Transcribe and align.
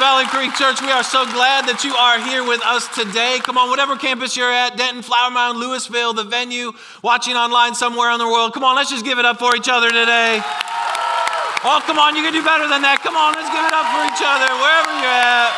Valley 0.00 0.24
Creek 0.24 0.54
Church. 0.54 0.80
We 0.80 0.88
are 0.88 1.04
so 1.04 1.28
glad 1.28 1.68
that 1.68 1.84
you 1.84 1.92
are 1.92 2.16
here 2.24 2.40
with 2.40 2.64
us 2.64 2.88
today. 2.96 3.36
Come 3.44 3.60
on, 3.60 3.68
whatever 3.68 3.96
campus 4.00 4.34
you're 4.34 4.50
at 4.50 4.78
Denton, 4.78 5.02
Flower 5.02 5.30
Mound, 5.30 5.60
Lewisville, 5.60 6.16
the 6.16 6.24
venue, 6.24 6.72
watching 7.04 7.36
online 7.36 7.74
somewhere 7.74 8.10
in 8.10 8.16
the 8.16 8.24
world. 8.24 8.54
Come 8.54 8.64
on, 8.64 8.76
let's 8.76 8.88
just 8.88 9.04
give 9.04 9.18
it 9.18 9.26
up 9.26 9.38
for 9.38 9.54
each 9.54 9.68
other 9.68 9.92
today. 9.92 10.40
Oh, 11.68 11.84
come 11.84 11.98
on, 12.00 12.16
you 12.16 12.22
can 12.24 12.32
do 12.32 12.40
better 12.40 12.64
than 12.64 12.80
that. 12.80 13.04
Come 13.04 13.12
on, 13.12 13.36
let's 13.36 13.52
give 13.52 13.60
it 13.60 13.76
up 13.76 13.92
for 13.92 14.00
each 14.08 14.24
other, 14.24 14.48
wherever 14.56 14.88
you're 15.04 15.20
at. 15.20 15.52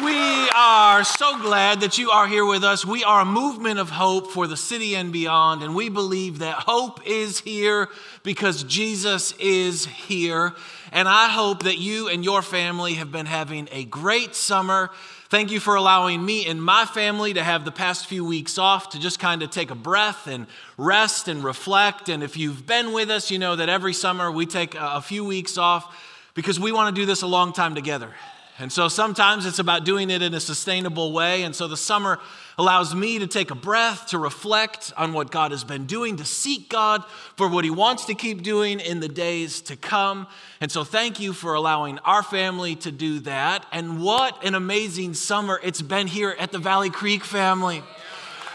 We 0.00 0.48
are 0.56 1.04
so 1.04 1.38
glad 1.42 1.80
that 1.80 1.98
you 1.98 2.08
are 2.08 2.26
here 2.26 2.46
with 2.46 2.64
us. 2.64 2.86
We 2.86 3.04
are 3.04 3.20
a 3.20 3.26
movement 3.26 3.78
of 3.78 3.90
hope 3.90 4.32
for 4.32 4.46
the 4.46 4.56
city 4.56 4.96
and 4.96 5.12
beyond, 5.12 5.62
and 5.62 5.74
we 5.74 5.90
believe 5.90 6.38
that 6.38 6.54
hope 6.54 7.06
is 7.06 7.40
here 7.40 7.90
because 8.22 8.64
Jesus 8.64 9.32
is 9.38 9.84
here. 9.84 10.54
And 10.92 11.08
I 11.08 11.28
hope 11.28 11.64
that 11.64 11.78
you 11.78 12.08
and 12.08 12.24
your 12.24 12.42
family 12.42 12.94
have 12.94 13.12
been 13.12 13.26
having 13.26 13.68
a 13.72 13.84
great 13.84 14.34
summer. 14.34 14.90
Thank 15.28 15.50
you 15.50 15.60
for 15.60 15.74
allowing 15.74 16.24
me 16.24 16.46
and 16.46 16.62
my 16.62 16.84
family 16.86 17.34
to 17.34 17.42
have 17.42 17.64
the 17.64 17.72
past 17.72 18.06
few 18.06 18.24
weeks 18.24 18.56
off 18.58 18.90
to 18.90 18.98
just 18.98 19.18
kind 19.18 19.42
of 19.42 19.50
take 19.50 19.70
a 19.70 19.74
breath 19.74 20.26
and 20.26 20.46
rest 20.76 21.28
and 21.28 21.44
reflect. 21.44 22.08
And 22.08 22.22
if 22.22 22.36
you've 22.36 22.66
been 22.66 22.92
with 22.92 23.10
us, 23.10 23.30
you 23.30 23.38
know 23.38 23.56
that 23.56 23.68
every 23.68 23.92
summer 23.92 24.32
we 24.32 24.46
take 24.46 24.74
a 24.78 25.02
few 25.02 25.24
weeks 25.24 25.58
off 25.58 25.94
because 26.34 26.58
we 26.58 26.72
want 26.72 26.94
to 26.94 27.00
do 27.00 27.04
this 27.04 27.22
a 27.22 27.26
long 27.26 27.52
time 27.52 27.74
together. 27.74 28.14
And 28.58 28.72
so 28.72 28.88
sometimes 28.88 29.46
it's 29.46 29.60
about 29.60 29.84
doing 29.84 30.10
it 30.10 30.22
in 30.22 30.34
a 30.34 30.40
sustainable 30.40 31.12
way. 31.12 31.42
And 31.42 31.54
so 31.54 31.68
the 31.68 31.76
summer 31.76 32.18
allows 32.58 32.92
me 32.94 33.20
to 33.20 33.26
take 33.26 33.52
a 33.52 33.54
breath, 33.54 34.08
to 34.08 34.18
reflect 34.18 34.92
on 34.96 35.12
what 35.12 35.30
God 35.30 35.52
has 35.52 35.62
been 35.62 35.86
doing, 35.86 36.16
to 36.16 36.24
seek 36.24 36.68
God 36.68 37.04
for 37.36 37.48
what 37.48 37.64
He 37.64 37.70
wants 37.70 38.06
to 38.06 38.14
keep 38.14 38.42
doing 38.42 38.80
in 38.80 38.98
the 38.98 39.08
days 39.08 39.60
to 39.62 39.76
come. 39.76 40.26
And 40.60 40.70
so 40.70 40.82
thank 40.82 41.20
you 41.20 41.32
for 41.32 41.54
allowing 41.54 42.00
our 42.00 42.22
family 42.22 42.74
to 42.76 42.90
do 42.90 43.20
that. 43.20 43.64
And 43.70 44.02
what 44.02 44.44
an 44.44 44.56
amazing 44.56 45.14
summer 45.14 45.60
it's 45.62 45.80
been 45.80 46.08
here 46.08 46.34
at 46.38 46.50
the 46.50 46.58
Valley 46.58 46.90
Creek 46.90 47.24
family. 47.24 47.82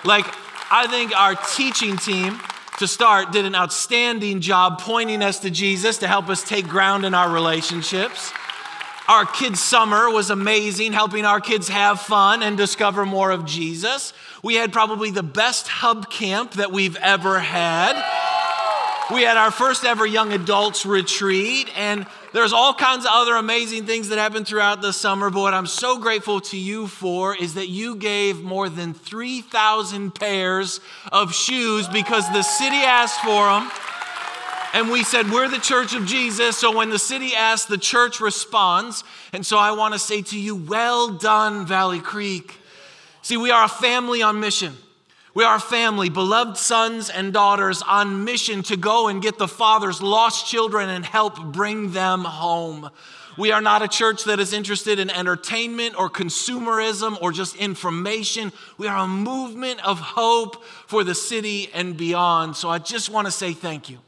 Like, 0.03 0.25
I 0.69 0.87
think 0.87 1.17
our 1.17 1.35
teaching 1.55 1.95
team 1.95 2.39
to 2.79 2.87
start 2.87 3.31
did 3.31 3.45
an 3.45 3.55
outstanding 3.55 4.41
job 4.41 4.79
pointing 4.79 5.21
us 5.21 5.39
to 5.39 5.49
Jesus 5.49 5.99
to 5.99 6.07
help 6.07 6.27
us 6.27 6.43
take 6.43 6.67
ground 6.67 7.05
in 7.05 7.13
our 7.13 7.31
relationships. 7.31 8.33
Our 9.07 9.25
kids' 9.25 9.59
summer 9.59 10.09
was 10.09 10.29
amazing, 10.29 10.93
helping 10.93 11.25
our 11.25 11.41
kids 11.41 11.67
have 11.67 11.99
fun 11.99 12.41
and 12.41 12.55
discover 12.55 13.05
more 13.05 13.31
of 13.31 13.45
Jesus. 13.45 14.13
We 14.41 14.55
had 14.55 14.71
probably 14.71 15.11
the 15.11 15.23
best 15.23 15.67
hub 15.67 16.09
camp 16.09 16.53
that 16.53 16.71
we've 16.71 16.95
ever 16.95 17.39
had. 17.39 18.01
We 19.13 19.23
had 19.23 19.35
our 19.35 19.51
first 19.51 19.83
ever 19.83 20.05
young 20.05 20.31
adults 20.31 20.85
retreat, 20.85 21.69
and 21.77 22.05
there's 22.31 22.53
all 22.53 22.73
kinds 22.73 23.03
of 23.03 23.11
other 23.13 23.35
amazing 23.35 23.85
things 23.85 24.07
that 24.07 24.17
happened 24.17 24.47
throughout 24.47 24.81
the 24.81 24.93
summer. 24.93 25.29
But 25.29 25.41
what 25.41 25.53
I'm 25.53 25.67
so 25.67 25.97
grateful 25.99 26.39
to 26.39 26.57
you 26.57 26.87
for 26.87 27.35
is 27.35 27.55
that 27.55 27.67
you 27.67 27.97
gave 27.97 28.41
more 28.41 28.69
than 28.69 28.93
3,000 28.93 30.15
pairs 30.15 30.79
of 31.11 31.33
shoes 31.33 31.89
because 31.89 32.25
the 32.31 32.41
city 32.41 32.77
asked 32.77 33.19
for 33.19 33.47
them. 33.47 33.69
And 34.73 34.89
we 34.89 35.03
said, 35.03 35.29
We're 35.29 35.47
the 35.47 35.59
church 35.59 35.93
of 35.93 36.05
Jesus. 36.05 36.57
So 36.57 36.75
when 36.75 36.89
the 36.89 36.99
city 36.99 37.35
asks, 37.35 37.67
the 37.67 37.77
church 37.77 38.19
responds. 38.19 39.03
And 39.31 39.45
so 39.45 39.57
I 39.57 39.71
want 39.71 39.93
to 39.93 39.99
say 39.99 40.23
to 40.23 40.39
you, 40.39 40.55
Well 40.55 41.11
done, 41.11 41.65
Valley 41.67 41.99
Creek. 41.99 42.59
See, 43.21 43.37
we 43.37 43.51
are 43.51 43.65
a 43.65 43.69
family 43.69 44.21
on 44.23 44.39
mission. 44.39 44.73
We 45.35 45.43
are 45.43 45.55
a 45.55 45.61
family, 45.61 46.09
beloved 46.09 46.57
sons 46.57 47.09
and 47.09 47.33
daughters 47.33 47.81
on 47.81 48.23
mission 48.23 48.61
to 48.63 48.77
go 48.77 49.07
and 49.07 49.21
get 49.21 49.39
the 49.39 49.47
Father's 49.47 50.01
lost 50.01 50.47
children 50.47 50.89
and 50.89 51.05
help 51.05 51.43
bring 51.53 51.91
them 51.91 52.23
home. 52.23 52.89
We 53.35 53.51
are 53.51 53.61
not 53.61 53.81
a 53.81 53.87
church 53.87 54.25
that 54.25 54.39
is 54.39 54.53
interested 54.53 54.99
in 54.99 55.09
entertainment 55.09 55.97
or 55.97 56.07
consumerism 56.07 57.19
or 57.19 57.31
just 57.31 57.55
information. 57.55 58.51
We 58.77 58.87
are 58.87 59.05
a 59.05 59.07
movement 59.07 59.83
of 59.83 59.99
hope 59.99 60.63
for 60.85 61.03
the 61.03 61.15
city 61.15 61.71
and 61.73 61.97
beyond. 61.97 62.55
So 62.55 62.69
I 62.69 62.77
just 62.77 63.09
want 63.09 63.25
to 63.25 63.31
say 63.31 63.53
thank 63.53 63.89
you 63.89 64.02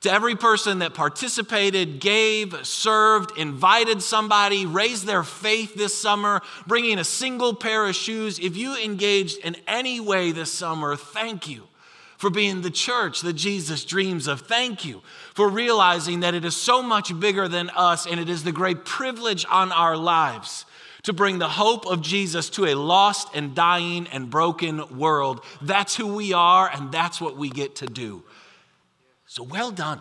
to 0.00 0.12
every 0.12 0.36
person 0.36 0.78
that 0.78 0.94
participated, 0.94 2.00
gave, 2.00 2.66
served, 2.66 3.36
invited 3.36 4.02
somebody, 4.02 4.64
raised 4.64 5.06
their 5.06 5.24
faith 5.24 5.74
this 5.74 5.96
summer, 5.96 6.40
bringing 6.66 6.98
a 6.98 7.04
single 7.04 7.54
pair 7.54 7.86
of 7.86 7.96
shoes. 7.96 8.38
If 8.38 8.56
you 8.56 8.76
engaged 8.76 9.38
in 9.38 9.56
any 9.66 9.98
way 9.98 10.30
this 10.30 10.52
summer, 10.52 10.94
thank 10.94 11.48
you 11.48 11.64
for 12.16 12.30
being 12.30 12.62
the 12.62 12.70
church 12.70 13.20
that 13.22 13.34
Jesus 13.34 13.84
dreams 13.84 14.26
of. 14.26 14.42
Thank 14.42 14.84
you 14.84 15.02
for 15.34 15.48
realizing 15.48 16.20
that 16.20 16.34
it 16.34 16.44
is 16.44 16.56
so 16.56 16.82
much 16.82 17.18
bigger 17.18 17.48
than 17.48 17.70
us 17.70 18.06
and 18.06 18.20
it 18.20 18.28
is 18.28 18.44
the 18.44 18.52
great 18.52 18.84
privilege 18.84 19.46
on 19.48 19.72
our 19.72 19.96
lives 19.96 20.64
to 21.04 21.12
bring 21.12 21.38
the 21.38 21.48
hope 21.48 21.86
of 21.86 22.02
Jesus 22.02 22.50
to 22.50 22.66
a 22.66 22.74
lost 22.74 23.28
and 23.34 23.54
dying 23.54 24.08
and 24.08 24.28
broken 24.28 24.98
world. 24.98 25.44
That's 25.62 25.96
who 25.96 26.14
we 26.14 26.32
are 26.32 26.68
and 26.72 26.90
that's 26.90 27.20
what 27.20 27.36
we 27.36 27.50
get 27.50 27.76
to 27.76 27.86
do. 27.86 28.24
So 29.28 29.42
well 29.42 29.70
done. 29.70 30.00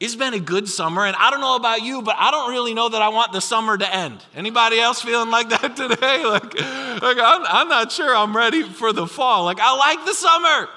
It's 0.00 0.16
been 0.16 0.34
a 0.34 0.40
good 0.40 0.68
summer, 0.68 1.06
and 1.06 1.14
I 1.16 1.30
don't 1.30 1.40
know 1.40 1.54
about 1.54 1.82
you, 1.82 2.02
but 2.02 2.16
I 2.18 2.32
don't 2.32 2.50
really 2.50 2.74
know 2.74 2.88
that 2.88 3.00
I 3.00 3.08
want 3.08 3.32
the 3.32 3.40
summer 3.40 3.78
to 3.78 3.94
end. 3.94 4.22
Anybody 4.34 4.80
else 4.80 5.00
feeling 5.00 5.30
like 5.30 5.48
that 5.50 5.76
today? 5.76 6.24
Like, 6.24 6.54
like 6.54 7.18
I'm, 7.18 7.44
I'm 7.46 7.68
not 7.68 7.92
sure 7.92 8.14
I'm 8.14 8.36
ready 8.36 8.64
for 8.64 8.92
the 8.92 9.06
fall. 9.06 9.44
Like, 9.44 9.60
I 9.60 9.76
like 9.76 10.04
the 10.04 10.12
summer. 10.12 10.68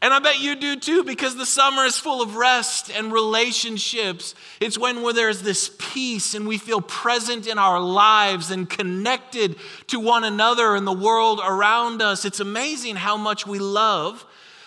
And 0.00 0.14
I 0.14 0.20
bet 0.20 0.40
you 0.40 0.54
do 0.54 0.76
too, 0.76 1.02
because 1.02 1.34
the 1.34 1.46
summer 1.46 1.84
is 1.84 1.98
full 1.98 2.22
of 2.22 2.36
rest 2.36 2.90
and 2.90 3.12
relationships. 3.12 4.36
It's 4.60 4.78
when 4.78 5.02
where 5.02 5.12
there's 5.12 5.42
this 5.42 5.74
peace 5.78 6.34
and 6.34 6.46
we 6.46 6.58
feel 6.58 6.80
present 6.80 7.48
in 7.48 7.58
our 7.58 7.80
lives 7.80 8.50
and 8.50 8.70
connected 8.70 9.56
to 9.88 9.98
one 9.98 10.22
another 10.22 10.76
and 10.76 10.86
the 10.86 10.92
world 10.92 11.40
around 11.44 12.02
us. 12.02 12.24
It's 12.24 12.40
amazing 12.40 12.96
how 12.96 13.16
much 13.16 13.46
we 13.46 13.58
love 13.58 14.24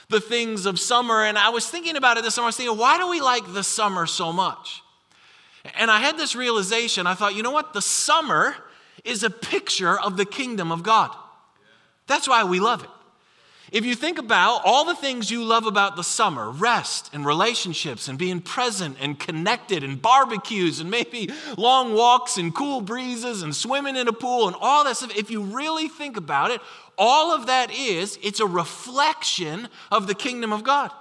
the 0.10 0.20
things 0.20 0.66
of 0.66 0.80
summer. 0.80 1.24
And 1.24 1.38
I 1.38 1.50
was 1.50 1.70
thinking 1.70 1.96
about 1.96 2.18
it 2.18 2.24
this 2.24 2.36
summer. 2.36 2.46
I 2.46 2.50
was 2.50 2.58
thinking, 2.58 2.78
why 2.78 2.98
do 2.98 3.10
we 3.10 3.22
like 3.22 3.54
the 3.54 3.64
summer 3.64 4.06
so 4.06 4.32
much? 4.32 4.82
And 5.78 5.92
I 5.92 6.00
had 6.00 6.18
this 6.18 6.36
realization. 6.36 7.08
I 7.08 7.14
thought, 7.14 7.36
you 7.36 7.44
know 7.44 7.52
what? 7.52 7.74
The 7.74 7.82
summer 7.82 8.56
is 9.04 9.24
a 9.24 9.30
picture 9.30 10.00
of 10.00 10.18
the 10.18 10.26
kingdom 10.26 10.72
of 10.72 10.84
God. 10.84 11.16
That's 12.08 12.28
why 12.28 12.44
we 12.44 12.60
love 12.60 12.84
it. 12.84 12.90
If 13.70 13.86
you 13.86 13.96
think 13.96 14.18
about 14.18 14.62
all 14.64 14.86
the 14.86 14.96
things 14.96 15.30
you 15.30 15.44
love 15.44 15.66
about 15.66 15.98
the 15.98 16.04
summer 16.04 16.50
rest 16.50 17.10
and 17.14 17.26
relationships 17.26 18.08
and 18.08 18.18
being 18.18 18.40
present 18.40 18.96
and 19.02 19.20
connected 19.20 19.84
and 19.84 20.02
barbecues 20.02 20.80
and 20.80 20.90
maybe 20.90 21.30
long 21.58 21.94
walks 21.94 22.38
and 22.38 22.56
cool 22.56 22.80
breezes 22.80 23.42
and 23.42 23.54
swimming 23.54 23.98
in 23.98 24.08
a 24.08 24.14
pool 24.14 24.48
and 24.48 24.56
all 24.62 24.86
that 24.86 24.96
stuff 24.96 25.14
if 25.18 25.30
you 25.30 25.42
really 25.42 25.90
think 25.90 26.16
about 26.16 26.52
it, 26.52 26.62
all 26.98 27.34
of 27.34 27.48
that 27.48 27.72
is, 27.72 28.18
it's 28.24 28.40
a 28.40 28.46
reflection 28.46 29.68
of 29.92 30.08
the 30.08 30.16
kingdom 30.16 30.52
of 30.52 30.64
God. 30.64 30.92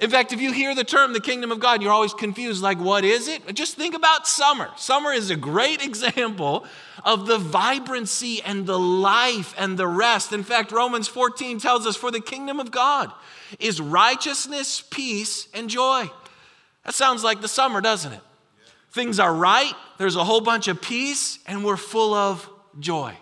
In 0.00 0.10
fact, 0.10 0.32
if 0.32 0.40
you 0.40 0.52
hear 0.52 0.76
the 0.76 0.84
term 0.84 1.12
the 1.12 1.20
kingdom 1.20 1.50
of 1.50 1.58
God, 1.58 1.82
you're 1.82 1.92
always 1.92 2.14
confused 2.14 2.62
like, 2.62 2.78
what 2.78 3.04
is 3.04 3.26
it? 3.26 3.52
Just 3.54 3.74
think 3.74 3.96
about 3.96 4.28
summer. 4.28 4.70
Summer 4.76 5.12
is 5.12 5.30
a 5.30 5.36
great 5.36 5.82
example 5.84 6.64
of 7.04 7.26
the 7.26 7.38
vibrancy 7.38 8.40
and 8.42 8.64
the 8.64 8.78
life 8.78 9.54
and 9.58 9.76
the 9.76 9.88
rest. 9.88 10.32
In 10.32 10.44
fact, 10.44 10.70
Romans 10.70 11.08
14 11.08 11.58
tells 11.58 11.86
us, 11.86 11.96
for 11.96 12.10
the 12.10 12.20
kingdom 12.20 12.60
of 12.60 12.70
God 12.70 13.10
is 13.58 13.80
righteousness, 13.80 14.82
peace, 14.88 15.48
and 15.52 15.68
joy. 15.68 16.08
That 16.84 16.94
sounds 16.94 17.24
like 17.24 17.40
the 17.40 17.48
summer, 17.48 17.80
doesn't 17.80 18.12
it? 18.12 18.20
Things 18.92 19.18
are 19.18 19.34
right, 19.34 19.72
there's 19.98 20.16
a 20.16 20.24
whole 20.24 20.40
bunch 20.40 20.68
of 20.68 20.80
peace, 20.80 21.38
and 21.46 21.64
we're 21.64 21.76
full 21.76 22.14
of 22.14 22.48
joy. 22.78 23.14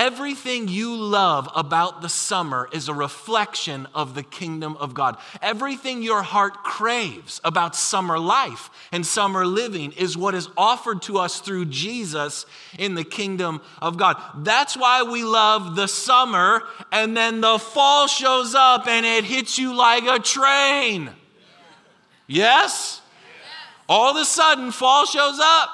Everything 0.00 0.66
you 0.66 0.96
love 0.96 1.46
about 1.54 2.00
the 2.00 2.08
summer 2.08 2.70
is 2.72 2.88
a 2.88 2.94
reflection 2.94 3.86
of 3.94 4.14
the 4.14 4.22
kingdom 4.22 4.74
of 4.78 4.94
God. 4.94 5.18
Everything 5.42 6.02
your 6.02 6.22
heart 6.22 6.54
craves 6.64 7.38
about 7.44 7.76
summer 7.76 8.18
life 8.18 8.70
and 8.92 9.04
summer 9.04 9.44
living 9.44 9.92
is 9.92 10.16
what 10.16 10.34
is 10.34 10.48
offered 10.56 11.02
to 11.02 11.18
us 11.18 11.40
through 11.40 11.66
Jesus 11.66 12.46
in 12.78 12.94
the 12.94 13.04
kingdom 13.04 13.60
of 13.82 13.98
God. 13.98 14.16
That's 14.36 14.74
why 14.74 15.02
we 15.02 15.22
love 15.22 15.76
the 15.76 15.86
summer, 15.86 16.62
and 16.90 17.14
then 17.14 17.42
the 17.42 17.58
fall 17.58 18.06
shows 18.06 18.54
up 18.54 18.86
and 18.86 19.04
it 19.04 19.24
hits 19.24 19.58
you 19.58 19.74
like 19.74 20.04
a 20.04 20.18
train. 20.18 21.10
Yes? 22.26 23.02
All 23.86 24.12
of 24.12 24.16
a 24.16 24.24
sudden, 24.24 24.70
fall 24.70 25.04
shows 25.04 25.38
up. 25.38 25.68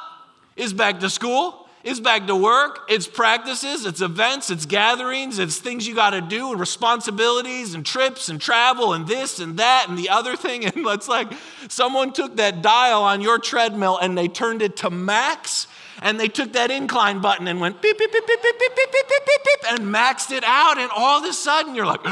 Is 0.57 0.73
back 0.73 0.99
to 0.99 1.11
school 1.11 1.66
it's 1.87 2.01
back 2.01 2.27
to 2.27 2.35
work, 2.35 2.81
it's 2.89 3.07
practices, 3.07 3.87
it's 3.87 4.01
events, 4.01 4.51
it's 4.51 4.67
gatherings, 4.67 5.39
it's 5.39 5.59
things 5.59 5.87
you 5.87 5.95
got 5.95 6.11
to 6.11 6.21
do, 6.21 6.51
and 6.51 6.59
responsibilities, 6.59 7.75
and 7.75 7.87
trips, 7.87 8.29
and 8.29 8.41
travel, 8.41 8.93
and 8.93 9.07
this, 9.07 9.39
and 9.39 9.57
that, 9.59 9.87
and 9.89 9.97
the 9.97 10.09
other 10.09 10.35
thing. 10.35 10.65
And 10.65 10.85
it's 10.89 11.07
like 11.07 11.33
someone 11.69 12.13
took 12.13 12.39
that 12.39 12.61
dial 12.61 13.05
on 13.05 13.21
your 13.21 13.39
treadmill 13.39 13.99
and 13.99 14.19
they 14.19 14.27
turned 14.27 14.63
it 14.63 14.77
to 14.79 14.91
max, 14.91 15.69
and 16.03 16.19
they 16.19 16.27
took 16.27 16.55
that 16.55 16.73
incline 16.73 17.21
button 17.21 17.47
and 17.47 17.61
went 17.61 17.81
beep, 17.81 17.97
beep, 17.97 18.11
beep, 18.11 18.27
beep, 18.27 18.43
beep, 18.43 18.59
beep, 18.59 18.75
beep, 18.75 18.91
beep, 18.93 19.09
beep, 19.09 19.25
beep, 19.25 19.45
beep, 19.45 19.71
and 19.71 19.95
maxed 19.95 20.33
it 20.33 20.43
out. 20.43 20.79
And 20.79 20.91
all 20.91 21.23
of 21.23 21.31
a 21.31 21.33
sudden, 21.33 21.77
you're 21.77 21.87
like 21.87 22.03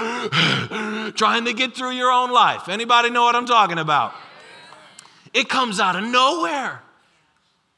trying 1.17 1.47
to 1.47 1.53
get 1.53 1.75
through 1.75 1.91
your 1.91 2.13
own 2.13 2.31
life. 2.31 2.69
Anybody 2.69 3.11
know 3.11 3.25
what 3.25 3.35
I'm 3.35 3.47
talking 3.47 3.81
about? 3.81 4.15
It 5.33 5.49
comes 5.49 5.81
out 5.81 5.97
of 5.97 6.05
nowhere. 6.05 6.81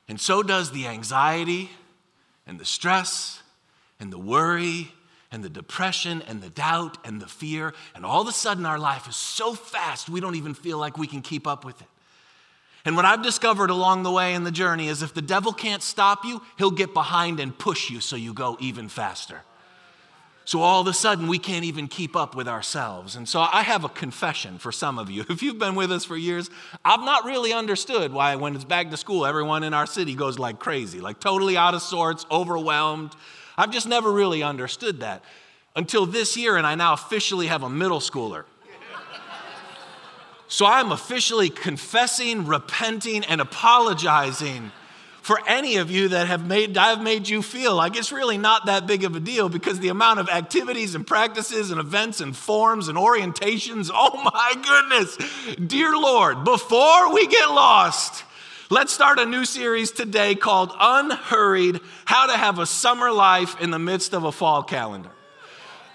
And 0.08 0.20
so 0.20 0.42
does 0.42 0.72
the 0.72 0.86
anxiety 0.86 1.70
and 2.46 2.58
the 2.58 2.64
stress 2.64 3.42
and 4.00 4.12
the 4.12 4.18
worry 4.18 4.92
and 5.32 5.42
the 5.42 5.48
depression 5.48 6.22
and 6.28 6.42
the 6.42 6.50
doubt 6.50 6.98
and 7.04 7.20
the 7.20 7.26
fear. 7.26 7.74
And 7.94 8.04
all 8.04 8.22
of 8.22 8.28
a 8.28 8.32
sudden, 8.32 8.64
our 8.64 8.78
life 8.78 9.08
is 9.08 9.16
so 9.16 9.54
fast, 9.54 10.08
we 10.08 10.20
don't 10.20 10.36
even 10.36 10.54
feel 10.54 10.78
like 10.78 10.96
we 10.96 11.06
can 11.06 11.22
keep 11.22 11.46
up 11.46 11.64
with 11.64 11.80
it. 11.80 11.88
And 12.84 12.94
what 12.94 13.04
I've 13.04 13.22
discovered 13.22 13.70
along 13.70 14.04
the 14.04 14.12
way 14.12 14.34
in 14.34 14.44
the 14.44 14.52
journey 14.52 14.86
is 14.86 15.02
if 15.02 15.12
the 15.12 15.20
devil 15.20 15.52
can't 15.52 15.82
stop 15.82 16.24
you, 16.24 16.40
he'll 16.56 16.70
get 16.70 16.94
behind 16.94 17.40
and 17.40 17.56
push 17.56 17.90
you 17.90 18.00
so 18.00 18.14
you 18.14 18.32
go 18.32 18.56
even 18.60 18.88
faster. 18.88 19.42
So 20.46 20.62
all 20.62 20.80
of 20.80 20.86
a 20.86 20.92
sudden, 20.92 21.26
we 21.26 21.40
can't 21.40 21.64
even 21.64 21.88
keep 21.88 22.14
up 22.14 22.36
with 22.36 22.46
ourselves. 22.46 23.16
And 23.16 23.28
so 23.28 23.40
I 23.40 23.62
have 23.62 23.82
a 23.82 23.88
confession 23.88 24.58
for 24.58 24.70
some 24.70 24.96
of 24.96 25.10
you. 25.10 25.24
If 25.36 25.42
you've 25.42 25.58
been 25.58 25.74
with 25.74 25.90
us 25.90 26.04
for 26.04 26.16
years, 26.16 26.48
I've 26.84 27.00
not 27.00 27.24
really 27.24 27.52
understood 27.52 28.12
why, 28.12 28.36
when 28.36 28.54
it's 28.54 28.64
back 28.64 28.90
to 28.90 28.96
school, 28.96 29.26
everyone 29.26 29.64
in 29.64 29.74
our 29.74 29.86
city 29.86 30.14
goes 30.14 30.38
like 30.38 30.60
crazy, 30.60 31.00
like 31.00 31.18
totally 31.18 31.56
out 31.56 31.74
of 31.74 31.82
sorts, 31.82 32.24
overwhelmed. 32.30 33.12
I've 33.58 33.72
just 33.72 33.88
never 33.88 34.12
really 34.12 34.44
understood 34.44 35.00
that 35.00 35.24
until 35.74 36.06
this 36.06 36.36
year, 36.36 36.56
and 36.56 36.64
I 36.64 36.76
now 36.76 36.92
officially 36.92 37.48
have 37.48 37.64
a 37.64 37.68
middle 37.68 38.00
schooler. 38.00 38.44
So 40.46 40.64
I'm 40.64 40.92
officially 40.92 41.50
confessing, 41.50 42.46
repenting, 42.46 43.24
and 43.24 43.40
apologizing 43.40 44.70
for 45.26 45.40
any 45.48 45.78
of 45.78 45.90
you 45.90 46.10
that 46.10 46.28
have 46.28 46.46
made 46.46 46.78
I've 46.78 47.02
made 47.02 47.28
you 47.28 47.42
feel 47.42 47.74
like 47.74 47.96
it's 47.96 48.12
really 48.12 48.38
not 48.38 48.66
that 48.66 48.86
big 48.86 49.02
of 49.02 49.16
a 49.16 49.20
deal 49.20 49.48
because 49.48 49.80
the 49.80 49.88
amount 49.88 50.20
of 50.20 50.28
activities 50.28 50.94
and 50.94 51.04
practices 51.04 51.72
and 51.72 51.80
events 51.80 52.20
and 52.20 52.36
forms 52.36 52.86
and 52.86 52.96
orientations, 52.96 53.90
oh 53.92 54.22
my 54.22 54.54
goodness. 54.62 55.56
Dear 55.66 55.96
Lord, 55.96 56.44
before 56.44 57.12
we 57.12 57.26
get 57.26 57.48
lost, 57.48 58.22
let's 58.70 58.92
start 58.92 59.18
a 59.18 59.26
new 59.26 59.44
series 59.44 59.90
today 59.90 60.36
called 60.36 60.70
Unhurried: 60.78 61.80
How 62.04 62.28
to 62.28 62.36
Have 62.36 62.60
a 62.60 62.66
Summer 62.66 63.10
Life 63.10 63.60
in 63.60 63.72
the 63.72 63.80
Midst 63.80 64.14
of 64.14 64.22
a 64.22 64.30
Fall 64.30 64.62
Calendar. 64.62 65.10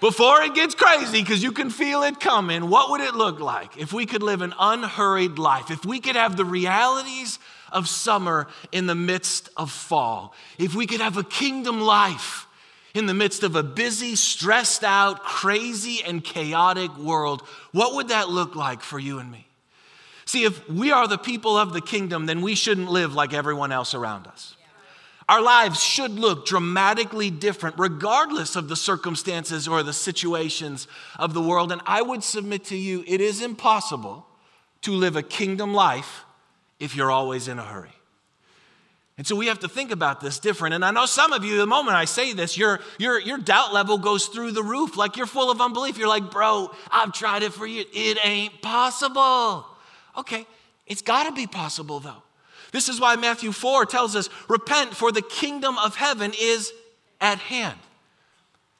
Before 0.02 0.42
it 0.42 0.54
gets 0.54 0.74
crazy, 0.74 1.22
because 1.22 1.42
you 1.42 1.52
can 1.52 1.70
feel 1.70 2.02
it 2.02 2.20
coming, 2.20 2.68
what 2.68 2.90
would 2.90 3.00
it 3.00 3.14
look 3.14 3.40
like 3.40 3.78
if 3.78 3.94
we 3.94 4.04
could 4.04 4.22
live 4.22 4.42
an 4.42 4.52
unhurried 4.58 5.38
life? 5.38 5.70
If 5.70 5.86
we 5.86 6.00
could 6.00 6.16
have 6.16 6.36
the 6.36 6.44
realities 6.44 7.38
of 7.72 7.88
summer 7.88 8.48
in 8.70 8.86
the 8.86 8.94
midst 8.94 9.48
of 9.56 9.70
fall. 9.70 10.34
If 10.58 10.74
we 10.74 10.86
could 10.86 11.00
have 11.00 11.16
a 11.16 11.24
kingdom 11.24 11.80
life 11.80 12.46
in 12.94 13.06
the 13.06 13.14
midst 13.14 13.42
of 13.42 13.56
a 13.56 13.62
busy, 13.62 14.16
stressed 14.16 14.84
out, 14.84 15.22
crazy, 15.22 16.02
and 16.04 16.22
chaotic 16.22 16.96
world, 16.98 17.42
what 17.72 17.94
would 17.94 18.08
that 18.08 18.28
look 18.28 18.54
like 18.54 18.82
for 18.82 18.98
you 18.98 19.18
and 19.18 19.30
me? 19.30 19.46
See, 20.24 20.44
if 20.44 20.68
we 20.68 20.92
are 20.92 21.08
the 21.08 21.18
people 21.18 21.56
of 21.56 21.72
the 21.72 21.80
kingdom, 21.80 22.26
then 22.26 22.42
we 22.42 22.54
shouldn't 22.54 22.90
live 22.90 23.14
like 23.14 23.34
everyone 23.34 23.72
else 23.72 23.94
around 23.94 24.26
us. 24.26 24.56
Our 25.28 25.40
lives 25.40 25.82
should 25.82 26.12
look 26.12 26.46
dramatically 26.46 27.30
different, 27.30 27.78
regardless 27.78 28.56
of 28.56 28.68
the 28.68 28.76
circumstances 28.76 29.66
or 29.68 29.82
the 29.82 29.92
situations 29.92 30.88
of 31.18 31.32
the 31.32 31.40
world. 31.40 31.72
And 31.72 31.80
I 31.86 32.02
would 32.02 32.24
submit 32.24 32.64
to 32.66 32.76
you, 32.76 33.04
it 33.06 33.20
is 33.20 33.40
impossible 33.40 34.26
to 34.82 34.92
live 34.92 35.16
a 35.16 35.22
kingdom 35.22 35.72
life 35.72 36.24
if 36.82 36.96
you're 36.96 37.12
always 37.12 37.46
in 37.46 37.60
a 37.60 37.62
hurry. 37.62 37.94
And 39.16 39.24
so 39.24 39.36
we 39.36 39.46
have 39.46 39.60
to 39.60 39.68
think 39.68 39.92
about 39.92 40.20
this 40.20 40.40
different. 40.40 40.74
And 40.74 40.84
I 40.84 40.90
know 40.90 41.06
some 41.06 41.32
of 41.32 41.44
you, 41.44 41.56
the 41.56 41.66
moment 41.66 41.96
I 41.96 42.06
say 42.06 42.32
this, 42.32 42.58
your, 42.58 42.80
your, 42.98 43.20
your 43.20 43.38
doubt 43.38 43.72
level 43.72 43.98
goes 43.98 44.26
through 44.26 44.50
the 44.50 44.64
roof. 44.64 44.96
Like 44.96 45.16
you're 45.16 45.26
full 45.26 45.48
of 45.48 45.60
unbelief. 45.60 45.96
You're 45.96 46.08
like, 46.08 46.32
bro, 46.32 46.72
I've 46.90 47.12
tried 47.12 47.44
it 47.44 47.52
for 47.52 47.66
you. 47.66 47.84
It 47.92 48.18
ain't 48.24 48.60
possible. 48.62 49.64
Okay, 50.18 50.44
it's 50.88 51.02
got 51.02 51.28
to 51.28 51.32
be 51.32 51.46
possible 51.46 52.00
though. 52.00 52.24
This 52.72 52.88
is 52.88 53.00
why 53.00 53.14
Matthew 53.14 53.52
4 53.52 53.86
tells 53.86 54.16
us, 54.16 54.28
repent, 54.48 54.96
for 54.96 55.12
the 55.12 55.22
kingdom 55.22 55.78
of 55.78 55.94
heaven 55.94 56.32
is 56.40 56.72
at 57.20 57.38
hand. 57.38 57.78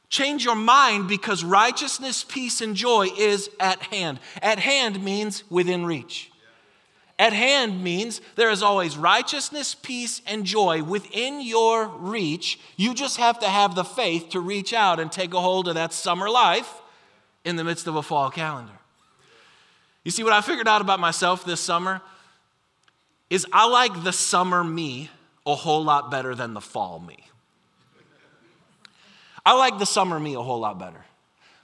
Change 0.09 0.45
your 0.45 0.57
mind 0.57 1.07
because 1.07 1.45
righteousness, 1.45 2.25
peace, 2.25 2.61
and 2.61 2.75
joy 2.75 3.09
is 3.17 3.49
at 3.61 3.81
hand. 3.81 4.19
At 4.43 4.59
hand 4.59 5.05
means 5.05 5.45
within 5.51 5.87
reach. 5.87 6.32
At 7.23 7.33
hand 7.33 7.85
means 7.85 8.21
there 8.35 8.51
is 8.51 8.65
always 8.65 8.97
righteousness, 8.97 9.77
peace, 9.77 10.21
and 10.27 10.45
joy 10.45 10.83
within 10.83 11.41
your 11.41 11.87
reach. 11.87 12.59
You 12.77 12.95
just 12.95 13.17
have 13.19 13.39
to 13.39 13.49
have 13.49 13.77
the 13.77 13.85
faith 13.85 14.31
to 14.31 14.41
reach 14.41 14.73
out 14.73 14.99
and 14.99 15.13
take 15.13 15.33
a 15.33 15.41
hold 15.41 15.69
of 15.69 15.77
that 15.77 15.93
summer 15.93 16.29
life 16.29 16.81
in 17.45 17.55
the 17.55 17.63
midst 17.63 17.87
of 17.87 17.95
a 17.95 18.03
fall 18.03 18.29
calendar. 18.29 18.73
You 20.03 20.11
see, 20.11 20.25
what 20.25 20.33
I 20.33 20.41
figured 20.41 20.67
out 20.67 20.81
about 20.81 20.99
myself 20.99 21.45
this 21.45 21.61
summer 21.61 22.03
is 23.31 23.47
I 23.53 23.69
like 23.69 24.03
the 24.03 24.13
summer 24.13 24.65
me 24.65 25.09
a 25.47 25.55
whole 25.55 25.85
lot 25.85 26.11
better 26.11 26.35
than 26.35 26.55
the 26.55 26.61
fall 26.61 26.99
me. 26.99 27.19
I 29.47 29.57
like 29.57 29.79
the 29.79 29.87
summer 29.87 30.19
me 30.19 30.35
a 30.35 30.43
whole 30.43 30.59
lot 30.59 30.81
better. 30.81 31.05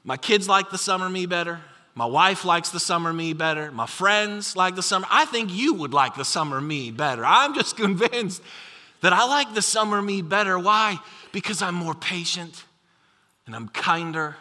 My 0.04 0.18
kids 0.18 0.48
like 0.48 0.70
the 0.70 0.78
summer 0.78 1.08
me 1.08 1.26
better. 1.26 1.58
My 1.98 2.06
wife 2.06 2.44
likes 2.44 2.70
the 2.70 2.78
summer 2.78 3.12
me 3.12 3.32
better. 3.32 3.72
My 3.72 3.86
friends 3.86 4.54
like 4.54 4.76
the 4.76 4.84
summer. 4.84 5.08
I 5.10 5.24
think 5.24 5.52
you 5.52 5.74
would 5.74 5.92
like 5.92 6.14
the 6.14 6.24
summer 6.24 6.60
me 6.60 6.92
better. 6.92 7.24
I'm 7.24 7.54
just 7.54 7.76
convinced 7.84 8.40
that 9.00 9.12
I 9.12 9.26
like 9.26 9.52
the 9.52 9.62
summer 9.62 10.00
me 10.00 10.22
better. 10.22 10.56
Why? 10.60 11.00
Because 11.32 11.60
I'm 11.60 11.74
more 11.74 11.96
patient 11.96 12.64
and 13.46 13.56
I'm 13.56 13.68
kinder 13.68 14.36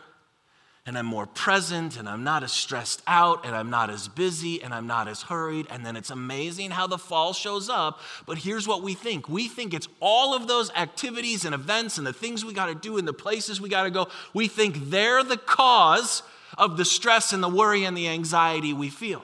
and 0.86 1.00
I'm 1.00 1.08
more 1.08 1.26
present 1.26 1.98
and 1.98 2.08
I'm 2.08 2.24
not 2.24 2.44
as 2.44 2.52
stressed 2.52 3.02
out 3.08 3.44
and 3.44 3.56
I'm 3.56 3.72
not 3.72 3.90
as 3.90 4.08
busy 4.08 4.62
and 4.62 4.72
I'm 4.72 4.86
not 4.86 5.08
as 5.08 5.24
hurried. 5.24 5.66
And 5.72 5.84
then 5.84 5.96
it's 5.96 6.12
amazing 6.12 6.70
how 6.70 6.86
the 6.86 7.00
fall 7.00 7.34
shows 7.34 7.70
up. 7.70 8.02
But 8.28 8.38
here's 8.38 8.68
what 8.68 8.84
we 8.84 8.94
think 8.94 9.28
we 9.30 9.48
think 9.48 9.74
it's 9.74 9.88
all 10.00 10.36
of 10.36 10.48
those 10.48 10.70
activities 10.76 11.44
and 11.44 11.56
events 11.56 11.98
and 11.98 12.06
the 12.06 12.14
things 12.14 12.46
we 12.46 12.54
got 12.54 12.68
to 12.68 12.76
do 12.76 13.00
and 13.00 13.08
the 13.08 13.14
places 13.14 13.60
we 13.60 13.68
got 13.68 13.86
to 13.86 13.90
go. 13.90 14.10
We 14.36 14.48
think 14.48 14.92
they're 14.92 15.24
the 15.24 15.38
cause 15.38 16.22
of 16.58 16.78
the 16.78 16.86
stress 16.86 17.34
and 17.34 17.44
the 17.44 17.50
worry 17.50 17.84
and 17.84 17.96
the 17.96 18.08
anxiety 18.08 18.74
we 18.74 18.90
feel. 18.90 19.24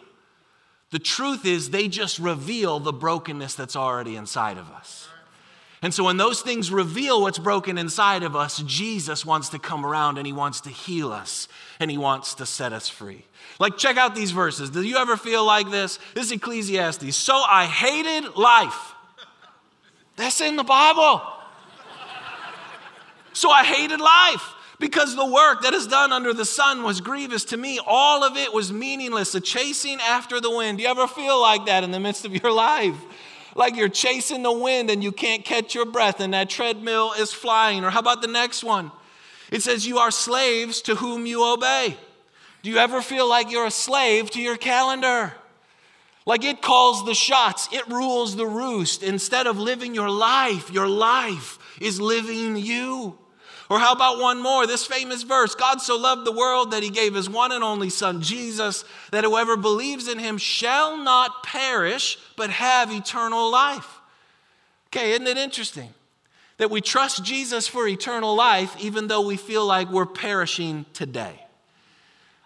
The 0.92 1.00
truth 1.00 1.46
is, 1.46 1.72
they 1.72 1.88
just 1.88 2.20
reveal 2.20 2.80
the 2.80 2.94
brokenness 2.94 3.56
that's 3.56 3.76
already 3.76 4.16
inside 4.16 4.58
of 4.58 4.70
us. 4.70 5.08
And 5.82 5.94
so, 5.94 6.06
when 6.06 6.18
those 6.18 6.42
things 6.42 6.72
reveal 6.72 7.22
what's 7.22 7.40
broken 7.40 7.78
inside 7.78 8.24
of 8.24 8.36
us, 8.36 8.60
Jesus 8.60 9.26
wants 9.26 9.50
to 9.50 9.60
come 9.60 9.86
around 9.86 10.18
and 10.18 10.26
he 10.26 10.32
wants 10.32 10.62
to 10.62 10.70
heal 10.70 11.12
us 11.12 11.48
and 11.80 11.92
he 11.92 11.98
wants 11.98 12.36
to 12.36 12.46
set 12.46 12.72
us 12.72 12.88
free. 12.88 13.26
Like, 13.60 13.76
check 13.78 13.98
out 13.98 14.16
these 14.16 14.32
verses. 14.32 14.70
Do 14.70 14.82
you 14.82 14.98
ever 14.98 15.18
feel 15.18 15.44
like 15.46 15.70
this? 15.72 16.00
This 16.14 16.28
is 16.28 16.32
Ecclesiastes. 16.34 17.16
So 17.16 17.36
I 17.36 17.66
hated 17.66 18.36
life. 18.38 18.94
That's 20.16 20.40
in 20.40 20.56
the 20.56 20.64
Bible. 20.64 21.22
So 23.34 23.50
I 23.50 23.66
hated 23.66 24.00
life 24.00 24.54
because 24.80 25.16
the 25.16 25.26
work 25.26 25.62
that 25.62 25.74
is 25.74 25.88
done 25.88 26.12
under 26.12 26.34
the 26.34 26.46
sun 26.46 26.84
was 26.84 27.02
grievous 27.02 27.46
to 27.46 27.58
me. 27.58 27.80
All 27.86 28.24
of 28.24 28.38
it 28.38 28.54
was 28.54 28.74
meaningless, 28.74 29.36
a 29.36 29.42
chasing 29.42 30.00
after 30.02 30.42
the 30.42 30.50
wind. 30.50 30.78
Do 30.78 30.84
you 30.84 30.90
ever 30.90 31.08
feel 31.08 31.40
like 31.42 31.66
that 31.68 31.84
in 31.84 31.92
the 31.92 32.00
midst 32.00 32.26
of 32.26 32.36
your 32.36 32.52
life? 32.52 32.98
like 33.56 33.76
you're 33.76 33.90
chasing 33.90 34.44
the 34.44 34.52
wind 34.52 34.90
and 34.90 35.04
you 35.04 35.12
can't 35.12 35.46
catch 35.46 35.76
your 35.76 35.86
breath 35.86 36.20
and 36.20 36.34
that 36.34 36.50
treadmill 36.50 37.14
is 37.18 37.34
flying. 37.34 37.84
Or 37.84 37.90
how 37.90 38.00
about 38.00 38.22
the 38.22 38.28
next 38.28 38.64
one? 38.64 38.92
It 39.52 39.62
says, 39.62 39.86
You 39.86 40.00
are 40.00 40.12
slaves 40.12 40.82
to 40.84 40.96
whom 40.96 41.26
you 41.26 41.44
obey. 41.46 41.98
Do 42.62 42.70
you 42.70 42.78
ever 42.78 43.02
feel 43.02 43.28
like 43.28 43.52
you're 43.52 43.68
a 43.68 43.72
slave 43.72 44.32
to 44.32 44.42
your 44.42 44.58
calendar? 44.58 45.34
Like 46.26 46.46
it 46.46 46.62
calls 46.62 47.06
the 47.06 47.14
shots, 47.14 47.68
it 47.72 47.86
rules 47.88 48.36
the 48.36 48.48
roost. 48.48 49.04
Instead 49.04 49.46
of 49.46 49.60
living 49.60 49.94
your 49.94 50.10
life, 50.10 50.72
your 50.72 50.88
life 50.88 51.60
is 51.82 52.00
living 52.00 52.56
you. 52.56 53.18
Or 53.70 53.80
how 53.80 53.94
about 53.94 54.20
one 54.20 54.42
more? 54.42 54.68
This 54.68 54.86
famous 54.86 55.24
verse 55.24 55.56
God 55.56 55.82
so 55.82 55.98
loved 55.98 56.26
the 56.26 56.32
world 56.32 56.72
that 56.72 56.84
he 56.84 56.90
gave 56.90 57.14
his 57.14 57.30
one 57.30 57.52
and 57.52 57.64
only 57.64 57.90
Son, 57.90 58.22
Jesus, 58.22 58.84
that 59.12 59.24
whoever 59.24 59.58
believes 59.58 60.08
in 60.08 60.20
him 60.20 60.38
shall 60.38 60.98
not 60.98 61.44
perish, 61.44 62.18
but 62.36 62.50
have 62.50 62.92
eternal 62.92 63.52
life. 63.52 64.00
Okay, 64.88 65.12
isn't 65.12 65.28
it 65.28 65.38
interesting 65.38 65.90
that 66.58 66.70
we 66.70 66.82
trust 66.82 67.24
Jesus 67.24 67.68
for 67.68 67.88
eternal 67.88 68.36
life 68.36 68.76
even 68.80 69.08
though 69.08 69.26
we 69.26 69.38
feel 69.38 69.66
like 69.66 69.90
we're 69.90 70.06
perishing 70.06 70.86
today? 70.94 71.40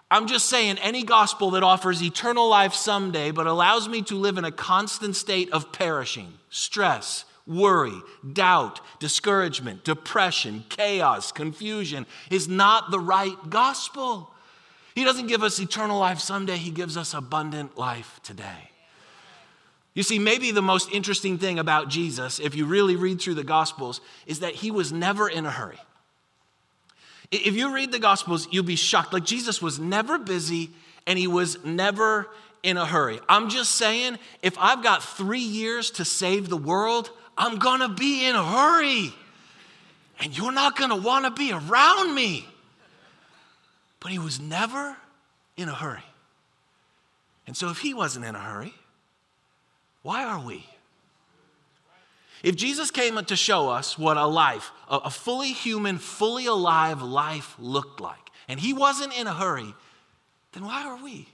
I'm 0.09 0.27
just 0.27 0.47
saying, 0.47 0.77
any 0.77 1.03
gospel 1.03 1.51
that 1.51 1.63
offers 1.63 2.01
eternal 2.01 2.47
life 2.47 2.73
someday 2.73 3.31
but 3.31 3.47
allows 3.47 3.89
me 3.89 4.01
to 4.03 4.15
live 4.15 4.37
in 4.37 4.45
a 4.45 4.51
constant 4.51 5.17
state 5.17 5.51
of 5.51 5.73
perishing, 5.73 6.31
stress, 6.49 7.25
worry, 7.47 7.99
doubt, 8.33 8.81
discouragement, 8.99 9.83
depression, 9.83 10.65
chaos, 10.69 11.31
confusion 11.31 12.05
is 12.29 12.47
not 12.47 12.91
the 12.91 12.99
right 12.99 13.35
gospel. 13.49 14.31
He 14.95 15.03
doesn't 15.03 15.27
give 15.27 15.43
us 15.43 15.59
eternal 15.59 15.99
life 15.99 16.19
someday, 16.19 16.57
He 16.57 16.71
gives 16.71 16.97
us 16.97 17.13
abundant 17.13 17.77
life 17.77 18.19
today. 18.23 18.71
You 19.93 20.03
see, 20.03 20.19
maybe 20.19 20.51
the 20.51 20.61
most 20.61 20.91
interesting 20.91 21.39
thing 21.39 21.57
about 21.57 21.89
Jesus, 21.89 22.39
if 22.39 22.53
you 22.53 22.65
really 22.65 22.95
read 22.95 23.19
through 23.19 23.33
the 23.33 23.43
Gospels, 23.43 23.99
is 24.27 24.41
that 24.41 24.53
He 24.53 24.69
was 24.69 24.91
never 24.91 25.27
in 25.27 25.45
a 25.45 25.49
hurry. 25.49 25.79
If 27.31 27.55
you 27.55 27.73
read 27.73 27.91
the 27.91 27.97
Gospels, 27.99 28.47
you'll 28.51 28.63
be 28.63 28.75
shocked. 28.75 29.11
Like 29.11 29.25
Jesus 29.25 29.59
was 29.59 29.79
never 29.79 30.19
busy 30.19 30.69
and 31.07 31.17
He 31.17 31.25
was 31.25 31.63
never 31.65 32.27
in 32.61 32.77
a 32.77 32.85
hurry. 32.85 33.19
I'm 33.27 33.49
just 33.49 33.71
saying, 33.71 34.19
if 34.43 34.55
I've 34.59 34.83
got 34.83 35.01
three 35.01 35.39
years 35.39 35.89
to 35.91 36.05
save 36.05 36.49
the 36.49 36.57
world, 36.57 37.09
I'm 37.37 37.57
gonna 37.57 37.89
be 37.89 38.25
in 38.25 38.35
a 38.35 38.43
hurry. 38.43 39.13
And 40.19 40.35
you're 40.35 40.51
not 40.51 40.75
gonna 40.75 40.95
wanna 40.95 41.31
be 41.31 41.51
around 41.51 42.15
me. 42.15 42.47
But 43.99 44.11
he 44.11 44.19
was 44.19 44.39
never 44.39 44.97
in 45.55 45.69
a 45.69 45.73
hurry. 45.75 46.03
And 47.45 47.55
so, 47.55 47.69
if 47.69 47.79
he 47.79 47.93
wasn't 47.93 48.25
in 48.25 48.35
a 48.35 48.39
hurry, 48.39 48.73
why 50.01 50.23
are 50.23 50.39
we? 50.39 50.65
If 52.43 52.55
Jesus 52.55 52.91
came 52.91 53.17
to 53.23 53.35
show 53.35 53.69
us 53.69 53.97
what 53.97 54.17
a 54.17 54.25
life, 54.25 54.71
a 54.89 55.09
fully 55.09 55.53
human, 55.53 55.97
fully 55.97 56.45
alive 56.45 57.01
life 57.01 57.55
looked 57.57 57.99
like, 57.99 58.29
and 58.47 58.59
he 58.59 58.73
wasn't 58.73 59.17
in 59.17 59.27
a 59.27 59.33
hurry, 59.33 59.73
then 60.51 60.63
why 60.63 60.83
are 60.83 61.01
we? 61.03 61.27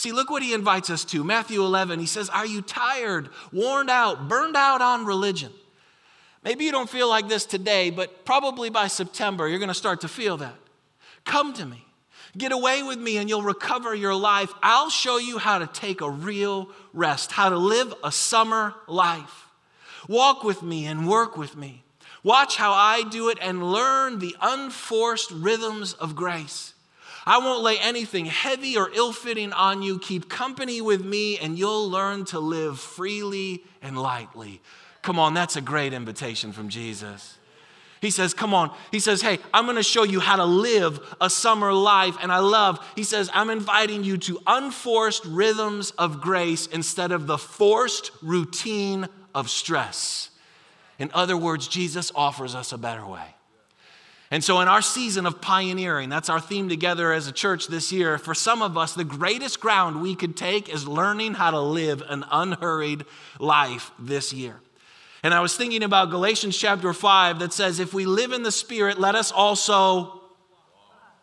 See, 0.00 0.12
look 0.12 0.30
what 0.30 0.42
he 0.42 0.54
invites 0.54 0.88
us 0.88 1.04
to. 1.04 1.22
Matthew 1.22 1.62
11, 1.62 2.00
he 2.00 2.06
says, 2.06 2.30
Are 2.30 2.46
you 2.46 2.62
tired, 2.62 3.28
worn 3.52 3.90
out, 3.90 4.30
burned 4.30 4.56
out 4.56 4.80
on 4.80 5.04
religion? 5.04 5.52
Maybe 6.42 6.64
you 6.64 6.72
don't 6.72 6.88
feel 6.88 7.06
like 7.06 7.28
this 7.28 7.44
today, 7.44 7.90
but 7.90 8.24
probably 8.24 8.70
by 8.70 8.86
September, 8.86 9.46
you're 9.46 9.58
going 9.58 9.68
to 9.68 9.74
start 9.74 10.00
to 10.00 10.08
feel 10.08 10.38
that. 10.38 10.54
Come 11.26 11.52
to 11.52 11.66
me. 11.66 11.84
Get 12.34 12.50
away 12.50 12.82
with 12.82 12.98
me 12.98 13.18
and 13.18 13.28
you'll 13.28 13.42
recover 13.42 13.94
your 13.94 14.14
life. 14.14 14.50
I'll 14.62 14.88
show 14.88 15.18
you 15.18 15.36
how 15.36 15.58
to 15.58 15.66
take 15.66 16.00
a 16.00 16.08
real 16.08 16.70
rest, 16.94 17.32
how 17.32 17.50
to 17.50 17.58
live 17.58 17.92
a 18.02 18.10
summer 18.10 18.74
life. 18.88 19.48
Walk 20.08 20.44
with 20.44 20.62
me 20.62 20.86
and 20.86 21.06
work 21.06 21.36
with 21.36 21.58
me. 21.58 21.84
Watch 22.22 22.56
how 22.56 22.72
I 22.72 23.02
do 23.02 23.28
it 23.28 23.36
and 23.42 23.70
learn 23.70 24.18
the 24.18 24.34
unforced 24.40 25.30
rhythms 25.30 25.92
of 25.92 26.16
grace. 26.16 26.72
I 27.26 27.38
won't 27.38 27.62
lay 27.62 27.78
anything 27.78 28.26
heavy 28.26 28.76
or 28.76 28.90
ill 28.94 29.12
fitting 29.12 29.52
on 29.52 29.82
you. 29.82 29.98
Keep 29.98 30.28
company 30.28 30.80
with 30.80 31.04
me, 31.04 31.38
and 31.38 31.58
you'll 31.58 31.90
learn 31.90 32.24
to 32.26 32.40
live 32.40 32.78
freely 32.78 33.64
and 33.82 33.98
lightly. 33.98 34.60
Come 35.02 35.18
on, 35.18 35.34
that's 35.34 35.56
a 35.56 35.60
great 35.60 35.92
invitation 35.92 36.52
from 36.52 36.68
Jesus. 36.68 37.38
He 38.00 38.10
says, 38.10 38.32
Come 38.32 38.54
on. 38.54 38.74
He 38.90 38.98
says, 38.98 39.20
Hey, 39.20 39.38
I'm 39.52 39.64
going 39.64 39.76
to 39.76 39.82
show 39.82 40.04
you 40.04 40.20
how 40.20 40.36
to 40.36 40.44
live 40.44 41.16
a 41.20 41.28
summer 41.28 41.72
life. 41.72 42.16
And 42.22 42.32
I 42.32 42.38
love, 42.38 42.84
he 42.96 43.04
says, 43.04 43.30
I'm 43.34 43.50
inviting 43.50 44.04
you 44.04 44.16
to 44.18 44.40
unforced 44.46 45.24
rhythms 45.26 45.90
of 45.92 46.20
grace 46.20 46.66
instead 46.66 47.12
of 47.12 47.26
the 47.26 47.38
forced 47.38 48.10
routine 48.22 49.06
of 49.34 49.50
stress. 49.50 50.30
In 50.98 51.10
other 51.14 51.36
words, 51.36 51.68
Jesus 51.68 52.10
offers 52.14 52.54
us 52.54 52.72
a 52.72 52.78
better 52.78 53.06
way. 53.06 53.34
And 54.32 54.44
so, 54.44 54.60
in 54.60 54.68
our 54.68 54.80
season 54.80 55.26
of 55.26 55.40
pioneering, 55.40 56.08
that's 56.08 56.28
our 56.28 56.40
theme 56.40 56.68
together 56.68 57.12
as 57.12 57.26
a 57.26 57.32
church 57.32 57.66
this 57.66 57.90
year. 57.90 58.16
For 58.16 58.32
some 58.32 58.62
of 58.62 58.78
us, 58.78 58.94
the 58.94 59.02
greatest 59.02 59.58
ground 59.58 60.00
we 60.00 60.14
could 60.14 60.36
take 60.36 60.68
is 60.68 60.86
learning 60.86 61.34
how 61.34 61.50
to 61.50 61.60
live 61.60 62.00
an 62.08 62.24
unhurried 62.30 63.04
life 63.40 63.90
this 63.98 64.32
year. 64.32 64.60
And 65.24 65.34
I 65.34 65.40
was 65.40 65.56
thinking 65.56 65.82
about 65.82 66.10
Galatians 66.10 66.56
chapter 66.56 66.92
5 66.92 67.40
that 67.40 67.52
says, 67.52 67.80
If 67.80 67.92
we 67.92 68.06
live 68.06 68.30
in 68.30 68.44
the 68.44 68.52
Spirit, 68.52 69.00
let 69.00 69.16
us 69.16 69.32
also, 69.32 70.22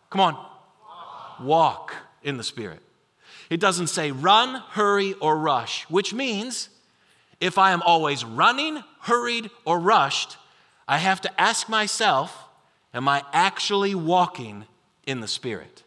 come 0.09 0.19
on, 0.19 0.45
walk 1.41 1.95
in 2.23 2.35
the 2.35 2.43
Spirit. 2.43 2.81
It 3.49 3.61
doesn't 3.61 3.87
say 3.87 4.11
run, 4.11 4.61
hurry, 4.71 5.13
or 5.13 5.37
rush, 5.37 5.83
which 5.89 6.13
means 6.13 6.67
if 7.39 7.57
I 7.57 7.71
am 7.71 7.81
always 7.81 8.25
running, 8.25 8.83
hurried, 8.99 9.49
or 9.63 9.79
rushed, 9.79 10.35
I 10.89 10.97
have 10.97 11.21
to 11.21 11.41
ask 11.41 11.69
myself, 11.69 12.46
Am 12.97 13.07
I 13.07 13.23
actually 13.31 13.93
walking 13.93 14.65
in 15.05 15.19
the 15.19 15.27
Spirit? 15.27 15.83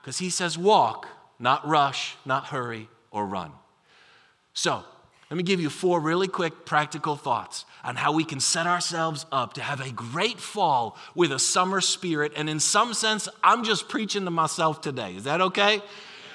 Because 0.00 0.18
he 0.18 0.28
says 0.28 0.58
walk, 0.58 1.08
not 1.38 1.66
rush, 1.66 2.16
not 2.26 2.48
hurry 2.48 2.90
or 3.10 3.24
run. 3.24 3.50
So, 4.52 4.84
let 5.30 5.38
me 5.38 5.42
give 5.42 5.58
you 5.58 5.70
four 5.70 5.98
really 6.00 6.28
quick 6.28 6.66
practical 6.66 7.16
thoughts 7.16 7.64
on 7.82 7.96
how 7.96 8.12
we 8.12 8.24
can 8.24 8.40
set 8.40 8.66
ourselves 8.66 9.24
up 9.32 9.54
to 9.54 9.62
have 9.62 9.80
a 9.80 9.90
great 9.90 10.38
fall 10.38 10.98
with 11.14 11.32
a 11.32 11.38
summer 11.38 11.80
spirit. 11.80 12.32
And 12.36 12.50
in 12.50 12.60
some 12.60 12.92
sense, 12.92 13.30
I'm 13.42 13.64
just 13.64 13.88
preaching 13.88 14.26
to 14.26 14.30
myself 14.30 14.82
today. 14.82 15.16
Is 15.16 15.24
that 15.24 15.40
okay? 15.40 15.80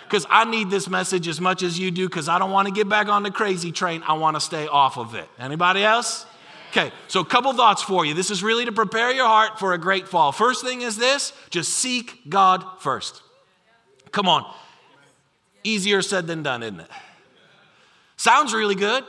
Because 0.05 0.25
I 0.27 0.45
need 0.45 0.71
this 0.71 0.89
message 0.89 1.27
as 1.27 1.39
much 1.39 1.61
as 1.61 1.77
you 1.77 1.91
do 1.91 2.09
because 2.09 2.27
I 2.27 2.39
don't 2.39 2.49
want 2.49 2.67
to 2.67 2.73
get 2.73 2.89
back 2.89 3.09
on 3.09 3.21
the 3.21 3.29
crazy 3.29 3.71
train. 3.71 4.01
I 4.07 4.13
want 4.13 4.35
to 4.35 4.41
stay 4.41 4.65
off 4.65 4.97
of 4.97 5.13
it. 5.13 5.29
Anybody 5.37 5.83
else? 5.83 6.25
Okay, 6.71 6.91
so 7.07 7.21
a 7.21 7.25
couple 7.25 7.53
thoughts 7.53 7.81
for 7.81 8.05
you. 8.05 8.13
This 8.13 8.29
is 8.29 8.43
really 8.43 8.65
to 8.65 8.71
prepare 8.71 9.11
your 9.11 9.25
heart 9.25 9.59
for 9.59 9.73
a 9.73 9.77
great 9.77 10.07
fall. 10.07 10.31
First 10.31 10.63
thing 10.63 10.81
is 10.81 10.97
this 10.97 11.33
just 11.49 11.73
seek 11.73 12.29
God 12.29 12.63
first. 12.79 13.21
Come 14.11 14.27
on. 14.27 14.51
Easier 15.63 16.01
said 16.01 16.27
than 16.27 16.43
done, 16.43 16.63
isn't 16.63 16.79
it? 16.79 16.89
Sounds 18.17 18.53
really 18.53 18.75
good. 18.75 19.03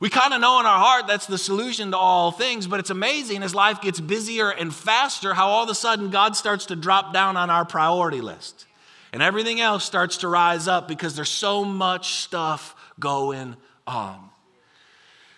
We 0.00 0.10
kind 0.10 0.32
of 0.32 0.40
know 0.40 0.60
in 0.60 0.66
our 0.66 0.78
heart 0.78 1.08
that's 1.08 1.26
the 1.26 1.38
solution 1.38 1.90
to 1.90 1.96
all 1.96 2.30
things, 2.30 2.68
but 2.68 2.78
it's 2.78 2.90
amazing 2.90 3.42
as 3.42 3.54
life 3.54 3.80
gets 3.80 3.98
busier 3.98 4.48
and 4.48 4.72
faster 4.72 5.34
how 5.34 5.48
all 5.48 5.64
of 5.64 5.70
a 5.70 5.74
sudden 5.74 6.10
God 6.10 6.36
starts 6.36 6.66
to 6.66 6.76
drop 6.76 7.12
down 7.12 7.36
on 7.36 7.50
our 7.50 7.64
priority 7.64 8.20
list. 8.20 8.66
And 9.12 9.22
everything 9.22 9.60
else 9.60 9.84
starts 9.84 10.18
to 10.18 10.28
rise 10.28 10.68
up 10.68 10.86
because 10.86 11.16
there's 11.16 11.30
so 11.30 11.64
much 11.64 12.14
stuff 12.14 12.76
going 13.00 13.56
on. 13.86 14.30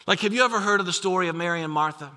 Like, 0.06 0.20
have 0.20 0.32
you 0.32 0.44
ever 0.44 0.60
heard 0.60 0.80
of 0.80 0.86
the 0.86 0.92
story 0.92 1.28
of 1.28 1.36
Mary 1.36 1.62
and 1.62 1.72
Martha? 1.72 2.10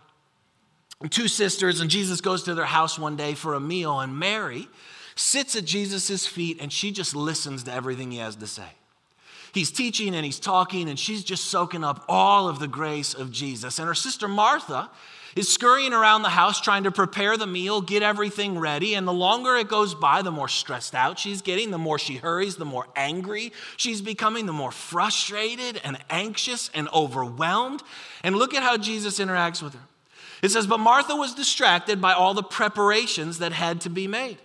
Two 1.09 1.27
sisters, 1.27 1.81
and 1.81 1.89
Jesus 1.89 2.21
goes 2.21 2.43
to 2.43 2.53
their 2.53 2.65
house 2.65 2.97
one 2.97 3.15
day 3.15 3.33
for 3.33 3.53
a 3.53 3.59
meal, 3.59 3.99
and 3.99 4.17
Mary 4.17 4.67
sits 5.15 5.55
at 5.55 5.65
Jesus' 5.65 6.25
feet 6.25 6.57
and 6.59 6.71
she 6.71 6.91
just 6.91 7.15
listens 7.15 7.63
to 7.63 7.73
everything 7.73 8.11
he 8.11 8.17
has 8.17 8.35
to 8.37 8.47
say. 8.47 8.69
He's 9.53 9.71
teaching 9.71 10.15
and 10.15 10.25
he's 10.25 10.39
talking, 10.39 10.89
and 10.89 10.97
she's 10.97 11.23
just 11.23 11.45
soaking 11.45 11.83
up 11.83 12.03
all 12.09 12.49
of 12.49 12.59
the 12.59 12.67
grace 12.67 13.13
of 13.13 13.31
Jesus. 13.31 13.77
And 13.77 13.87
her 13.87 13.93
sister 13.93 14.27
Martha 14.27 14.89
is 15.35 15.51
scurrying 15.51 15.93
around 15.93 16.21
the 16.21 16.29
house 16.29 16.61
trying 16.61 16.83
to 16.83 16.91
prepare 16.91 17.37
the 17.37 17.47
meal, 17.47 17.81
get 17.81 18.03
everything 18.03 18.59
ready. 18.59 18.93
And 18.93 19.07
the 19.07 19.13
longer 19.13 19.55
it 19.55 19.67
goes 19.67 19.95
by, 19.95 20.21
the 20.21 20.31
more 20.31 20.47
stressed 20.47 20.93
out 20.93 21.17
she's 21.19 21.41
getting, 21.41 21.71
the 21.71 21.77
more 21.77 21.97
she 21.97 22.15
hurries, 22.15 22.55
the 22.55 22.65
more 22.65 22.87
angry 22.95 23.51
she's 23.77 24.01
becoming, 24.01 24.45
the 24.45 24.53
more 24.53 24.71
frustrated 24.71 25.81
and 25.83 25.97
anxious 26.09 26.69
and 26.73 26.87
overwhelmed. 26.93 27.81
And 28.23 28.35
look 28.35 28.53
at 28.53 28.63
how 28.63 28.77
Jesus 28.77 29.19
interacts 29.19 29.61
with 29.61 29.73
her. 29.73 29.87
It 30.41 30.51
says, 30.51 30.67
But 30.67 30.79
Martha 30.79 31.15
was 31.15 31.33
distracted 31.33 32.01
by 32.01 32.13
all 32.13 32.33
the 32.33 32.43
preparations 32.43 33.39
that 33.39 33.53
had 33.53 33.81
to 33.81 33.89
be 33.89 34.07
made. 34.07 34.37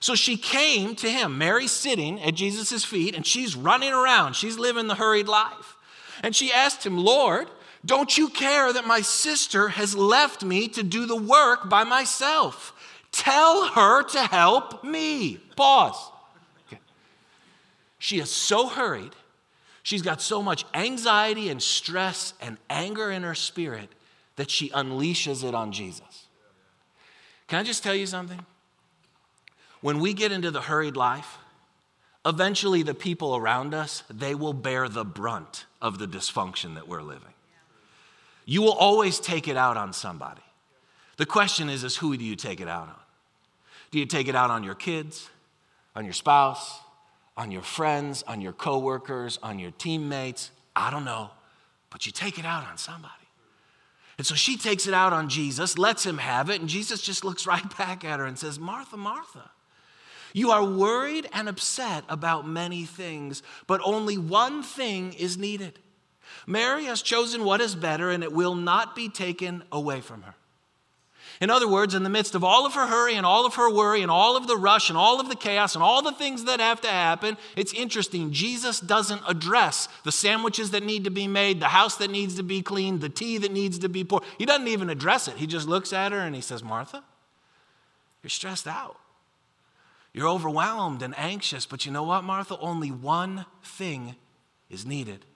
So 0.00 0.14
she 0.14 0.36
came 0.36 0.94
to 0.96 1.10
him, 1.10 1.38
Mary 1.38 1.66
sitting 1.66 2.20
at 2.20 2.34
Jesus' 2.34 2.84
feet, 2.84 3.14
and 3.14 3.26
she's 3.26 3.56
running 3.56 3.92
around. 3.92 4.34
She's 4.34 4.58
living 4.58 4.88
the 4.88 4.96
hurried 4.96 5.28
life. 5.28 5.76
And 6.22 6.34
she 6.34 6.52
asked 6.52 6.84
him, 6.84 6.98
Lord, 6.98 7.48
don't 7.86 8.18
you 8.18 8.28
care 8.28 8.72
that 8.72 8.86
my 8.86 9.00
sister 9.00 9.68
has 9.68 9.94
left 9.94 10.44
me 10.44 10.68
to 10.68 10.82
do 10.82 11.06
the 11.06 11.16
work 11.16 11.68
by 11.68 11.84
myself? 11.84 12.72
Tell 13.12 13.68
her 13.68 14.02
to 14.02 14.20
help 14.24 14.84
me. 14.84 15.38
Pause. 15.56 16.10
Okay. 16.66 16.80
She 17.98 18.18
is 18.18 18.30
so 18.30 18.68
hurried. 18.68 19.12
She's 19.82 20.02
got 20.02 20.20
so 20.20 20.42
much 20.42 20.64
anxiety 20.74 21.48
and 21.48 21.62
stress 21.62 22.34
and 22.40 22.58
anger 22.68 23.10
in 23.10 23.22
her 23.22 23.36
spirit 23.36 23.88
that 24.34 24.50
she 24.50 24.68
unleashes 24.70 25.44
it 25.44 25.54
on 25.54 25.72
Jesus. 25.72 26.26
Can 27.46 27.60
I 27.60 27.62
just 27.62 27.82
tell 27.82 27.94
you 27.94 28.06
something? 28.06 28.44
When 29.80 30.00
we 30.00 30.12
get 30.12 30.32
into 30.32 30.50
the 30.50 30.62
hurried 30.62 30.96
life, 30.96 31.38
eventually 32.24 32.82
the 32.82 32.94
people 32.94 33.36
around 33.36 33.74
us, 33.74 34.02
they 34.10 34.34
will 34.34 34.52
bear 34.52 34.88
the 34.88 35.04
brunt 35.04 35.66
of 35.80 35.98
the 35.98 36.08
dysfunction 36.08 36.74
that 36.74 36.88
we're 36.88 37.02
living. 37.02 37.32
You 38.46 38.62
will 38.62 38.72
always 38.72 39.20
take 39.20 39.48
it 39.48 39.56
out 39.56 39.76
on 39.76 39.92
somebody. 39.92 40.42
The 41.18 41.26
question 41.26 41.68
is, 41.68 41.84
is 41.84 41.96
who 41.96 42.16
do 42.16 42.24
you 42.24 42.36
take 42.36 42.60
it 42.60 42.68
out 42.68 42.88
on? 42.88 42.94
Do 43.90 43.98
you 43.98 44.06
take 44.06 44.28
it 44.28 44.34
out 44.34 44.50
on 44.50 44.62
your 44.62 44.74
kids, 44.74 45.28
on 45.94 46.04
your 46.04 46.14
spouse, 46.14 46.80
on 47.36 47.50
your 47.50 47.62
friends, 47.62 48.22
on 48.22 48.40
your 48.40 48.52
coworkers, 48.52 49.38
on 49.42 49.58
your 49.58 49.72
teammates? 49.72 50.50
I 50.74 50.90
don't 50.90 51.04
know, 51.04 51.30
but 51.90 52.06
you 52.06 52.12
take 52.12 52.38
it 52.38 52.44
out 52.44 52.66
on 52.66 52.78
somebody. 52.78 53.12
And 54.18 54.26
so 54.26 54.34
she 54.34 54.56
takes 54.56 54.86
it 54.86 54.94
out 54.94 55.12
on 55.12 55.28
Jesus, 55.28 55.76
lets 55.76 56.06
him 56.06 56.18
have 56.18 56.48
it, 56.48 56.60
and 56.60 56.68
Jesus 56.68 57.02
just 57.02 57.24
looks 57.24 57.46
right 57.46 57.76
back 57.78 58.04
at 58.04 58.20
her 58.20 58.26
and 58.26 58.38
says, 58.38 58.58
Martha, 58.58 58.96
Martha, 58.96 59.50
you 60.32 60.50
are 60.50 60.64
worried 60.64 61.28
and 61.32 61.48
upset 61.48 62.04
about 62.08 62.46
many 62.46 62.84
things, 62.84 63.42
but 63.66 63.80
only 63.84 64.18
one 64.18 64.62
thing 64.62 65.14
is 65.14 65.36
needed. 65.36 65.78
Mary 66.46 66.84
has 66.84 67.02
chosen 67.02 67.44
what 67.44 67.60
is 67.60 67.74
better, 67.74 68.10
and 68.10 68.22
it 68.22 68.32
will 68.32 68.54
not 68.54 68.96
be 68.96 69.08
taken 69.08 69.62
away 69.70 70.00
from 70.00 70.22
her. 70.22 70.34
In 71.40 71.50
other 71.50 71.68
words, 71.68 71.94
in 71.94 72.02
the 72.02 72.08
midst 72.08 72.34
of 72.34 72.42
all 72.42 72.64
of 72.64 72.74
her 72.74 72.86
hurry 72.86 73.14
and 73.14 73.26
all 73.26 73.44
of 73.44 73.56
her 73.56 73.70
worry 73.70 74.00
and 74.00 74.10
all 74.10 74.36
of 74.36 74.46
the 74.46 74.56
rush 74.56 74.88
and 74.88 74.96
all 74.96 75.20
of 75.20 75.28
the 75.28 75.36
chaos 75.36 75.74
and 75.74 75.84
all 75.84 76.00
the 76.00 76.12
things 76.12 76.44
that 76.44 76.60
have 76.60 76.80
to 76.80 76.88
happen, 76.88 77.36
it's 77.56 77.74
interesting. 77.74 78.32
Jesus 78.32 78.80
doesn't 78.80 79.20
address 79.28 79.88
the 80.04 80.12
sandwiches 80.12 80.70
that 80.70 80.82
need 80.82 81.04
to 81.04 81.10
be 81.10 81.28
made, 81.28 81.60
the 81.60 81.68
house 81.68 81.96
that 81.96 82.10
needs 82.10 82.36
to 82.36 82.42
be 82.42 82.62
cleaned, 82.62 83.02
the 83.02 83.10
tea 83.10 83.36
that 83.38 83.52
needs 83.52 83.78
to 83.80 83.88
be 83.88 84.02
poured. 84.02 84.22
He 84.38 84.46
doesn't 84.46 84.68
even 84.68 84.88
address 84.88 85.28
it. 85.28 85.36
He 85.36 85.46
just 85.46 85.68
looks 85.68 85.92
at 85.92 86.12
her 86.12 86.20
and 86.20 86.34
he 86.34 86.40
says, 86.40 86.62
Martha, 86.62 87.04
you're 88.22 88.30
stressed 88.30 88.66
out. 88.66 88.96
You're 90.14 90.28
overwhelmed 90.28 91.02
and 91.02 91.16
anxious, 91.18 91.66
but 91.66 91.84
you 91.84 91.92
know 91.92 92.04
what, 92.04 92.24
Martha? 92.24 92.56
Only 92.58 92.90
one 92.90 93.44
thing 93.62 94.16
is 94.70 94.86
needed. 94.86 95.26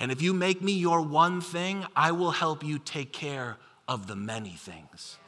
And 0.00 0.10
if 0.10 0.20
you 0.20 0.32
make 0.32 0.62
me 0.62 0.72
your 0.72 1.00
one 1.00 1.40
thing, 1.40 1.86
I 1.94 2.12
will 2.12 2.32
help 2.32 2.64
you 2.64 2.78
take 2.78 3.12
care 3.12 3.58
of 3.86 4.06
the 4.06 4.16
many 4.16 4.50
things. 4.50 5.18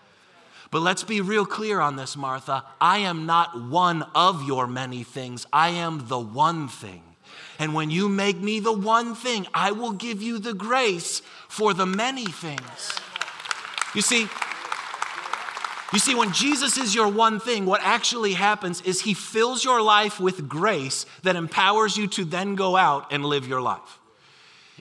But 0.71 0.81
let's 0.81 1.05
be 1.05 1.21
real 1.21 1.47
clear 1.47 1.81
on 1.81 1.97
this, 1.97 2.17
Martha. 2.17 2.65
I 2.81 2.99
am 2.99 3.27
not 3.27 3.63
one 3.69 4.03
of 4.15 4.43
your 4.45 4.67
many 4.67 5.05
things, 5.05 5.47
I 5.53 5.69
am 5.69 6.09
the 6.09 6.19
one 6.19 6.69
thing. 6.69 7.03
And 7.59 7.75
when 7.75 7.91
you 7.91 8.09
make 8.09 8.39
me 8.39 8.61
the 8.61 8.73
one 8.73 9.15
thing, 9.15 9.47
I 9.55 9.71
will 9.71 9.93
give 9.93 10.21
you 10.21 10.39
the 10.39 10.55
grace 10.55 11.23
for 11.49 11.73
the 11.73 11.87
many 11.87 12.27
things. 12.27 12.93
You 13.95 14.03
see, 14.03 14.29
you 15.93 16.01
see, 16.01 16.17
when 16.17 16.33
Jesus 16.33 16.77
is 16.77 16.93
your 16.93 17.07
one 17.07 17.39
thing, 17.39 17.67
what 17.67 17.81
actually 17.85 18.33
happens 18.33 18.81
is 18.81 19.03
he 19.03 19.15
fills 19.15 19.65
your 19.65 19.81
life 19.81 20.19
with 20.19 20.49
grace 20.49 21.07
that 21.23 21.37
empowers 21.37 21.97
you 21.97 22.09
to 22.09 22.25
then 22.25 22.57
go 22.57 22.77
out 22.77 23.13
and 23.13 23.25
live 23.25 23.47
your 23.47 23.61
life. 23.61 24.01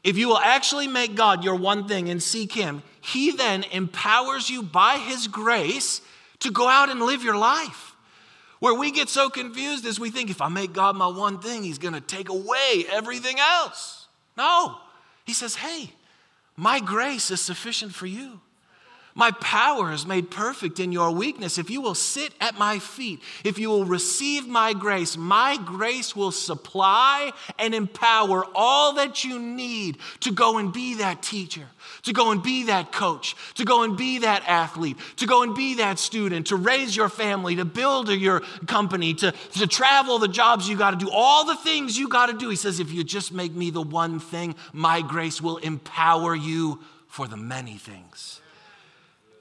If 0.03 0.17
you 0.17 0.27
will 0.27 0.38
actually 0.38 0.88
make 0.88 1.15
God 1.15 1.43
your 1.43 1.55
one 1.55 1.88
thing 1.88 2.10
and 2.10 2.22
seek 2.22 2.51
him, 2.51 2.83
he 3.01 3.31
then 3.31 3.63
empowers 3.72 4.50
you 4.50 4.62
by 4.62 4.98
his 4.98 5.27
grace 5.27 6.01
to 6.39 6.51
go 6.51 6.67
out 6.67 6.89
and 6.89 7.01
live 7.01 7.24
your 7.24 7.38
life. 7.38 7.95
Where 8.60 8.74
we 8.74 8.91
get 8.91 9.10
so 9.10 9.29
confused 9.29 9.86
is 9.86 10.00
we 10.00 10.10
think 10.10 10.29
if 10.29 10.41
I 10.41 10.48
make 10.50 10.74
God 10.74 10.95
my 10.95 11.07
one 11.07 11.39
thing, 11.39 11.63
he's 11.63 11.77
going 11.77 11.93
to 11.93 12.01
take 12.01 12.29
away 12.29 12.86
everything 12.91 13.38
else. 13.39 14.07
No. 14.38 14.77
He 15.25 15.33
says, 15.33 15.55
hey, 15.55 15.91
my 16.55 16.79
grace 16.79 17.31
is 17.31 17.41
sufficient 17.41 17.93
for 17.93 18.05
you. 18.05 18.39
My 19.15 19.29
power 19.32 19.91
is 19.91 20.08
made 20.08 20.32
perfect 20.32 20.79
in 20.79 20.91
your 20.91 21.12
weakness. 21.12 21.60
If 21.60 21.70
you 21.70 21.82
will 21.82 21.93
sit 21.93 22.34
at 22.41 22.58
my 22.58 22.79
feet, 22.79 23.20
if 23.43 23.60
you 23.60 23.70
will 23.70 23.86
receive 23.86 24.48
my 24.48 24.74
grace, 24.74 25.15
my 25.15 25.58
grace 25.58 26.15
will 26.15 26.32
supply 26.32 27.32
and 27.60 27.75
empower 27.75 28.43
all 28.55 28.93
that 28.93 29.24
you 29.24 29.38
need 29.38 30.00
to 30.22 30.32
go 30.32 30.58
and 30.58 30.74
be 30.74 30.96
that 30.96 31.22
teacher, 31.22 31.67
to 32.03 32.13
go 32.13 32.32
and 32.32 32.41
be 32.41 32.63
that 32.65 32.91
coach, 32.91 33.36
to 33.53 33.65
go 33.65 33.84
and 33.84 33.96
be 33.96 34.20
that 34.20 34.43
athlete, 34.48 34.98
to 35.17 35.27
go 35.27 35.43
and 35.43 35.53
be 35.53 35.75
that 35.75 36.00
student, 36.00 36.48
to 36.48 36.55
raise 36.55 36.96
your 36.96 37.10
family, 37.10 37.55
to 37.55 37.65
build 37.65 38.10
your 38.10 38.39
company, 38.65 39.13
to, 39.13 39.32
to 39.51 39.67
travel 39.67 40.17
the 40.17 40.27
jobs 40.27 40.67
you 40.67 40.75
got 40.75 40.91
to 40.91 41.05
do, 41.05 41.10
all 41.12 41.46
the 41.46 41.55
things 41.58 41.98
you 41.98 42.10
got 42.10 42.27
to 42.27 42.34
do. 42.34 42.50
He 42.50 42.55
says, 42.55 42.79
if 42.79 42.91
you 42.91 43.03
just 43.03 43.32
make 43.32 43.53
me 43.53 43.70
the 43.70 43.82
one 43.84 44.20
thing, 44.20 44.55
my 44.72 45.03
grace 45.03 45.39
will 45.39 45.58
empower 45.58 46.34
you 46.36 46.79
for 47.08 47.27
the 47.27 47.38
many 47.38 47.77
things. 47.77 48.39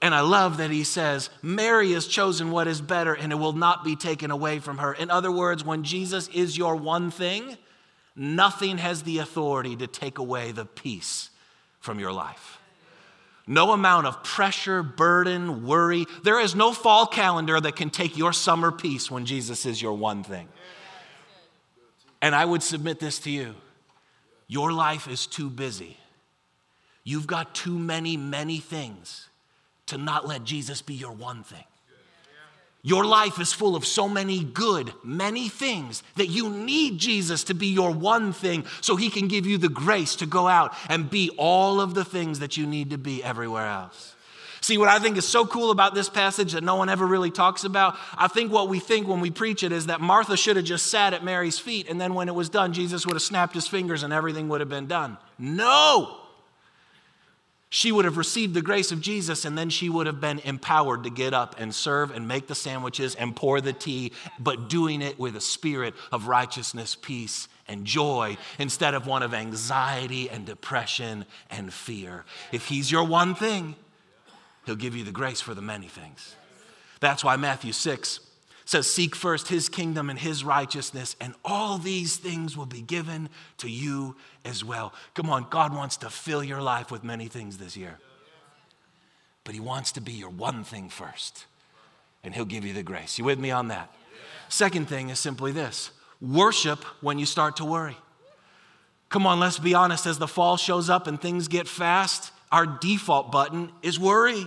And 0.03 0.17
I 0.17 0.21
love 0.21 0.57
that 0.57 0.73
he 0.73 0.83
says, 0.83 1.31
Mary 1.43 1.93
has 1.93 2.09
chosen 2.09 2.51
what 2.51 2.67
is 2.67 2.81
better 2.81 3.15
and 3.15 3.31
it 3.31 3.37
will 3.37 3.53
not 3.53 3.85
be 3.85 3.95
taken 3.95 4.33
away 4.33 4.59
from 4.59 4.79
her. 4.79 4.93
In 4.93 5.11
other 5.11 5.31
words, 5.31 5.65
when 5.65 5.85
Jesus 5.85 6.27
is 6.29 6.59
your 6.59 6.75
one 6.75 7.13
thing, 7.13 7.57
nothing 8.17 8.79
has 8.79 9.05
the 9.05 9.19
authority 9.19 9.77
to 9.77 9.87
take 9.87 10.19
away 10.19 10.51
the 10.51 10.65
peace 10.65 11.31
from 11.79 12.01
your 12.01 12.13
life. 12.13 12.59
No 13.47 13.71
amount 13.71 14.09
of 14.09 14.25
pressure, 14.25 14.83
burden, 14.83 15.67
worry. 15.67 16.07
There 16.25 16.41
is 16.41 16.57
no 16.57 16.73
fall 16.73 17.07
calendar 17.07 17.61
that 17.61 17.77
can 17.77 17.91
take 17.91 18.17
your 18.19 18.33
summer 18.33 18.73
peace 18.73 19.09
when 19.09 19.25
Jesus 19.25 19.67
is 19.67 19.81
your 19.81 19.93
one 19.93 20.25
thing. 20.25 20.49
And 22.21 22.35
I 22.35 22.45
would 22.45 22.63
submit 22.65 22.99
this 22.99 23.21
to 23.21 23.31
you 23.31 23.55
your 24.49 24.73
life 24.73 25.07
is 25.07 25.27
too 25.27 25.49
busy. 25.49 25.97
You've 27.05 27.27
got 27.27 27.55
too 27.55 27.79
many, 27.79 28.17
many 28.17 28.59
things 28.59 29.29
to 29.93 29.99
not 29.99 30.27
let 30.27 30.43
Jesus 30.43 30.81
be 30.81 30.95
your 30.95 31.13
one 31.13 31.45
thing. 31.45 31.65
Your 32.85 33.05
life 33.05 33.39
is 33.39 33.53
full 33.53 33.77
of 33.77 33.87
so 33.87 34.09
many 34.09 34.43
good, 34.43 34.93
many 35.05 35.49
things 35.49 36.03
that 36.17 36.27
you 36.27 36.51
need 36.51 36.99
Jesus 36.99 37.45
to 37.45 37.55
be 37.55 37.69
your 37.69 37.93
one 37.93 38.33
thing 38.33 38.65
so 38.81 38.97
he 38.97 39.09
can 39.09 39.29
give 39.29 39.47
you 39.47 39.57
the 39.57 39.69
grace 39.69 40.17
to 40.17 40.27
go 40.27 40.49
out 40.49 40.75
and 40.89 41.09
be 41.09 41.31
all 41.37 41.81
of 41.81 41.95
the 41.95 42.05
things 42.05 42.41
that 42.41 42.57
you 42.57 42.67
need 42.67 42.91
to 42.91 42.99
be 42.99 43.23
everywhere 43.23 43.69
else. 43.69 44.17
See, 44.63 44.79
what 44.79 44.89
I 44.89 44.99
think 44.99 45.17
is 45.17 45.29
so 45.29 45.47
cool 45.47 45.71
about 45.71 45.95
this 45.95 46.09
passage 46.09 46.53
that 46.53 46.65
no 46.65 46.77
one 46.77 46.89
ever 46.89 47.07
really 47.07 47.31
talks 47.31 47.65
about, 47.65 47.97
I 48.17 48.29
think 48.29 48.51
what 48.51 48.69
we 48.69 48.81
think 48.81 49.07
when 49.07 49.21
we 49.21 49.31
preach 49.31 49.63
it 49.63 49.73
is 49.73 49.87
that 49.87 50.01
Martha 50.01 50.37
should 50.37 50.57
have 50.57 50.65
just 50.65 50.87
sat 50.87 51.13
at 51.13 51.23
Mary's 51.23 51.59
feet, 51.59 51.89
and 51.89 52.01
then 52.01 52.15
when 52.15 52.29
it 52.29 52.35
was 52.35 52.49
done, 52.49 52.73
Jesus 52.73 53.05
would 53.05 53.15
have 53.15 53.23
snapped 53.23 53.55
his 53.55 53.69
fingers 53.69 54.03
and 54.03 54.13
everything 54.13 54.49
would 54.49 54.61
have 54.61 54.69
been 54.69 54.87
done. 54.87 55.19
No! 55.39 56.22
She 57.75 57.91
would 57.91 58.05
have 58.05 58.19
received 58.19 58.53
the 58.53 58.61
grace 58.61 58.93
of 58.93 59.01
Jesus 59.01 59.47
and 59.47 59.57
then 59.57 59.71
she 59.71 59.89
would 59.89 60.07
have 60.07 60.21
been 60.21 60.41
empowered 60.41 61.05
to 61.05 61.11
get 61.11 61.33
up 61.33 61.55
and 61.59 61.75
serve 61.75 62.11
and 62.11 62.29
make 62.29 62.47
the 62.47 62.55
sandwiches 62.55 63.15
and 63.15 63.35
pour 63.35 63.63
the 63.63 63.73
tea, 63.73 64.13
but 64.39 64.69
doing 64.69 65.01
it 65.01 65.19
with 65.19 65.35
a 65.37 65.41
spirit 65.41 65.95
of 66.13 66.29
righteousness, 66.29 66.95
peace, 66.95 67.49
and 67.67 67.87
joy 67.87 68.37
instead 68.59 68.93
of 68.93 69.07
one 69.07 69.23
of 69.23 69.33
anxiety 69.33 70.29
and 70.29 70.45
depression 70.45 71.25
and 71.51 71.73
fear. 71.73 72.27
If 72.53 72.67
He's 72.67 72.93
your 72.93 73.05
one 73.05 73.35
thing, 73.35 73.75
He'll 74.67 74.77
give 74.77 74.95
you 74.95 75.05
the 75.05 75.11
grace 75.11 75.41
for 75.41 75.55
the 75.55 75.63
many 75.63 75.89
things. 75.89 76.37
That's 77.01 77.25
why 77.25 77.37
Matthew 77.37 77.73
6 77.73 78.21
says, 78.73 78.91
Seek 78.91 79.15
first 79.15 79.49
his 79.49 79.69
kingdom 79.69 80.11
and 80.11 80.19
his 80.19 80.43
righteousness, 80.45 81.15
and 81.21 81.35
all 81.45 81.79
these 81.79 82.17
things 82.17 82.57
will 82.57 82.67
be 82.67 82.81
given 82.81 83.29
to 83.59 83.69
you 83.71 84.17
as 84.45 84.65
well. 84.65 84.93
Come 85.15 85.31
on, 85.31 85.47
God 85.51 85.75
wants 85.75 85.99
to 85.99 86.11
fill 86.11 86.43
your 86.43 86.63
life 86.63 86.91
with 86.91 87.05
many 87.05 87.29
things 87.29 87.59
this 87.59 87.77
year. 87.77 87.99
But 89.45 89.55
he 89.55 89.61
wants 89.61 89.93
to 89.93 90.01
be 90.01 90.13
your 90.13 90.31
one 90.31 90.65
thing 90.65 90.89
first, 90.89 91.45
and 92.25 92.35
he'll 92.35 92.47
give 92.47 92.65
you 92.65 92.73
the 92.73 92.83
grace. 92.83 93.19
You 93.19 93.25
with 93.25 93.39
me 93.39 93.51
on 93.51 93.69
that? 93.69 93.95
Second 94.49 94.89
thing 94.89 95.11
is 95.11 95.19
simply 95.19 95.53
this 95.53 95.91
worship 96.21 96.83
when 97.03 97.19
you 97.19 97.27
start 97.27 97.57
to 97.57 97.65
worry. 97.65 97.97
Come 99.11 99.27
on, 99.27 99.39
let's 99.39 99.59
be 99.59 99.75
honest. 99.75 100.07
As 100.07 100.19
the 100.19 100.29
fall 100.29 100.57
shows 100.57 100.89
up 100.89 101.07
and 101.07 101.21
things 101.21 101.47
get 101.47 101.69
fast, 101.69 102.33
our 102.51 102.65
default 102.65 103.31
button 103.31 103.71
is 103.83 104.01
worry. 104.01 104.47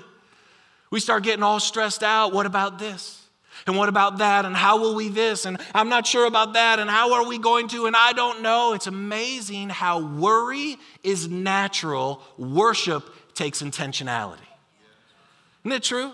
We 0.89 0.99
start 0.99 1.23
getting 1.23 1.43
all 1.43 1.59
stressed 1.59 2.01
out. 2.01 2.33
What 2.33 2.45
about 2.45 2.79
this? 2.79 3.24
And 3.67 3.77
what 3.77 3.89
about 3.89 4.19
that? 4.19 4.45
And 4.45 4.55
how 4.55 4.79
will 4.79 4.95
we 4.95 5.09
this? 5.09 5.45
And 5.45 5.57
I'm 5.73 5.89
not 5.89 6.05
sure 6.05 6.27
about 6.27 6.53
that. 6.53 6.79
And 6.79 6.89
how 6.89 7.13
are 7.13 7.27
we 7.27 7.37
going 7.37 7.67
to? 7.69 7.85
And 7.85 7.95
I 7.95 8.13
don't 8.13 8.41
know. 8.41 8.73
It's 8.73 8.87
amazing 8.87 9.69
how 9.69 9.99
worry 10.01 10.77
is 11.03 11.27
natural, 11.27 12.21
worship 12.37 13.03
takes 13.33 13.61
intentionality. 13.61 14.39
Isn't 15.63 15.71
it 15.71 15.83
true? 15.83 16.13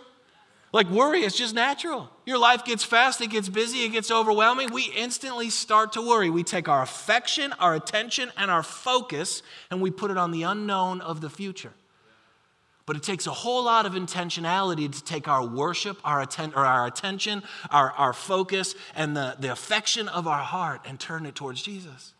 Like 0.73 0.89
worry 0.89 1.23
is 1.23 1.35
just 1.35 1.53
natural. 1.53 2.09
Your 2.25 2.37
life 2.37 2.63
gets 2.63 2.83
fast, 2.83 3.19
it 3.19 3.29
gets 3.29 3.49
busy, 3.49 3.83
it 3.83 3.89
gets 3.89 4.09
overwhelming. 4.09 4.71
We 4.71 4.83
instantly 4.95 5.49
start 5.49 5.93
to 5.93 6.01
worry. 6.01 6.29
We 6.29 6.43
take 6.43 6.69
our 6.69 6.81
affection, 6.81 7.51
our 7.53 7.75
attention, 7.75 8.31
and 8.37 8.49
our 8.49 8.63
focus, 8.63 9.43
and 9.69 9.81
we 9.81 9.91
put 9.91 10.11
it 10.11 10.17
on 10.17 10.31
the 10.31 10.43
unknown 10.43 11.01
of 11.01 11.19
the 11.19 11.29
future. 11.29 11.73
But 12.85 12.95
it 12.95 13.03
takes 13.03 13.27
a 13.27 13.31
whole 13.31 13.65
lot 13.65 13.85
of 13.85 13.93
intentionality 13.93 14.91
to 14.91 15.03
take 15.03 15.27
our 15.27 15.45
worship, 15.45 15.99
our, 16.03 16.21
atten- 16.21 16.53
or 16.55 16.65
our 16.65 16.87
attention, 16.87 17.43
our, 17.69 17.91
our 17.91 18.13
focus, 18.13 18.75
and 18.95 19.15
the, 19.15 19.35
the 19.39 19.51
affection 19.51 20.07
of 20.07 20.27
our 20.27 20.43
heart 20.43 20.81
and 20.85 20.99
turn 20.99 21.25
it 21.25 21.35
towards 21.35 21.61
Jesus. 21.61 22.13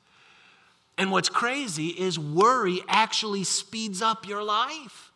And 0.98 1.12
what's 1.12 1.30
crazy 1.30 1.88
is 1.88 2.20
worry 2.20 2.82
actually 2.88 3.44
speeds 3.44 4.02
up 4.02 4.28
your 4.28 4.44
life. 4.44 5.12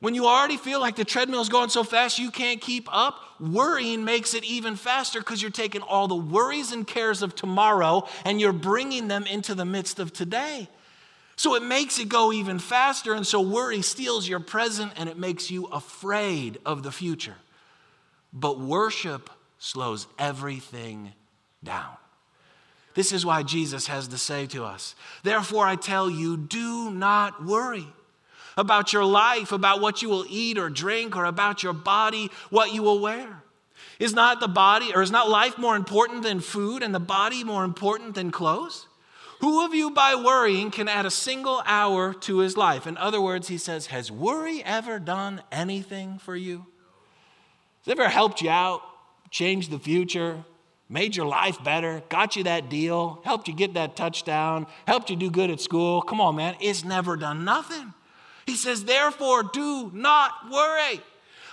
When 0.00 0.14
you 0.14 0.26
already 0.26 0.56
feel 0.56 0.80
like 0.80 0.96
the 0.96 1.04
treadmill's 1.04 1.48
going 1.48 1.70
so 1.70 1.82
fast 1.82 2.18
you 2.18 2.30
can't 2.30 2.60
keep 2.60 2.88
up, 2.92 3.20
worrying 3.40 4.04
makes 4.04 4.34
it 4.34 4.44
even 4.44 4.76
faster 4.76 5.18
because 5.18 5.40
you're 5.40 5.50
taking 5.50 5.80
all 5.80 6.08
the 6.08 6.14
worries 6.14 6.72
and 6.72 6.86
cares 6.86 7.22
of 7.22 7.34
tomorrow 7.34 8.06
and 8.24 8.40
you're 8.40 8.52
bringing 8.52 9.08
them 9.08 9.24
into 9.26 9.54
the 9.54 9.64
midst 9.64 9.98
of 9.98 10.12
today. 10.12 10.68
So 11.36 11.54
it 11.54 11.62
makes 11.62 11.98
it 11.98 12.08
go 12.08 12.32
even 12.32 12.58
faster. 12.58 13.14
And 13.14 13.26
so 13.26 13.40
worry 13.40 13.82
steals 13.82 14.28
your 14.28 14.40
present 14.40 14.92
and 14.96 15.08
it 15.08 15.18
makes 15.18 15.50
you 15.50 15.66
afraid 15.66 16.58
of 16.64 16.82
the 16.82 16.92
future. 16.92 17.36
But 18.32 18.60
worship 18.60 19.30
slows 19.58 20.06
everything 20.18 21.12
down. 21.62 21.96
This 22.94 23.12
is 23.12 23.26
why 23.26 23.42
Jesus 23.42 23.88
has 23.88 24.08
to 24.08 24.18
say 24.18 24.46
to 24.48 24.64
us, 24.64 24.94
Therefore, 25.22 25.66
I 25.66 25.76
tell 25.76 26.08
you, 26.08 26.36
do 26.36 26.90
not 26.90 27.44
worry 27.44 27.86
about 28.56 28.92
your 28.92 29.04
life, 29.04 29.50
about 29.50 29.80
what 29.80 30.00
you 30.00 30.08
will 30.08 30.24
eat 30.28 30.58
or 30.58 30.70
drink, 30.70 31.16
or 31.16 31.24
about 31.24 31.62
your 31.62 31.72
body, 31.72 32.30
what 32.50 32.72
you 32.72 32.82
will 32.82 33.00
wear. 33.00 33.42
Is 33.98 34.14
not 34.14 34.38
the 34.38 34.48
body, 34.48 34.92
or 34.94 35.02
is 35.02 35.10
not 35.10 35.28
life 35.28 35.58
more 35.58 35.74
important 35.74 36.22
than 36.22 36.40
food, 36.40 36.82
and 36.82 36.94
the 36.94 37.00
body 37.00 37.42
more 37.42 37.64
important 37.64 38.14
than 38.14 38.30
clothes? 38.30 38.86
Who 39.44 39.62
of 39.62 39.74
you, 39.74 39.90
by 39.90 40.14
worrying, 40.14 40.70
can 40.70 40.88
add 40.88 41.04
a 41.04 41.10
single 41.10 41.62
hour 41.66 42.14
to 42.14 42.38
his 42.38 42.56
life? 42.56 42.86
In 42.86 42.96
other 42.96 43.20
words, 43.20 43.48
he 43.48 43.58
says, 43.58 43.88
Has 43.88 44.10
worry 44.10 44.64
ever 44.64 44.98
done 44.98 45.42
anything 45.52 46.18
for 46.18 46.34
you? 46.34 46.64
Has 47.84 47.92
ever 47.92 48.08
helped 48.08 48.40
you 48.40 48.48
out, 48.48 48.80
changed 49.30 49.70
the 49.70 49.78
future, 49.78 50.42
made 50.88 51.14
your 51.14 51.26
life 51.26 51.62
better, 51.62 52.02
got 52.08 52.36
you 52.36 52.44
that 52.44 52.70
deal, 52.70 53.20
helped 53.22 53.46
you 53.46 53.54
get 53.54 53.74
that 53.74 53.96
touchdown, 53.96 54.66
helped 54.86 55.10
you 55.10 55.16
do 55.16 55.30
good 55.30 55.50
at 55.50 55.60
school? 55.60 56.00
Come 56.00 56.22
on, 56.22 56.36
man, 56.36 56.56
it's 56.58 56.82
never 56.82 57.14
done 57.14 57.44
nothing. 57.44 57.92
He 58.46 58.56
says, 58.56 58.86
Therefore, 58.86 59.42
do 59.42 59.90
not 59.92 60.50
worry 60.50 61.02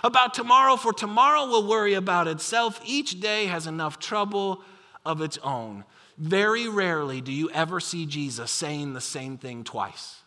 about 0.02 0.32
tomorrow, 0.32 0.76
for 0.76 0.94
tomorrow 0.94 1.44
will 1.44 1.68
worry 1.68 1.92
about 1.92 2.26
itself. 2.26 2.80
Each 2.86 3.20
day 3.20 3.44
has 3.48 3.66
enough 3.66 3.98
trouble 3.98 4.62
of 5.04 5.20
its 5.20 5.36
own. 5.42 5.84
Very 6.18 6.68
rarely 6.68 7.20
do 7.20 7.32
you 7.32 7.50
ever 7.50 7.80
see 7.80 8.06
Jesus 8.06 8.50
saying 8.50 8.92
the 8.92 9.00
same 9.00 9.38
thing 9.38 9.64
twice. 9.64 10.20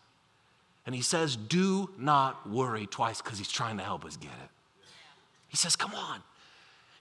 And 0.86 0.94
he 0.94 1.02
says, 1.02 1.36
Do 1.36 1.90
not 1.98 2.50
worry 2.50 2.86
twice 2.86 3.22
because 3.22 3.38
he's 3.38 3.52
trying 3.52 3.78
to 3.78 3.84
help 3.84 4.06
us 4.06 4.18
get 4.18 4.32
it. 4.32 4.50
He 5.48 5.58
says, 5.58 5.76
Come 5.76 5.94
on. 5.96 6.22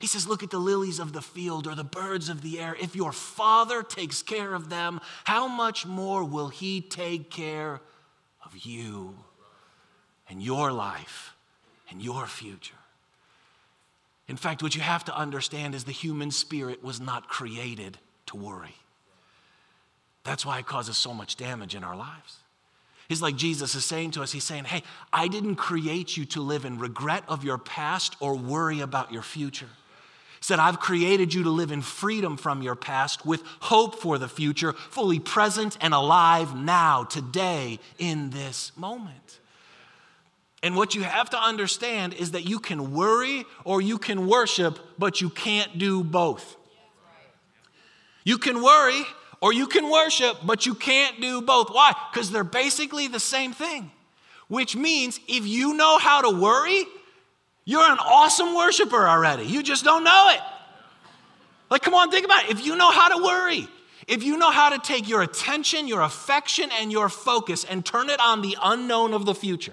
He 0.00 0.06
says, 0.06 0.26
Look 0.26 0.42
at 0.42 0.50
the 0.50 0.58
lilies 0.58 0.98
of 0.98 1.12
the 1.12 1.22
field 1.22 1.66
or 1.66 1.74
the 1.74 1.84
birds 1.84 2.28
of 2.28 2.42
the 2.42 2.60
air. 2.60 2.76
If 2.80 2.96
your 2.96 3.12
Father 3.12 3.82
takes 3.82 4.22
care 4.22 4.54
of 4.54 4.70
them, 4.70 5.00
how 5.24 5.48
much 5.48 5.86
more 5.86 6.24
will 6.24 6.48
He 6.48 6.80
take 6.80 7.30
care 7.30 7.80
of 8.44 8.56
you 8.64 9.14
and 10.28 10.42
your 10.42 10.72
life 10.72 11.34
and 11.90 12.02
your 12.02 12.26
future? 12.26 12.74
In 14.28 14.36
fact, 14.36 14.62
what 14.62 14.74
you 14.74 14.80
have 14.80 15.04
to 15.04 15.16
understand 15.16 15.74
is 15.74 15.84
the 15.84 15.92
human 15.92 16.30
spirit 16.30 16.82
was 16.82 17.00
not 17.00 17.28
created 17.28 17.98
to 18.26 18.36
worry. 18.36 18.74
That's 20.24 20.44
why 20.46 20.58
it 20.58 20.66
causes 20.66 20.96
so 20.96 21.12
much 21.12 21.36
damage 21.36 21.74
in 21.74 21.84
our 21.84 21.96
lives. 21.96 22.38
It's 23.10 23.20
like 23.20 23.36
Jesus 23.36 23.74
is 23.74 23.84
saying 23.84 24.12
to 24.12 24.22
us, 24.22 24.32
He's 24.32 24.44
saying, 24.44 24.64
Hey, 24.64 24.82
I 25.12 25.28
didn't 25.28 25.56
create 25.56 26.16
you 26.16 26.24
to 26.26 26.40
live 26.40 26.64
in 26.64 26.78
regret 26.78 27.24
of 27.28 27.44
your 27.44 27.58
past 27.58 28.16
or 28.20 28.34
worry 28.34 28.80
about 28.80 29.12
your 29.12 29.22
future. 29.22 29.68
He 30.38 30.46
said, 30.46 30.58
I've 30.58 30.80
created 30.80 31.34
you 31.34 31.42
to 31.44 31.50
live 31.50 31.70
in 31.70 31.82
freedom 31.82 32.36
from 32.36 32.62
your 32.62 32.74
past 32.74 33.26
with 33.26 33.42
hope 33.60 33.96
for 33.96 34.18
the 34.18 34.28
future, 34.28 34.72
fully 34.72 35.18
present 35.18 35.76
and 35.80 35.92
alive 35.92 36.56
now, 36.56 37.04
today, 37.04 37.78
in 37.98 38.30
this 38.30 38.72
moment. 38.76 39.40
And 40.62 40.76
what 40.76 40.94
you 40.94 41.02
have 41.02 41.28
to 41.30 41.38
understand 41.38 42.14
is 42.14 42.30
that 42.30 42.48
you 42.48 42.58
can 42.58 42.94
worry 42.94 43.44
or 43.64 43.82
you 43.82 43.98
can 43.98 44.26
worship, 44.26 44.78
but 44.98 45.20
you 45.20 45.28
can't 45.28 45.76
do 45.76 46.02
both. 46.02 46.56
You 48.24 48.38
can 48.38 48.62
worry 48.62 49.02
or 49.40 49.52
you 49.52 49.66
can 49.66 49.90
worship, 49.90 50.38
but 50.44 50.66
you 50.66 50.74
can't 50.74 51.20
do 51.20 51.42
both. 51.42 51.68
Why? 51.70 51.92
Because 52.12 52.30
they're 52.30 52.44
basically 52.44 53.08
the 53.08 53.20
same 53.20 53.52
thing. 53.52 53.90
Which 54.48 54.74
means 54.74 55.20
if 55.28 55.46
you 55.46 55.74
know 55.74 55.98
how 55.98 56.22
to 56.22 56.40
worry, 56.40 56.84
you're 57.64 57.90
an 57.90 57.98
awesome 57.98 58.54
worshiper 58.54 59.06
already. 59.06 59.44
You 59.44 59.62
just 59.62 59.84
don't 59.84 60.04
know 60.04 60.30
it. 60.30 60.40
Like, 61.70 61.82
come 61.82 61.94
on, 61.94 62.10
think 62.10 62.24
about 62.24 62.44
it. 62.44 62.50
If 62.50 62.64
you 62.64 62.76
know 62.76 62.90
how 62.90 63.16
to 63.16 63.24
worry, 63.24 63.68
if 64.06 64.22
you 64.22 64.36
know 64.36 64.50
how 64.50 64.70
to 64.70 64.78
take 64.78 65.08
your 65.08 65.22
attention, 65.22 65.88
your 65.88 66.02
affection, 66.02 66.70
and 66.80 66.92
your 66.92 67.08
focus 67.08 67.64
and 67.64 67.84
turn 67.84 68.10
it 68.10 68.20
on 68.20 68.42
the 68.42 68.56
unknown 68.62 69.14
of 69.14 69.24
the 69.24 69.34
future, 69.34 69.72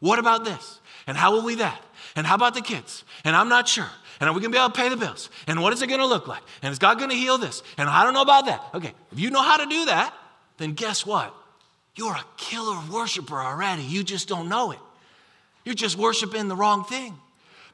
what 0.00 0.18
about 0.18 0.44
this? 0.44 0.80
And 1.06 1.16
how 1.16 1.32
will 1.32 1.42
we 1.42 1.56
that? 1.56 1.80
And 2.16 2.26
how 2.26 2.34
about 2.34 2.54
the 2.54 2.60
kids? 2.60 3.04
And 3.24 3.34
I'm 3.34 3.48
not 3.48 3.68
sure. 3.68 3.90
And 4.22 4.28
are 4.28 4.34
we 4.34 4.40
going 4.40 4.52
to 4.52 4.56
be 4.56 4.62
able 4.62 4.70
to 4.70 4.80
pay 4.80 4.88
the 4.88 4.96
bills? 4.96 5.30
And 5.48 5.60
what 5.60 5.72
is 5.72 5.82
it 5.82 5.88
going 5.88 5.98
to 5.98 6.06
look 6.06 6.28
like? 6.28 6.42
And 6.62 6.70
is 6.70 6.78
God 6.78 6.96
going 6.96 7.10
to 7.10 7.16
heal 7.16 7.38
this? 7.38 7.60
And 7.76 7.88
I 7.88 8.04
don't 8.04 8.14
know 8.14 8.22
about 8.22 8.46
that. 8.46 8.64
Okay, 8.72 8.92
if 9.10 9.18
you 9.18 9.30
know 9.30 9.42
how 9.42 9.56
to 9.56 9.66
do 9.66 9.86
that, 9.86 10.14
then 10.58 10.74
guess 10.74 11.04
what? 11.04 11.34
You're 11.96 12.14
a 12.14 12.24
killer 12.36 12.78
worshiper 12.88 13.40
already. 13.40 13.82
You 13.82 14.04
just 14.04 14.28
don't 14.28 14.48
know 14.48 14.70
it. 14.70 14.78
You're 15.64 15.74
just 15.74 15.98
worshiping 15.98 16.46
the 16.46 16.54
wrong 16.54 16.84
thing. 16.84 17.18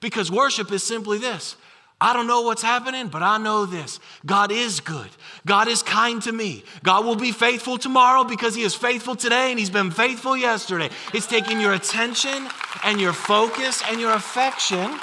Because 0.01 0.33
worship 0.33 0.73
is 0.73 0.83
simply 0.83 1.19
this 1.19 1.55
I 2.01 2.15
don't 2.15 2.27
know 2.27 2.41
what's 2.41 2.63
happening, 2.63 3.09
but 3.09 3.23
I 3.23 3.37
know 3.37 3.67
this 3.67 4.01
God 4.25 4.51
is 4.51 4.81
good. 4.81 5.11
God 5.45 5.69
is 5.69 5.83
kind 5.83 6.23
to 6.23 6.33
me. 6.33 6.65
God 6.83 7.05
will 7.05 7.17
be 7.17 7.31
faithful 7.31 7.77
tomorrow 7.77 8.25
because 8.25 8.55
He 8.55 8.63
is 8.63 8.75
faithful 8.75 9.17
today 9.17 9.51
and 9.51 9.59
He's 9.59 9.69
been 9.69 9.91
faithful 9.91 10.35
yesterday. 10.35 10.89
It's 11.13 11.27
taking 11.27 11.61
your 11.61 11.75
attention 11.75 12.49
and 12.85 12.99
your 13.03 13.13
focus 13.13 13.83
and 13.87 14.01
your 14.01 14.15
affection 14.15 14.99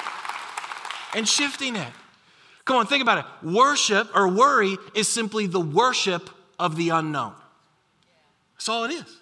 and 1.14 1.28
shifting 1.28 1.76
it. 1.76 1.92
Come 2.64 2.76
on, 2.76 2.86
think 2.86 3.02
about 3.02 3.18
it. 3.18 3.24
Worship 3.46 4.08
or 4.14 4.28
worry 4.28 4.76
is 4.94 5.08
simply 5.08 5.46
the 5.46 5.60
worship 5.60 6.28
of 6.58 6.76
the 6.76 6.90
unknown. 6.90 7.34
That's 8.54 8.68
all 8.68 8.84
it 8.84 8.90
is. 8.90 9.20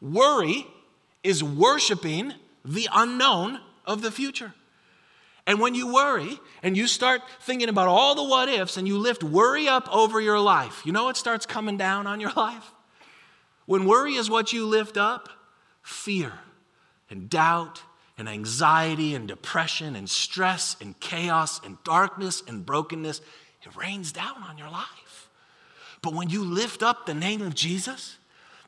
Worry 0.00 0.66
is 1.22 1.42
worshiping 1.42 2.32
the 2.64 2.88
unknown 2.92 3.60
of 3.84 4.02
the 4.02 4.10
future. 4.10 4.54
And 5.46 5.60
when 5.60 5.74
you 5.74 5.92
worry 5.92 6.40
and 6.62 6.76
you 6.76 6.86
start 6.86 7.22
thinking 7.40 7.68
about 7.68 7.86
all 7.86 8.14
the 8.14 8.24
what 8.24 8.48
ifs 8.48 8.76
and 8.76 8.88
you 8.88 8.98
lift 8.98 9.22
worry 9.22 9.68
up 9.68 9.88
over 9.94 10.20
your 10.20 10.40
life, 10.40 10.82
you 10.84 10.92
know 10.92 11.04
what 11.04 11.16
starts 11.16 11.46
coming 11.46 11.76
down 11.76 12.06
on 12.06 12.18
your 12.18 12.32
life? 12.36 12.72
When 13.66 13.84
worry 13.84 14.14
is 14.14 14.30
what 14.30 14.52
you 14.52 14.66
lift 14.66 14.96
up, 14.96 15.28
fear 15.82 16.32
and 17.10 17.30
doubt 17.30 17.82
and 18.18 18.28
anxiety 18.28 19.14
and 19.14 19.28
depression 19.28 19.94
and 19.96 20.08
stress 20.08 20.76
and 20.80 20.98
chaos 21.00 21.60
and 21.64 21.76
darkness 21.84 22.42
and 22.48 22.64
brokenness, 22.64 23.20
it 23.62 23.76
rains 23.76 24.12
down 24.12 24.42
on 24.48 24.56
your 24.56 24.70
life. 24.70 25.28
But 26.02 26.14
when 26.14 26.30
you 26.30 26.44
lift 26.44 26.82
up 26.82 27.04
the 27.04 27.14
name 27.14 27.42
of 27.42 27.54
Jesus, 27.54 28.16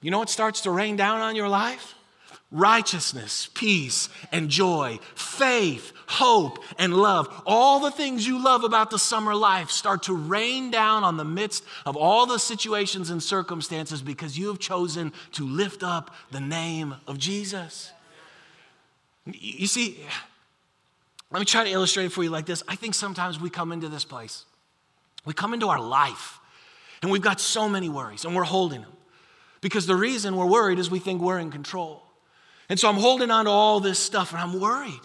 you 0.00 0.10
know 0.10 0.18
what 0.18 0.30
starts 0.30 0.62
to 0.62 0.70
rain 0.70 0.96
down 0.96 1.20
on 1.20 1.36
your 1.36 1.48
life? 1.48 1.94
Righteousness, 2.50 3.50
peace, 3.52 4.08
and 4.32 4.48
joy, 4.48 4.98
faith, 5.14 5.92
hope, 6.06 6.64
and 6.78 6.94
love. 6.94 7.42
All 7.44 7.80
the 7.80 7.90
things 7.90 8.26
you 8.26 8.42
love 8.42 8.64
about 8.64 8.90
the 8.90 8.98
summer 8.98 9.34
life 9.34 9.70
start 9.70 10.04
to 10.04 10.14
rain 10.14 10.70
down 10.70 11.04
on 11.04 11.18
the 11.18 11.24
midst 11.24 11.62
of 11.84 11.96
all 11.96 12.24
the 12.24 12.38
situations 12.38 13.10
and 13.10 13.22
circumstances 13.22 14.00
because 14.00 14.38
you 14.38 14.48
have 14.48 14.58
chosen 14.58 15.12
to 15.32 15.46
lift 15.46 15.82
up 15.82 16.14
the 16.30 16.40
name 16.40 16.94
of 17.06 17.18
Jesus. 17.18 17.92
You 19.34 19.66
see, 19.66 19.98
let 21.30 21.40
me 21.40 21.44
try 21.44 21.64
to 21.64 21.70
illustrate 21.70 22.06
it 22.06 22.12
for 22.12 22.22
you 22.22 22.30
like 22.30 22.46
this. 22.46 22.62
I 22.68 22.76
think 22.76 22.94
sometimes 22.94 23.40
we 23.40 23.50
come 23.50 23.72
into 23.72 23.88
this 23.88 24.04
place, 24.04 24.44
we 25.24 25.34
come 25.34 25.54
into 25.54 25.68
our 25.68 25.80
life, 25.80 26.38
and 27.02 27.10
we've 27.10 27.22
got 27.22 27.40
so 27.40 27.68
many 27.68 27.88
worries, 27.88 28.24
and 28.24 28.34
we're 28.34 28.44
holding 28.44 28.80
them. 28.80 28.92
Because 29.60 29.86
the 29.86 29.96
reason 29.96 30.36
we're 30.36 30.46
worried 30.46 30.78
is 30.78 30.90
we 30.90 31.00
think 31.00 31.20
we're 31.20 31.38
in 31.38 31.50
control. 31.50 32.02
And 32.68 32.78
so 32.78 32.88
I'm 32.88 32.96
holding 32.96 33.30
on 33.30 33.46
to 33.46 33.50
all 33.50 33.80
this 33.80 33.98
stuff, 33.98 34.32
and 34.32 34.40
I'm 34.40 34.60
worried. 34.60 35.00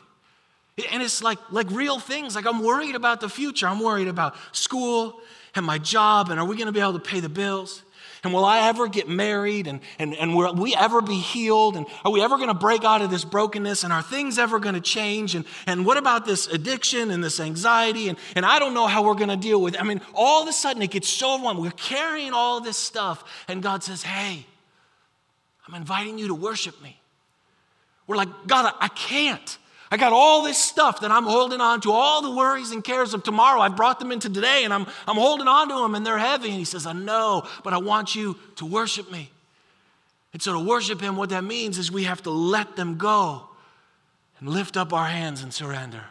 And 0.92 1.04
it's 1.04 1.22
like, 1.22 1.40
like 1.52 1.70
real 1.72 2.00
things. 2.00 2.36
Like 2.36 2.46
I'm 2.46 2.64
worried 2.64 2.96
about 2.96 3.22
the 3.22 3.30
future. 3.30 3.68
I'm 3.68 3.80
worried 3.80 4.08
about 4.08 4.36
school 4.52 5.22
and 5.56 5.66
my 5.66 5.78
job, 5.78 6.30
and 6.30 6.40
are 6.40 6.46
we 6.46 6.56
going 6.56 6.68
to 6.68 6.72
be 6.72 6.80
able 6.80 6.94
to 6.94 7.00
pay 7.00 7.20
the 7.20 7.30
bills? 7.30 7.84
And 8.24 8.34
will 8.34 8.46
I 8.46 8.70
ever 8.70 8.88
get 8.88 9.10
married? 9.10 9.68
And, 9.68 9.82
and, 10.00 10.16
and 10.16 10.34
will 10.34 10.56
we 10.56 10.74
ever 10.76 11.02
be 11.02 11.20
healed? 11.20 11.76
And 11.76 11.86
are 12.06 12.12
we 12.12 12.22
ever 12.24 12.38
going 12.38 12.48
to 12.48 12.54
break 12.54 12.86
out 12.86 13.02
of 13.02 13.10
this 13.10 13.26
brokenness? 13.26 13.84
And 13.84 13.92
are 13.92 14.02
things 14.02 14.40
ever 14.40 14.60
going 14.60 14.76
to 14.76 14.82
change? 14.82 15.36
And, 15.36 15.44
and 15.68 15.86
what 15.86 15.98
about 15.98 16.26
this 16.26 16.48
addiction 16.48 17.12
and 17.12 17.22
this 17.22 17.42
anxiety? 17.42 18.08
And, 18.08 18.18
and 18.36 18.46
I 18.46 18.60
don't 18.60 18.74
know 18.74 18.88
how 18.88 19.04
we're 19.04 19.16
going 19.16 19.30
to 19.30 19.36
deal 19.36 19.62
with 19.62 19.76
it. 19.76 19.82
I 19.82 19.84
mean, 19.84 20.00
all 20.14 20.42
of 20.42 20.48
a 20.48 20.54
sudden 20.54 20.82
it 20.82 20.92
gets 20.92 21.10
so 21.10 21.36
overwhelming. 21.36 21.64
We're 21.64 21.72
carrying 21.72 22.32
all 22.32 22.62
this 22.62 22.78
stuff. 22.78 23.46
And 23.50 23.62
God 23.62 23.84
says, 23.84 24.04
Hey, 24.04 24.46
I'm 25.68 25.76
inviting 25.76 26.18
you 26.18 26.30
to 26.30 26.36
worship 26.36 26.82
me. 26.82 27.00
We're 28.08 28.18
like, 28.18 28.48
God, 28.48 28.74
I 28.80 28.88
can't. 28.88 29.58
I 29.94 29.98
got 29.98 30.12
all 30.12 30.42
this 30.42 30.58
stuff 30.58 31.02
that 31.02 31.12
I'm 31.12 31.26
holding 31.26 31.62
on 31.62 31.80
to, 31.82 31.92
all 31.92 32.24
the 32.24 32.32
worries 32.32 32.72
and 32.72 32.84
cares 32.84 33.14
of 33.14 33.22
tomorrow. 33.22 33.62
I 33.62 33.70
brought 33.70 34.00
them 34.00 34.12
into 34.12 34.28
today 34.28 34.64
and 34.64 34.74
I'm, 34.74 34.88
I'm 35.08 35.18
holding 35.18 35.48
on 35.48 35.70
to 35.70 35.76
them 35.76 35.94
and 35.94 36.04
they're 36.04 36.18
heavy. 36.18 36.50
And 36.50 36.58
he 36.58 36.66
says, 36.66 36.88
I 36.88 36.94
know, 36.94 37.48
but 37.64 37.74
I 37.74 37.78
want 37.78 38.16
you 38.16 38.36
to 38.56 38.66
worship 38.66 39.12
me. 39.12 39.30
And 40.34 40.42
so 40.42 40.54
to 40.54 40.60
worship 40.68 41.00
him, 41.00 41.16
what 41.16 41.30
that 41.30 41.44
means 41.44 41.78
is 41.78 41.92
we 41.92 42.06
have 42.06 42.24
to 42.24 42.32
let 42.32 42.76
them 42.76 42.98
go 42.98 43.44
and 44.40 44.50
lift 44.50 44.78
up 44.78 44.94
our 44.94 45.06
hands 45.06 45.44
and 45.44 45.54
surrender. 45.54 46.06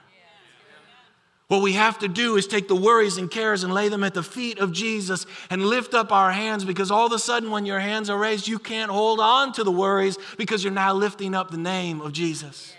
What 1.48 1.60
we 1.60 1.72
have 1.72 1.98
to 1.98 2.08
do 2.08 2.36
is 2.36 2.46
take 2.46 2.68
the 2.68 2.76
worries 2.76 3.16
and 3.16 3.28
cares 3.28 3.64
and 3.64 3.74
lay 3.74 3.88
them 3.88 4.04
at 4.04 4.14
the 4.14 4.22
feet 4.22 4.60
of 4.60 4.70
Jesus 4.70 5.26
and 5.50 5.66
lift 5.66 5.92
up 5.92 6.12
our 6.12 6.30
hands 6.30 6.64
because 6.64 6.92
all 6.92 7.06
of 7.06 7.12
a 7.12 7.18
sudden, 7.18 7.50
when 7.50 7.66
your 7.66 7.80
hands 7.80 8.08
are 8.08 8.16
raised, 8.16 8.46
you 8.46 8.60
can't 8.60 8.92
hold 8.92 9.18
on 9.18 9.52
to 9.54 9.64
the 9.64 9.72
worries 9.72 10.18
because 10.38 10.62
you're 10.62 10.72
now 10.72 10.94
lifting 10.94 11.34
up 11.34 11.50
the 11.50 11.58
name 11.58 12.00
of 12.00 12.12
Jesus. 12.12 12.76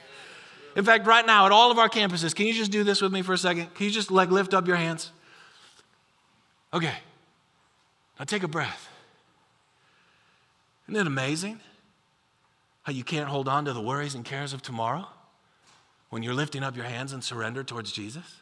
In 0.75 0.83
fact, 0.83 1.05
right 1.05 1.25
now 1.25 1.45
at 1.45 1.51
all 1.51 1.71
of 1.71 1.77
our 1.77 1.89
campuses, 1.89 2.33
can 2.33 2.47
you 2.47 2.53
just 2.53 2.71
do 2.71 2.83
this 2.83 3.01
with 3.01 3.11
me 3.11 3.21
for 3.21 3.33
a 3.33 3.37
second? 3.37 3.73
Can 3.75 3.85
you 3.85 3.91
just 3.91 4.09
like 4.09 4.31
lift 4.31 4.53
up 4.53 4.67
your 4.67 4.75
hands? 4.75 5.11
Okay. 6.73 6.95
Now 8.17 8.25
take 8.25 8.43
a 8.43 8.47
breath. 8.47 8.89
Isn't 10.87 10.99
it 10.99 11.07
amazing 11.07 11.59
how 12.83 12.91
you 12.91 13.03
can't 13.03 13.29
hold 13.29 13.47
on 13.47 13.65
to 13.65 13.73
the 13.73 13.81
worries 13.81 14.15
and 14.15 14.25
cares 14.25 14.53
of 14.53 14.61
tomorrow 14.61 15.07
when 16.09 16.23
you're 16.23 16.33
lifting 16.33 16.63
up 16.63 16.75
your 16.75 16.85
hands 16.85 17.13
and 17.13 17.23
surrender 17.23 17.63
towards 17.63 17.91
Jesus? 17.91 18.41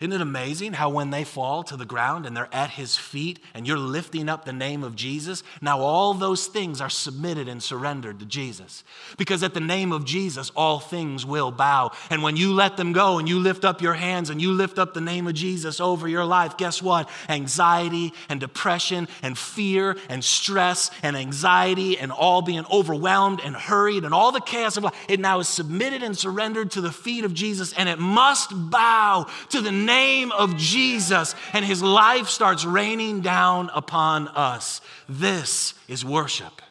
Isn't 0.00 0.12
it 0.12 0.20
amazing 0.20 0.72
how 0.72 0.90
when 0.90 1.10
they 1.10 1.22
fall 1.22 1.62
to 1.62 1.76
the 1.76 1.84
ground 1.84 2.26
and 2.26 2.36
they're 2.36 2.52
at 2.52 2.70
his 2.70 2.96
feet 2.96 3.38
and 3.54 3.64
you're 3.64 3.78
lifting 3.78 4.28
up 4.28 4.44
the 4.44 4.52
name 4.52 4.82
of 4.82 4.96
Jesus, 4.96 5.44
now 5.62 5.78
all 5.78 6.14
those 6.14 6.48
things 6.48 6.80
are 6.80 6.90
submitted 6.90 7.46
and 7.46 7.62
surrendered 7.62 8.18
to 8.18 8.26
Jesus. 8.26 8.82
Because 9.16 9.44
at 9.44 9.54
the 9.54 9.60
name 9.60 9.92
of 9.92 10.04
Jesus, 10.04 10.50
all 10.56 10.80
things 10.80 11.24
will 11.24 11.52
bow. 11.52 11.92
And 12.10 12.24
when 12.24 12.36
you 12.36 12.52
let 12.54 12.76
them 12.76 12.92
go 12.92 13.18
and 13.20 13.28
you 13.28 13.38
lift 13.38 13.64
up 13.64 13.80
your 13.80 13.94
hands 13.94 14.30
and 14.30 14.42
you 14.42 14.52
lift 14.52 14.80
up 14.80 14.94
the 14.94 15.00
name 15.00 15.28
of 15.28 15.34
Jesus 15.34 15.78
over 15.78 16.08
your 16.08 16.24
life, 16.24 16.56
guess 16.56 16.82
what? 16.82 17.08
Anxiety 17.28 18.12
and 18.28 18.40
depression 18.40 19.06
and 19.22 19.38
fear 19.38 19.96
and 20.08 20.24
stress 20.24 20.90
and 21.04 21.16
anxiety 21.16 21.98
and 21.98 22.10
all 22.10 22.42
being 22.42 22.64
overwhelmed 22.68 23.40
and 23.44 23.54
hurried 23.54 24.04
and 24.04 24.12
all 24.12 24.32
the 24.32 24.40
chaos 24.40 24.76
of 24.76 24.82
life, 24.82 25.04
it 25.08 25.20
now 25.20 25.38
is 25.38 25.48
submitted 25.48 26.02
and 26.02 26.18
surrendered 26.18 26.72
to 26.72 26.80
the 26.80 26.90
feet 26.90 27.24
of 27.24 27.32
Jesus 27.32 27.72
and 27.74 27.88
it 27.88 28.00
must 28.00 28.50
bow 28.70 29.28
to 29.50 29.60
the 29.60 29.83
name 29.84 30.32
of 30.32 30.56
Jesus, 30.56 31.34
and 31.52 31.64
his 31.64 31.82
life 31.82 32.28
starts 32.28 32.64
raining 32.64 33.20
down 33.20 33.70
upon 33.74 34.28
us. 34.28 34.80
This 35.08 35.74
is 35.88 36.04
worship. 36.04 36.62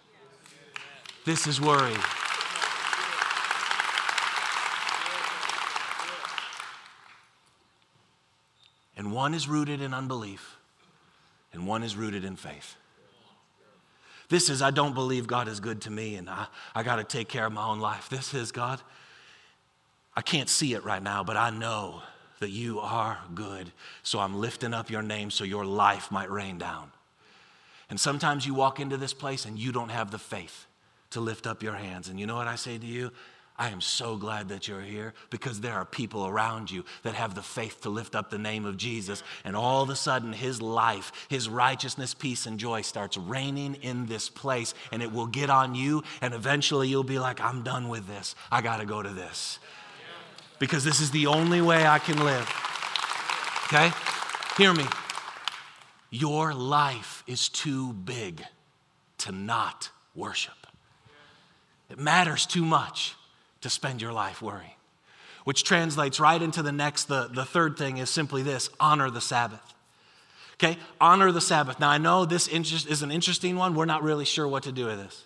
This 1.25 1.47
is 1.47 1.61
worry. 1.61 1.95
And 8.95 9.11
one 9.11 9.33
is 9.33 9.47
rooted 9.47 9.81
in 9.81 9.93
unbelief, 9.93 10.57
and 11.51 11.67
one 11.67 11.83
is 11.83 11.95
rooted 11.95 12.23
in 12.23 12.35
faith. 12.35 12.75
This 14.29 14.49
is, 14.49 14.61
I 14.61 14.71
don't 14.71 14.95
believe 14.95 15.27
God 15.27 15.47
is 15.47 15.59
good 15.59 15.81
to 15.81 15.91
me, 15.91 16.15
and 16.15 16.29
I, 16.29 16.47
I 16.73 16.83
got 16.83 16.95
to 16.95 17.03
take 17.03 17.27
care 17.27 17.45
of 17.45 17.53
my 17.53 17.65
own 17.65 17.79
life. 17.79 18.09
This 18.09 18.33
is, 18.33 18.51
God, 18.51 18.81
I 20.15 20.21
can't 20.21 20.49
see 20.49 20.73
it 20.73 20.83
right 20.83 21.03
now, 21.03 21.23
but 21.23 21.37
I 21.37 21.49
know 21.49 22.01
that 22.43 22.51
you 22.51 22.77
are 22.81 23.19
good. 23.33 23.71
So 24.03 24.19
I'm 24.19 24.35
lifting 24.35 24.73
up 24.73 24.89
your 24.89 25.01
name 25.01 25.31
so 25.31 25.45
your 25.45 25.65
life 25.65 26.11
might 26.11 26.29
rain 26.29 26.57
down. 26.57 26.91
And 27.89 27.97
sometimes 27.97 28.45
you 28.45 28.53
walk 28.53 28.81
into 28.81 28.97
this 28.97 29.13
place 29.13 29.45
and 29.45 29.57
you 29.57 29.71
don't 29.71 29.91
have 29.91 30.11
the 30.11 30.19
faith 30.19 30.65
to 31.11 31.21
lift 31.21 31.47
up 31.47 31.63
your 31.63 31.75
hands. 31.75 32.09
And 32.09 32.19
you 32.19 32.27
know 32.27 32.35
what 32.35 32.49
I 32.49 32.55
say 32.55 32.77
to 32.77 32.85
you? 32.85 33.11
I 33.57 33.69
am 33.69 33.79
so 33.79 34.17
glad 34.17 34.49
that 34.49 34.67
you're 34.67 34.81
here 34.81 35.13
because 35.29 35.61
there 35.61 35.71
are 35.71 35.85
people 35.85 36.27
around 36.27 36.69
you 36.69 36.83
that 37.03 37.13
have 37.13 37.33
the 37.33 37.41
faith 37.41 37.79
to 37.83 37.89
lift 37.89 38.13
up 38.13 38.29
the 38.29 38.37
name 38.37 38.65
of 38.65 38.75
Jesus. 38.75 39.23
And 39.45 39.55
all 39.55 39.81
of 39.81 39.89
a 39.89 39.95
sudden, 39.95 40.33
his 40.33 40.61
life, 40.61 41.13
his 41.29 41.47
righteousness, 41.47 42.13
peace, 42.13 42.45
and 42.45 42.59
joy 42.59 42.81
starts 42.81 43.15
reigning 43.15 43.75
in 43.75 44.07
this 44.07 44.27
place. 44.27 44.73
And 44.91 45.01
it 45.01 45.13
will 45.13 45.27
get 45.27 45.49
on 45.49 45.75
you. 45.75 46.03
And 46.19 46.33
eventually, 46.33 46.89
you'll 46.89 47.05
be 47.05 47.19
like, 47.19 47.39
I'm 47.39 47.63
done 47.63 47.87
with 47.87 48.05
this. 48.05 48.35
I 48.51 48.61
got 48.61 48.81
to 48.81 48.85
go 48.85 49.01
to 49.01 49.09
this 49.09 49.59
because 50.63 50.85
this 50.85 51.01
is 51.01 51.11
the 51.11 51.27
only 51.27 51.59
way 51.59 51.85
I 51.85 51.99
can 51.99 52.23
live. 52.23 52.49
Okay? 53.65 53.91
Hear 54.55 54.73
me. 54.73 54.85
Your 56.09 56.53
life 56.53 57.21
is 57.27 57.49
too 57.49 57.91
big 57.91 58.41
to 59.17 59.33
not 59.33 59.89
worship. 60.15 60.53
It 61.89 61.99
matters 61.99 62.45
too 62.45 62.63
much 62.63 63.13
to 63.59 63.69
spend 63.69 64.01
your 64.01 64.13
life 64.13 64.41
worrying. 64.41 64.71
Which 65.43 65.65
translates 65.65 66.17
right 66.17 66.41
into 66.41 66.63
the 66.63 66.71
next, 66.71 67.09
the, 67.09 67.27
the 67.27 67.43
third 67.43 67.77
thing 67.77 67.97
is 67.97 68.09
simply 68.09 68.41
this 68.41 68.69
honor 68.79 69.09
the 69.09 69.19
Sabbath. 69.19 69.73
Okay, 70.53 70.77
honor 71.01 71.33
the 71.33 71.41
Sabbath. 71.41 71.77
Now, 71.77 71.89
I 71.89 71.97
know 71.97 72.23
this 72.23 72.47
is 72.47 73.03
an 73.03 73.11
interesting 73.11 73.57
one. 73.57 73.75
We're 73.75 73.83
not 73.83 74.01
really 74.01 74.23
sure 74.23 74.47
what 74.47 74.63
to 74.63 74.71
do 74.71 74.85
with 74.85 74.99
this. 74.99 75.25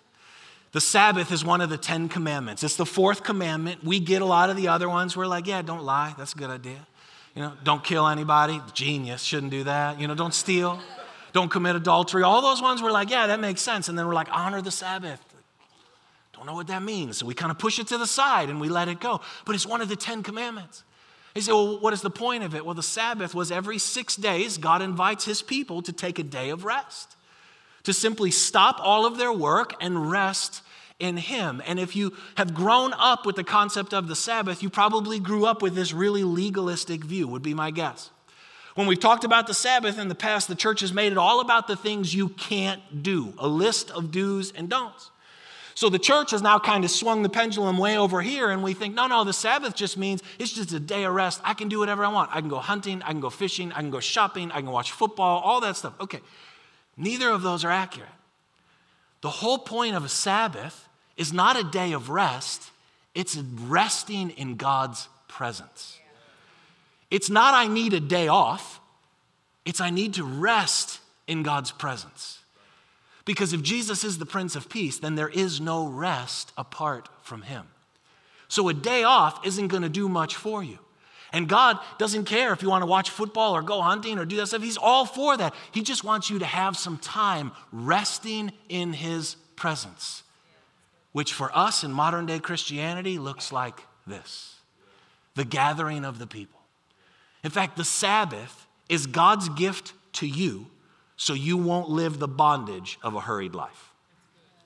The 0.73 0.81
Sabbath 0.81 1.31
is 1.31 1.45
one 1.45 1.61
of 1.61 1.69
the 1.69 1.77
Ten 1.77 2.09
Commandments. 2.09 2.63
It's 2.63 2.75
the 2.75 2.85
fourth 2.85 3.23
commandment. 3.23 3.83
We 3.83 3.99
get 3.99 4.21
a 4.21 4.25
lot 4.25 4.49
of 4.49 4.57
the 4.57 4.67
other 4.67 4.89
ones. 4.89 5.15
We're 5.15 5.27
like, 5.27 5.47
yeah, 5.47 5.61
don't 5.61 5.83
lie. 5.83 6.13
That's 6.17 6.33
a 6.33 6.37
good 6.37 6.49
idea. 6.49 6.85
You 7.35 7.43
know, 7.43 7.53
don't 7.63 7.83
kill 7.83 8.07
anybody. 8.07 8.61
Genius. 8.73 9.21
Shouldn't 9.21 9.51
do 9.51 9.63
that. 9.63 9.99
You 9.99 10.07
know, 10.07 10.15
don't 10.15 10.33
steal. 10.33 10.79
Don't 11.31 11.49
commit 11.49 11.75
adultery. 11.75 12.23
All 12.23 12.41
those 12.41 12.61
ones 12.61 12.81
we're 12.81 12.91
like, 12.91 13.09
yeah, 13.09 13.27
that 13.27 13.39
makes 13.39 13.61
sense. 13.61 13.89
And 13.89 13.97
then 13.97 14.07
we're 14.07 14.13
like, 14.13 14.29
honor 14.31 14.61
the 14.61 14.71
Sabbath. 14.71 15.21
Don't 16.33 16.45
know 16.45 16.53
what 16.53 16.67
that 16.67 16.83
means. 16.83 17.17
So 17.17 17.25
we 17.25 17.33
kind 17.33 17.51
of 17.51 17.57
push 17.57 17.79
it 17.79 17.87
to 17.87 17.97
the 17.97 18.07
side 18.07 18.49
and 18.49 18.59
we 18.59 18.69
let 18.69 18.87
it 18.87 18.99
go. 18.99 19.21
But 19.45 19.55
it's 19.55 19.65
one 19.65 19.81
of 19.81 19.89
the 19.89 19.95
Ten 19.95 20.21
Commandments. 20.21 20.83
He 21.33 21.41
said, 21.41 21.53
well, 21.53 21.79
what 21.79 21.93
is 21.93 22.01
the 22.01 22.09
point 22.09 22.43
of 22.43 22.55
it? 22.55 22.65
Well, 22.65 22.75
the 22.75 22.83
Sabbath 22.83 23.33
was 23.33 23.51
every 23.51 23.77
six 23.77 24.15
days, 24.15 24.57
God 24.57 24.81
invites 24.81 25.25
his 25.25 25.41
people 25.41 25.81
to 25.83 25.93
take 25.93 26.19
a 26.19 26.23
day 26.23 26.49
of 26.49 26.65
rest 26.65 27.16
to 27.87 27.93
simply 27.93 28.31
stop 28.31 28.81
all 28.81 29.05
of 29.05 29.17
their 29.17 29.31
work 29.31 29.73
and 29.79 30.11
rest 30.11 30.61
in 30.99 31.15
Him. 31.15 31.61
And 31.65 31.79
if 31.79 31.95
you 31.95 32.11
have 32.35 32.53
grown 32.53 32.91
up 32.91 33.25
with 33.25 33.37
the 33.37 33.45
concept 33.45 33.93
of 33.93 34.09
the 34.09 34.15
Sabbath, 34.15 34.61
you 34.61 34.69
probably 34.69 35.19
grew 35.19 35.45
up 35.45 35.61
with 35.61 35.73
this 35.73 35.93
really 35.93 36.25
legalistic 36.25 37.01
view, 37.01 37.29
would 37.29 37.41
be 37.41 37.53
my 37.53 37.71
guess. 37.71 38.09
When 38.75 38.87
we've 38.87 38.99
talked 38.99 39.23
about 39.23 39.47
the 39.47 39.53
Sabbath 39.53 39.97
in 39.97 40.09
the 40.09 40.15
past, 40.15 40.49
the 40.49 40.55
church 40.55 40.81
has 40.81 40.91
made 40.91 41.13
it 41.13 41.17
all 41.17 41.39
about 41.39 41.69
the 41.69 41.77
things 41.77 42.13
you 42.13 42.27
can't 42.27 43.03
do, 43.03 43.33
a 43.37 43.47
list 43.47 43.89
of 43.91 44.11
do's 44.11 44.51
and 44.51 44.67
don'ts. 44.67 45.09
So 45.73 45.87
the 45.87 45.97
church 45.97 46.31
has 46.31 46.41
now 46.41 46.59
kind 46.59 46.83
of 46.83 46.91
swung 46.91 47.23
the 47.23 47.29
pendulum 47.29 47.77
way 47.77 47.97
over 47.97 48.21
here, 48.21 48.49
and 48.49 48.63
we 48.63 48.73
think, 48.73 48.95
no, 48.95 49.07
no, 49.07 49.23
the 49.23 49.31
Sabbath 49.31 49.75
just 49.75 49.97
means 49.97 50.21
it's 50.39 50.51
just 50.51 50.73
a 50.73 50.79
day 50.79 51.05
of 51.05 51.13
rest. 51.13 51.39
I 51.45 51.53
can 51.53 51.69
do 51.69 51.79
whatever 51.79 52.03
I 52.03 52.09
want. 52.09 52.31
I 52.33 52.41
can 52.41 52.49
go 52.49 52.59
hunting, 52.59 53.01
I 53.03 53.11
can 53.11 53.21
go 53.21 53.29
fishing, 53.29 53.71
I 53.71 53.79
can 53.79 53.91
go 53.91 54.01
shopping, 54.01 54.51
I 54.51 54.59
can 54.59 54.71
watch 54.71 54.91
football, 54.91 55.39
all 55.39 55.61
that 55.61 55.77
stuff. 55.77 55.93
Okay, 56.01 56.19
Neither 56.97 57.29
of 57.29 57.43
those 57.43 57.63
are 57.63 57.71
accurate. 57.71 58.09
The 59.21 59.29
whole 59.29 59.59
point 59.59 59.95
of 59.95 60.03
a 60.03 60.09
Sabbath 60.09 60.87
is 61.15 61.31
not 61.31 61.59
a 61.59 61.63
day 61.63 61.93
of 61.93 62.09
rest, 62.09 62.71
it's 63.15 63.37
resting 63.37 64.31
in 64.31 64.55
God's 64.55 65.07
presence. 65.27 65.97
It's 67.09 67.29
not, 67.29 67.53
I 67.53 67.67
need 67.67 67.93
a 67.93 67.99
day 67.99 68.27
off, 68.27 68.79
it's, 69.65 69.81
I 69.81 69.89
need 69.89 70.15
to 70.15 70.23
rest 70.23 70.99
in 71.27 71.43
God's 71.43 71.71
presence. 71.71 72.39
Because 73.25 73.51
if 73.53 73.61
Jesus 73.61 74.03
is 74.03 74.17
the 74.17 74.25
Prince 74.25 74.55
of 74.55 74.69
Peace, 74.69 74.99
then 74.99 75.15
there 75.15 75.29
is 75.29 75.59
no 75.59 75.87
rest 75.87 76.53
apart 76.57 77.09
from 77.21 77.41
Him. 77.41 77.67
So 78.47 78.69
a 78.69 78.73
day 78.73 79.03
off 79.03 79.45
isn't 79.45 79.67
going 79.67 79.83
to 79.83 79.89
do 79.89 80.07
much 80.07 80.35
for 80.35 80.63
you. 80.63 80.79
And 81.33 81.49
God 81.49 81.77
doesn't 81.97 82.25
care 82.25 82.53
if 82.53 82.61
you 82.61 82.69
want 82.69 82.83
to 82.83 82.87
watch 82.87 83.09
football 83.09 83.55
or 83.55 83.61
go 83.61 83.81
hunting 83.81 84.17
or 84.17 84.25
do 84.25 84.37
that 84.37 84.47
stuff. 84.47 84.61
He's 84.61 84.77
all 84.77 85.05
for 85.05 85.35
that. 85.35 85.53
He 85.71 85.81
just 85.81 86.03
wants 86.03 86.29
you 86.29 86.39
to 86.39 86.45
have 86.45 86.77
some 86.77 86.97
time 86.97 87.51
resting 87.71 88.51
in 88.69 88.93
His 88.93 89.35
presence, 89.55 90.23
which 91.11 91.33
for 91.33 91.55
us 91.55 91.83
in 91.83 91.91
modern 91.91 92.25
day 92.25 92.39
Christianity 92.39 93.17
looks 93.17 93.51
like 93.51 93.81
this 94.05 94.55
the 95.35 95.45
gathering 95.45 96.03
of 96.03 96.17
the 96.17 96.25
people. 96.25 96.59
In 97.43 97.51
fact, 97.51 97.77
the 97.77 97.85
Sabbath 97.85 98.65
is 98.89 99.05
God's 99.05 99.49
gift 99.49 99.93
to 100.13 100.27
you 100.27 100.67
so 101.15 101.33
you 101.33 101.57
won't 101.57 101.89
live 101.89 102.19
the 102.19 102.27
bondage 102.27 102.97
of 103.03 103.13
a 103.13 103.19
hurried 103.19 103.53
life. 103.53 103.91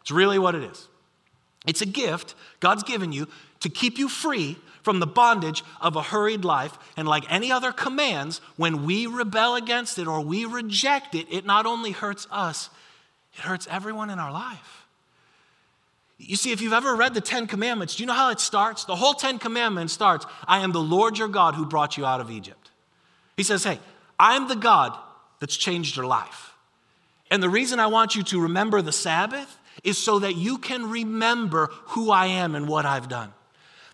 It's 0.02 0.12
really 0.12 0.40
what 0.40 0.56
it 0.56 0.64
is. 0.64 0.88
It's 1.68 1.82
a 1.82 1.86
gift 1.86 2.36
God's 2.60 2.84
given 2.84 3.12
you 3.12 3.28
to 3.60 3.70
keep 3.70 3.98
you 3.98 4.10
free 4.10 4.58
from 4.84 5.00
the 5.00 5.08
bondage 5.08 5.64
of 5.80 5.96
a 5.96 6.02
hurried 6.02 6.44
life. 6.44 6.78
And 6.98 7.08
like 7.08 7.32
any 7.32 7.52
other 7.52 7.72
commands, 7.72 8.42
when 8.58 8.86
we 8.86 9.08
rebel 9.08 9.56
against 9.56 10.00
it 10.00 10.08
or 10.08 10.22
we 10.22 10.46
reject 10.46 11.16
it, 11.16 11.28
it 11.30 11.46
not 11.46 11.66
only 11.66 11.92
hurts 11.92 12.28
us, 12.32 12.70
it 13.34 13.42
hurts 13.42 13.68
everyone 13.70 14.10
in 14.10 14.20
our 14.20 14.32
life. 14.32 14.86
You 16.18 16.36
see, 16.36 16.52
if 16.52 16.62
you've 16.62 16.74
ever 16.74 16.96
read 16.96 17.14
the 17.14 17.22
Ten 17.22 17.48
Commandments, 17.48 17.96
do 17.96 18.04
you 18.04 18.08
know 18.08 18.14
how 18.14 18.30
it 18.30 18.40
starts? 18.40 18.86
The 18.86 18.96
whole 18.96 19.14
Ten 19.14 19.40
Commandments 19.40 19.94
starts 19.94 20.26
I 20.48 20.60
am 20.60 20.72
the 20.72 20.82
Lord 20.82 21.18
your 21.18 21.28
God 21.28 21.56
who 21.56 21.66
brought 21.66 21.98
you 21.98 22.06
out 22.06 22.22
of 22.22 22.30
Egypt. 22.30 22.70
He 23.38 23.44
says, 23.44 23.64
Hey, 23.64 23.80
I'm 24.20 24.48
the 24.48 24.56
God 24.56 24.96
that's 25.40 25.58
changed 25.58 25.96
your 25.96 26.06
life. 26.06 26.54
And 27.32 27.42
the 27.42 27.50
reason 27.50 27.80
I 27.80 27.88
want 27.88 28.16
you 28.16 28.24
to 28.24 28.42
remember 28.42 28.82
the 28.82 28.92
Sabbath 28.92 29.58
is 29.84 29.98
so 29.98 30.20
that 30.20 30.36
you 30.36 30.58
can 30.58 30.90
remember 30.90 31.70
who 31.88 32.12
I 32.12 32.28
am 32.28 32.56
and 32.56 32.68
what 32.68 32.86
I've 32.86 33.08
done. 33.08 33.34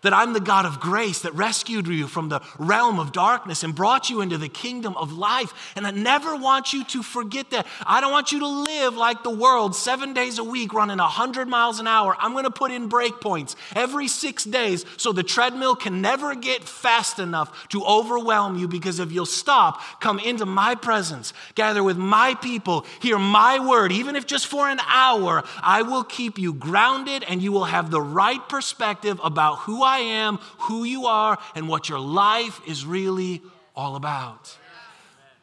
That 0.02 0.12
I'm 0.12 0.32
the 0.32 0.40
God 0.40 0.64
of 0.64 0.78
grace 0.78 1.20
that 1.20 1.34
rescued 1.34 1.88
you 1.88 2.06
from 2.06 2.28
the 2.28 2.40
realm 2.58 3.00
of 3.00 3.12
darkness 3.12 3.64
and 3.64 3.74
brought 3.74 4.10
you 4.10 4.20
into 4.20 4.38
the 4.38 4.48
kingdom 4.48 4.96
of 4.96 5.12
life. 5.12 5.72
And 5.74 5.86
I 5.86 5.90
never 5.90 6.36
want 6.36 6.72
you 6.72 6.84
to 6.84 7.02
forget 7.02 7.50
that. 7.50 7.66
I 7.84 8.00
don't 8.00 8.12
want 8.12 8.30
you 8.30 8.38
to 8.40 8.46
live 8.46 8.96
like 8.96 9.22
the 9.22 9.30
world 9.30 9.74
seven 9.74 10.12
days 10.12 10.38
a 10.38 10.44
week 10.44 10.72
running 10.72 10.98
100 10.98 11.48
miles 11.48 11.80
an 11.80 11.86
hour. 11.88 12.16
I'm 12.18 12.32
going 12.32 12.44
to 12.44 12.50
put 12.50 12.70
in 12.70 12.88
breakpoints 12.88 13.56
every 13.74 14.06
six 14.06 14.44
days 14.44 14.84
so 14.96 15.12
the 15.12 15.22
treadmill 15.22 15.74
can 15.74 16.00
never 16.00 16.34
get 16.34 16.64
fast 16.64 17.18
enough 17.18 17.68
to 17.70 17.82
overwhelm 17.84 18.56
you 18.56 18.68
because 18.68 19.00
if 19.00 19.10
you'll 19.10 19.26
stop, 19.26 19.80
come 20.00 20.20
into 20.20 20.46
my 20.46 20.74
presence, 20.74 21.32
gather 21.54 21.82
with 21.82 21.96
my 21.96 22.34
people, 22.34 22.86
hear 23.00 23.18
my 23.18 23.58
word, 23.58 23.90
even 23.90 24.14
if 24.14 24.26
just 24.26 24.46
for 24.46 24.68
an 24.68 24.80
hour, 24.86 25.42
I 25.62 25.82
will 25.82 26.04
keep 26.04 26.38
you 26.38 26.52
grounded 26.52 27.24
and 27.24 27.42
you 27.42 27.50
will 27.50 27.64
have 27.64 27.90
the 27.90 28.00
right 28.00 28.46
perspective 28.48 29.20
about 29.24 29.60
who 29.60 29.82
I 29.82 29.87
am, 29.98 30.36
who 30.58 30.84
you 30.84 31.06
are, 31.06 31.38
and 31.54 31.68
what 31.68 31.88
your 31.88 31.98
life 31.98 32.60
is 32.66 32.84
really 32.84 33.42
all 33.74 33.96
about. 33.96 34.56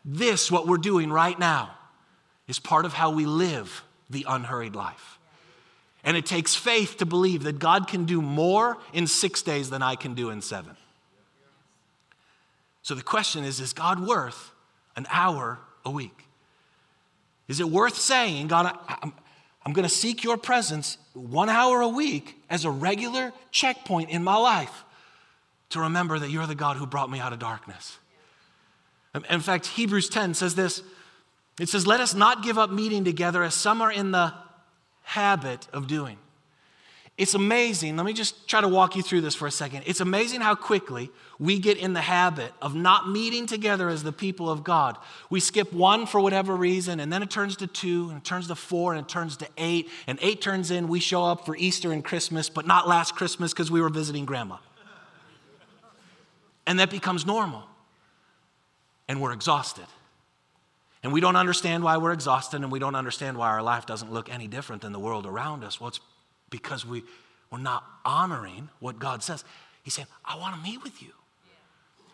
This, 0.05 0.51
what 0.51 0.67
we're 0.67 0.77
doing 0.77 1.11
right 1.11 1.37
now, 1.37 1.71
is 2.47 2.59
part 2.59 2.85
of 2.85 2.93
how 2.93 3.09
we 3.09 3.25
live 3.25 3.83
the 4.09 4.25
unhurried 4.29 4.75
life. 4.75 5.17
And 6.03 6.15
it 6.15 6.27
takes 6.27 6.53
faith 6.53 6.97
to 6.97 7.05
believe 7.05 7.43
that 7.43 7.57
God 7.57 7.87
can 7.87 8.05
do 8.05 8.21
more 8.21 8.77
in 8.93 9.07
six 9.07 9.41
days 9.41 9.71
than 9.71 9.81
I 9.81 9.95
can 9.95 10.13
do 10.13 10.29
in 10.29 10.41
seven. 10.41 10.77
So 12.83 12.93
the 12.93 13.01
question 13.01 13.43
is 13.43 13.59
is 13.59 13.73
God 13.73 13.99
worth 13.99 14.51
an 14.95 15.07
hour 15.09 15.57
a 15.83 15.89
week? 15.89 16.27
Is 17.47 17.59
it 17.59 17.67
worth 17.67 17.97
saying, 17.97 18.47
God, 18.47 18.77
I, 18.87 19.11
I'm, 19.65 19.73
going 19.73 19.87
to 19.87 19.93
seek 19.93 20.23
your 20.23 20.37
presence 20.37 20.97
one 21.13 21.49
hour 21.49 21.81
a 21.81 21.87
week 21.87 22.37
as 22.49 22.65
a 22.65 22.69
regular 22.69 23.33
checkpoint 23.51 24.09
in 24.09 24.23
my 24.23 24.35
life 24.35 24.83
to 25.71 25.81
remember 25.81 26.19
that 26.19 26.29
you're 26.29 26.45
the 26.45 26.55
God 26.55 26.77
who 26.77 26.85
brought 26.85 27.09
me 27.09 27.19
out 27.19 27.33
of 27.33 27.39
darkness? 27.39 27.97
In 29.29 29.39
fact, 29.39 29.67
Hebrews 29.67 30.09
10 30.09 30.33
says 30.33 30.55
this 30.55 30.83
it 31.59 31.69
says, 31.69 31.87
Let 31.87 32.01
us 32.01 32.13
not 32.13 32.43
give 32.43 32.57
up 32.57 32.69
meeting 32.69 33.03
together 33.03 33.43
as 33.43 33.55
some 33.55 33.81
are 33.81 33.91
in 33.91 34.11
the 34.11 34.33
habit 35.03 35.67
of 35.71 35.87
doing. 35.87 36.17
It's 37.17 37.33
amazing. 37.33 37.95
Let 37.95 38.05
me 38.05 38.11
just 38.11 38.45
try 38.45 38.59
to 38.59 38.67
walk 38.67 38.97
you 38.97 39.01
through 39.01 39.21
this 39.21 39.35
for 39.35 39.47
a 39.47 39.51
second. 39.51 39.83
It's 39.85 40.01
amazing 40.01 40.41
how 40.41 40.53
quickly 40.53 41.09
we 41.39 41.59
get 41.59 41.77
in 41.77 41.93
the 41.93 42.01
habit 42.01 42.51
of 42.61 42.75
not 42.75 43.09
meeting 43.09 43.45
together 43.47 43.87
as 43.87 44.03
the 44.03 44.11
people 44.11 44.49
of 44.49 44.65
God. 44.65 44.97
We 45.29 45.39
skip 45.39 45.71
one 45.71 46.07
for 46.07 46.19
whatever 46.19 46.53
reason, 46.53 46.99
and 46.99 47.13
then 47.13 47.23
it 47.23 47.29
turns 47.29 47.55
to 47.57 47.67
two, 47.67 48.09
and 48.09 48.17
it 48.17 48.25
turns 48.25 48.47
to 48.49 48.55
four, 48.55 48.93
and 48.93 49.05
it 49.05 49.07
turns 49.07 49.37
to 49.37 49.47
eight, 49.57 49.89
and 50.07 50.19
eight 50.21 50.41
turns 50.41 50.71
in. 50.71 50.89
We 50.89 50.99
show 50.99 51.23
up 51.23 51.45
for 51.45 51.55
Easter 51.55 51.93
and 51.93 52.03
Christmas, 52.03 52.49
but 52.49 52.67
not 52.67 52.85
last 52.85 53.15
Christmas 53.15 53.53
because 53.53 53.71
we 53.71 53.79
were 53.79 53.89
visiting 53.89 54.25
grandma. 54.25 54.57
And 56.67 56.79
that 56.79 56.89
becomes 56.89 57.25
normal, 57.25 57.63
and 59.07 59.21
we're 59.21 59.31
exhausted. 59.31 59.85
And 61.01 61.13
we 61.13 61.21
don't 61.21 61.37
understand 61.37 61.81
why 61.81 61.95
we're 61.95 62.11
exhausted, 62.11 62.61
and 62.61 62.71
we 62.73 62.79
don't 62.79 62.95
understand 62.95 63.37
why 63.37 63.47
our 63.49 63.61
life 63.61 63.85
doesn't 63.85 64.11
look 64.11 64.29
any 64.29 64.47
different 64.47 64.81
than 64.81 64.91
the 64.91 64.99
world 64.99 65.25
around 65.25 65.63
us. 65.63 65.79
Well, 65.79 65.87
it's 65.87 66.01
because 66.57 66.85
we, 66.85 67.03
we're 67.51 67.59
not 67.59 67.83
honoring 68.03 68.69
what 68.79 68.99
God 68.99 69.23
says. 69.23 69.43
He's 69.83 69.93
saying, 69.93 70.07
I 70.23 70.37
want 70.37 70.55
to 70.55 70.61
meet 70.61 70.83
with 70.83 71.01
you. 71.01 71.09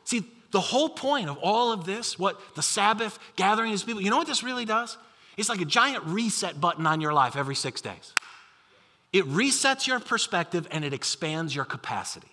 See, 0.03 0.25
the 0.51 0.59
whole 0.59 0.89
point 0.89 1.29
of 1.29 1.37
all 1.37 1.71
of 1.71 1.85
this, 1.85 2.17
what 2.17 2.39
the 2.55 2.61
Sabbath 2.61 3.17
gathering 3.35 3.71
is 3.71 3.83
people, 3.83 4.01
you 4.01 4.09
know 4.09 4.17
what 4.17 4.27
this 4.27 4.43
really 4.43 4.65
does? 4.65 4.97
It's 5.37 5.47
like 5.47 5.61
a 5.61 5.65
giant 5.65 6.03
reset 6.05 6.59
button 6.59 6.85
on 6.85 7.01
your 7.01 7.13
life 7.13 7.35
every 7.35 7.55
six 7.55 7.81
days. 7.81 8.13
It 9.13 9.25
resets 9.25 9.87
your 9.87 9.99
perspective 9.99 10.67
and 10.71 10.83
it 10.83 10.93
expands 10.93 11.55
your 11.55 11.65
capacity. 11.65 12.27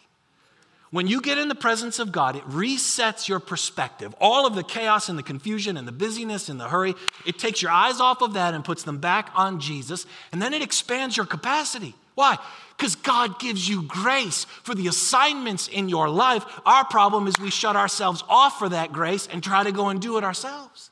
When 0.90 1.06
you 1.06 1.20
get 1.20 1.36
in 1.36 1.48
the 1.48 1.54
presence 1.54 1.98
of 1.98 2.12
God, 2.12 2.34
it 2.34 2.48
resets 2.48 3.28
your 3.28 3.40
perspective. 3.40 4.14
All 4.20 4.46
of 4.46 4.54
the 4.54 4.62
chaos 4.62 5.10
and 5.10 5.18
the 5.18 5.22
confusion 5.22 5.76
and 5.76 5.86
the 5.86 5.92
busyness 5.92 6.48
and 6.48 6.58
the 6.58 6.68
hurry, 6.68 6.94
it 7.26 7.38
takes 7.38 7.60
your 7.60 7.70
eyes 7.70 8.00
off 8.00 8.22
of 8.22 8.32
that 8.34 8.54
and 8.54 8.64
puts 8.64 8.84
them 8.84 8.98
back 8.98 9.30
on 9.34 9.60
Jesus. 9.60 10.06
And 10.32 10.40
then 10.40 10.54
it 10.54 10.62
expands 10.62 11.16
your 11.16 11.26
capacity. 11.26 11.94
Why? 12.14 12.38
Because 12.76 12.96
God 12.96 13.38
gives 13.38 13.68
you 13.68 13.82
grace 13.82 14.44
for 14.62 14.74
the 14.74 14.88
assignments 14.88 15.68
in 15.68 15.90
your 15.90 16.08
life. 16.08 16.44
Our 16.64 16.86
problem 16.86 17.26
is 17.26 17.34
we 17.38 17.50
shut 17.50 17.76
ourselves 17.76 18.24
off 18.26 18.58
for 18.58 18.70
that 18.70 18.90
grace 18.90 19.28
and 19.30 19.42
try 19.42 19.64
to 19.64 19.72
go 19.72 19.88
and 19.90 20.00
do 20.00 20.16
it 20.16 20.24
ourselves. 20.24 20.90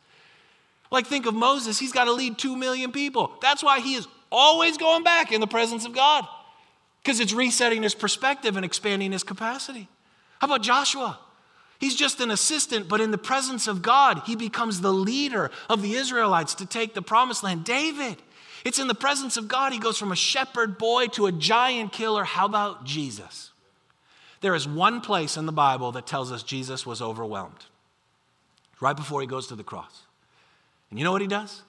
Like, 0.90 1.06
think 1.06 1.26
of 1.26 1.34
Moses, 1.34 1.78
he's 1.78 1.92
got 1.92 2.04
to 2.04 2.12
lead 2.12 2.38
two 2.38 2.54
million 2.54 2.92
people. 2.92 3.32
That's 3.40 3.62
why 3.62 3.80
he 3.80 3.94
is 3.94 4.06
always 4.30 4.76
going 4.76 5.04
back 5.04 5.32
in 5.32 5.40
the 5.40 5.46
presence 5.46 5.86
of 5.86 5.94
God 5.94 6.26
because 7.06 7.20
it's 7.20 7.32
resetting 7.32 7.84
his 7.84 7.94
perspective 7.94 8.56
and 8.56 8.64
expanding 8.64 9.12
his 9.12 9.22
capacity. 9.22 9.86
How 10.40 10.48
about 10.48 10.62
Joshua? 10.62 11.20
He's 11.78 11.94
just 11.94 12.20
an 12.20 12.32
assistant, 12.32 12.88
but 12.88 13.00
in 13.00 13.12
the 13.12 13.18
presence 13.18 13.68
of 13.68 13.80
God, 13.80 14.22
he 14.26 14.34
becomes 14.34 14.80
the 14.80 14.92
leader 14.92 15.52
of 15.70 15.82
the 15.82 15.92
Israelites 15.92 16.56
to 16.56 16.66
take 16.66 16.94
the 16.94 17.02
promised 17.02 17.44
land. 17.44 17.64
David, 17.64 18.16
it's 18.64 18.80
in 18.80 18.88
the 18.88 18.94
presence 18.94 19.36
of 19.36 19.46
God. 19.46 19.72
He 19.72 19.78
goes 19.78 19.96
from 19.96 20.10
a 20.10 20.16
shepherd 20.16 20.78
boy 20.78 21.06
to 21.12 21.26
a 21.26 21.32
giant 21.32 21.92
killer. 21.92 22.24
How 22.24 22.44
about 22.44 22.82
Jesus? 22.82 23.52
There 24.40 24.56
is 24.56 24.66
one 24.66 25.00
place 25.00 25.36
in 25.36 25.46
the 25.46 25.52
Bible 25.52 25.92
that 25.92 26.08
tells 26.08 26.32
us 26.32 26.42
Jesus 26.42 26.84
was 26.84 27.00
overwhelmed 27.00 27.66
right 28.80 28.96
before 28.96 29.20
he 29.20 29.28
goes 29.28 29.46
to 29.46 29.54
the 29.54 29.62
cross. 29.62 30.02
And 30.90 30.98
you 30.98 31.04
know 31.04 31.12
what 31.12 31.22
he 31.22 31.28
does? 31.28 31.62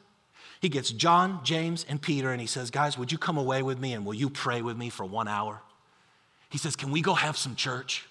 He 0.68 0.70
gets 0.70 0.92
John, 0.92 1.40
James, 1.46 1.86
and 1.88 2.02
Peter, 2.02 2.30
and 2.30 2.42
he 2.42 2.46
says, 2.46 2.72
Guys, 2.72 2.98
would 2.98 3.10
you 3.10 3.18
come 3.18 3.38
away 3.38 3.64
with 3.64 3.80
me 3.80 3.94
and 3.94 4.06
will 4.06 4.14
you 4.14 4.30
pray 4.30 4.62
with 4.62 4.76
me 4.76 4.90
for 4.90 5.06
one 5.06 5.30
hour? 5.30 5.62
He 6.50 6.58
says, 6.58 6.76
Can 6.76 6.92
we 6.92 7.02
go 7.02 7.14
have 7.14 7.38
some 7.38 7.56
church? 7.56 8.06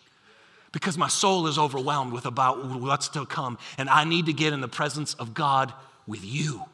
Because 0.73 0.97
my 0.97 1.09
soul 1.09 1.49
is 1.49 1.59
overwhelmed 1.59 2.14
with 2.14 2.25
about 2.25 2.64
what's 2.81 3.09
to 3.09 3.27
come, 3.27 3.59
and 3.77 3.90
I 3.90 4.05
need 4.05 4.25
to 4.25 4.33
get 4.33 4.55
in 4.55 4.62
the 4.62 4.69
presence 4.69 5.12
of 5.12 5.35
God 5.35 5.75
with 6.07 6.25
you. 6.25 6.64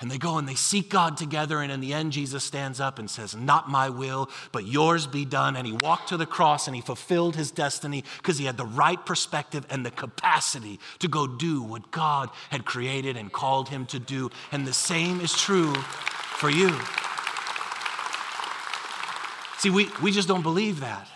And 0.00 0.08
they 0.08 0.18
go 0.18 0.38
and 0.38 0.48
they 0.48 0.54
seek 0.54 0.90
God 0.90 1.16
together. 1.16 1.60
And 1.60 1.72
in 1.72 1.80
the 1.80 1.92
end, 1.92 2.12
Jesus 2.12 2.44
stands 2.44 2.78
up 2.78 3.00
and 3.00 3.10
says, 3.10 3.34
Not 3.34 3.68
my 3.68 3.88
will, 3.88 4.30
but 4.52 4.64
yours 4.64 5.08
be 5.08 5.24
done. 5.24 5.56
And 5.56 5.66
he 5.66 5.72
walked 5.72 6.10
to 6.10 6.16
the 6.16 6.26
cross 6.26 6.68
and 6.68 6.76
he 6.76 6.82
fulfilled 6.82 7.34
his 7.34 7.50
destiny 7.50 8.04
because 8.18 8.38
he 8.38 8.44
had 8.44 8.56
the 8.56 8.64
right 8.64 9.04
perspective 9.04 9.66
and 9.70 9.84
the 9.84 9.90
capacity 9.90 10.78
to 11.00 11.08
go 11.08 11.26
do 11.26 11.62
what 11.62 11.90
God 11.90 12.30
had 12.50 12.64
created 12.64 13.16
and 13.16 13.32
called 13.32 13.70
him 13.70 13.86
to 13.86 13.98
do. 13.98 14.30
And 14.52 14.64
the 14.64 14.72
same 14.72 15.20
is 15.20 15.32
true 15.32 15.74
for 15.74 16.48
you. 16.48 16.78
See, 19.58 19.70
we, 19.70 19.88
we 20.00 20.12
just 20.12 20.28
don't 20.28 20.42
believe 20.42 20.78
that. 20.80 21.08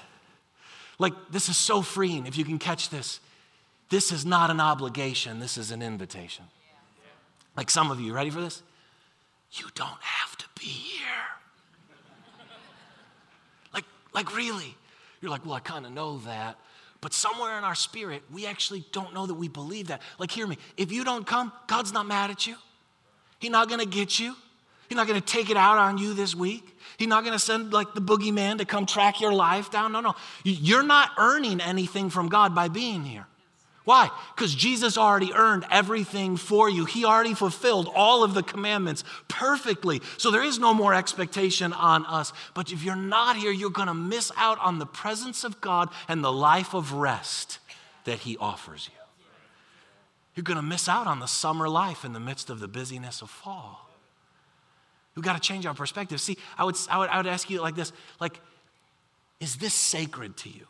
Like, 0.99 1.12
this 1.31 1.49
is 1.49 1.57
so 1.57 1.83
freeing 1.83 2.27
if 2.27 2.37
you 2.37 2.45
can 2.45 2.59
catch 2.59 2.90
this. 2.90 3.21
This 3.90 4.11
is 4.11 4.27
not 4.27 4.51
an 4.51 4.59
obligation, 4.59 5.38
this 5.38 5.57
is 5.57 5.71
an 5.71 5.83
invitation. 5.83 6.47
Like 7.57 7.71
some 7.71 7.90
of 7.90 8.01
you, 8.01 8.12
ready 8.12 8.31
for 8.31 8.40
this? 8.40 8.62
You 9.52 9.66
don't 9.74 10.00
have 10.00 10.36
to 10.38 10.46
be 10.58 10.66
here. 10.66 11.06
like, 13.74 13.84
like 14.12 14.36
really. 14.36 14.76
You're 15.20 15.30
like, 15.30 15.44
well, 15.44 15.54
I 15.54 15.60
kind 15.60 15.86
of 15.86 15.92
know 15.92 16.18
that. 16.18 16.58
But 17.00 17.12
somewhere 17.12 17.58
in 17.58 17.64
our 17.64 17.74
spirit, 17.74 18.22
we 18.32 18.46
actually 18.46 18.84
don't 18.92 19.12
know 19.12 19.26
that 19.26 19.34
we 19.34 19.48
believe 19.48 19.88
that. 19.88 20.02
Like, 20.18 20.30
hear 20.30 20.46
me. 20.46 20.56
If 20.76 20.92
you 20.92 21.04
don't 21.04 21.26
come, 21.26 21.52
God's 21.66 21.92
not 21.92 22.06
mad 22.06 22.30
at 22.30 22.46
you. 22.46 22.56
He's 23.40 23.50
not 23.50 23.68
going 23.68 23.80
to 23.80 23.86
get 23.86 24.18
you. 24.18 24.36
He's 24.88 24.96
not 24.96 25.06
going 25.06 25.20
to 25.20 25.26
take 25.26 25.50
it 25.50 25.56
out 25.56 25.78
on 25.78 25.98
you 25.98 26.14
this 26.14 26.34
week. 26.34 26.78
He's 26.98 27.08
not 27.08 27.24
going 27.24 27.32
to 27.32 27.38
send 27.38 27.72
like 27.72 27.94
the 27.94 28.00
boogeyman 28.00 28.58
to 28.58 28.64
come 28.64 28.86
track 28.86 29.20
your 29.20 29.32
life 29.32 29.70
down. 29.70 29.92
No, 29.92 30.00
no. 30.00 30.14
You're 30.44 30.82
not 30.82 31.10
earning 31.18 31.60
anything 31.60 32.10
from 32.10 32.28
God 32.28 32.54
by 32.54 32.68
being 32.68 33.04
here. 33.04 33.26
Why? 33.85 34.11
Because 34.35 34.55
Jesus 34.55 34.97
already 34.97 35.33
earned 35.33 35.66
everything 35.71 36.37
for 36.37 36.71
you. 36.71 36.85
He 36.85 37.05
already 37.05 37.35
fulfilled 37.35 37.90
all 37.92 38.23
of 38.23 38.33
the 38.33 38.42
commandments 38.42 39.03
perfectly. 39.27 40.01
So 40.18 40.31
there 40.31 40.45
is 40.45 40.61
no 40.61 40.73
more 40.73 40.95
expectation 40.95 41.73
on 41.73 42.07
us. 42.07 42.33
But 42.55 42.71
if 42.71 42.85
you're 42.85 42.95
not 42.95 43.37
here, 43.37 43.51
you're 43.51 43.71
going 43.71 43.88
to 43.88 43.95
miss 43.95 44.31
out 44.37 44.59
on 44.61 44.79
the 44.79 44.87
presence 44.87 45.42
of 45.42 45.61
God 45.61 45.88
and 46.07 46.23
the 46.23 46.33
life 46.33 46.75
of 46.75 46.92
rest 46.92 47.59
that 48.05 48.21
He 48.21 48.37
offers 48.37 48.88
you. 48.92 48.99
You're 50.37 50.45
going 50.45 50.57
to 50.57 50.62
miss 50.62 50.88
out 50.88 51.09
on 51.09 51.18
the 51.18 51.27
summer 51.27 51.68
life 51.68 52.05
in 52.05 52.12
the 52.12 52.21
midst 52.21 52.51
of 52.51 52.61
the 52.61 52.68
busyness 52.68 53.21
of 53.21 53.31
fall. 53.31 53.90
We've 55.14 55.25
got 55.25 55.35
to 55.35 55.40
change 55.40 55.66
our 55.66 55.75
perspective. 55.75 56.21
See, 56.21 56.38
I 56.57 56.64
would, 56.64 56.77
I 56.88 56.99
would, 56.99 57.11
I 57.11 57.16
would 57.18 57.27
ask 57.27 57.51
you 57.51 57.61
like 57.61 57.75
this 57.75 57.92
like, 58.21 58.40
is 59.40 59.57
this 59.57 59.75
sacred 59.75 60.37
to 60.38 60.49
you? 60.49 60.66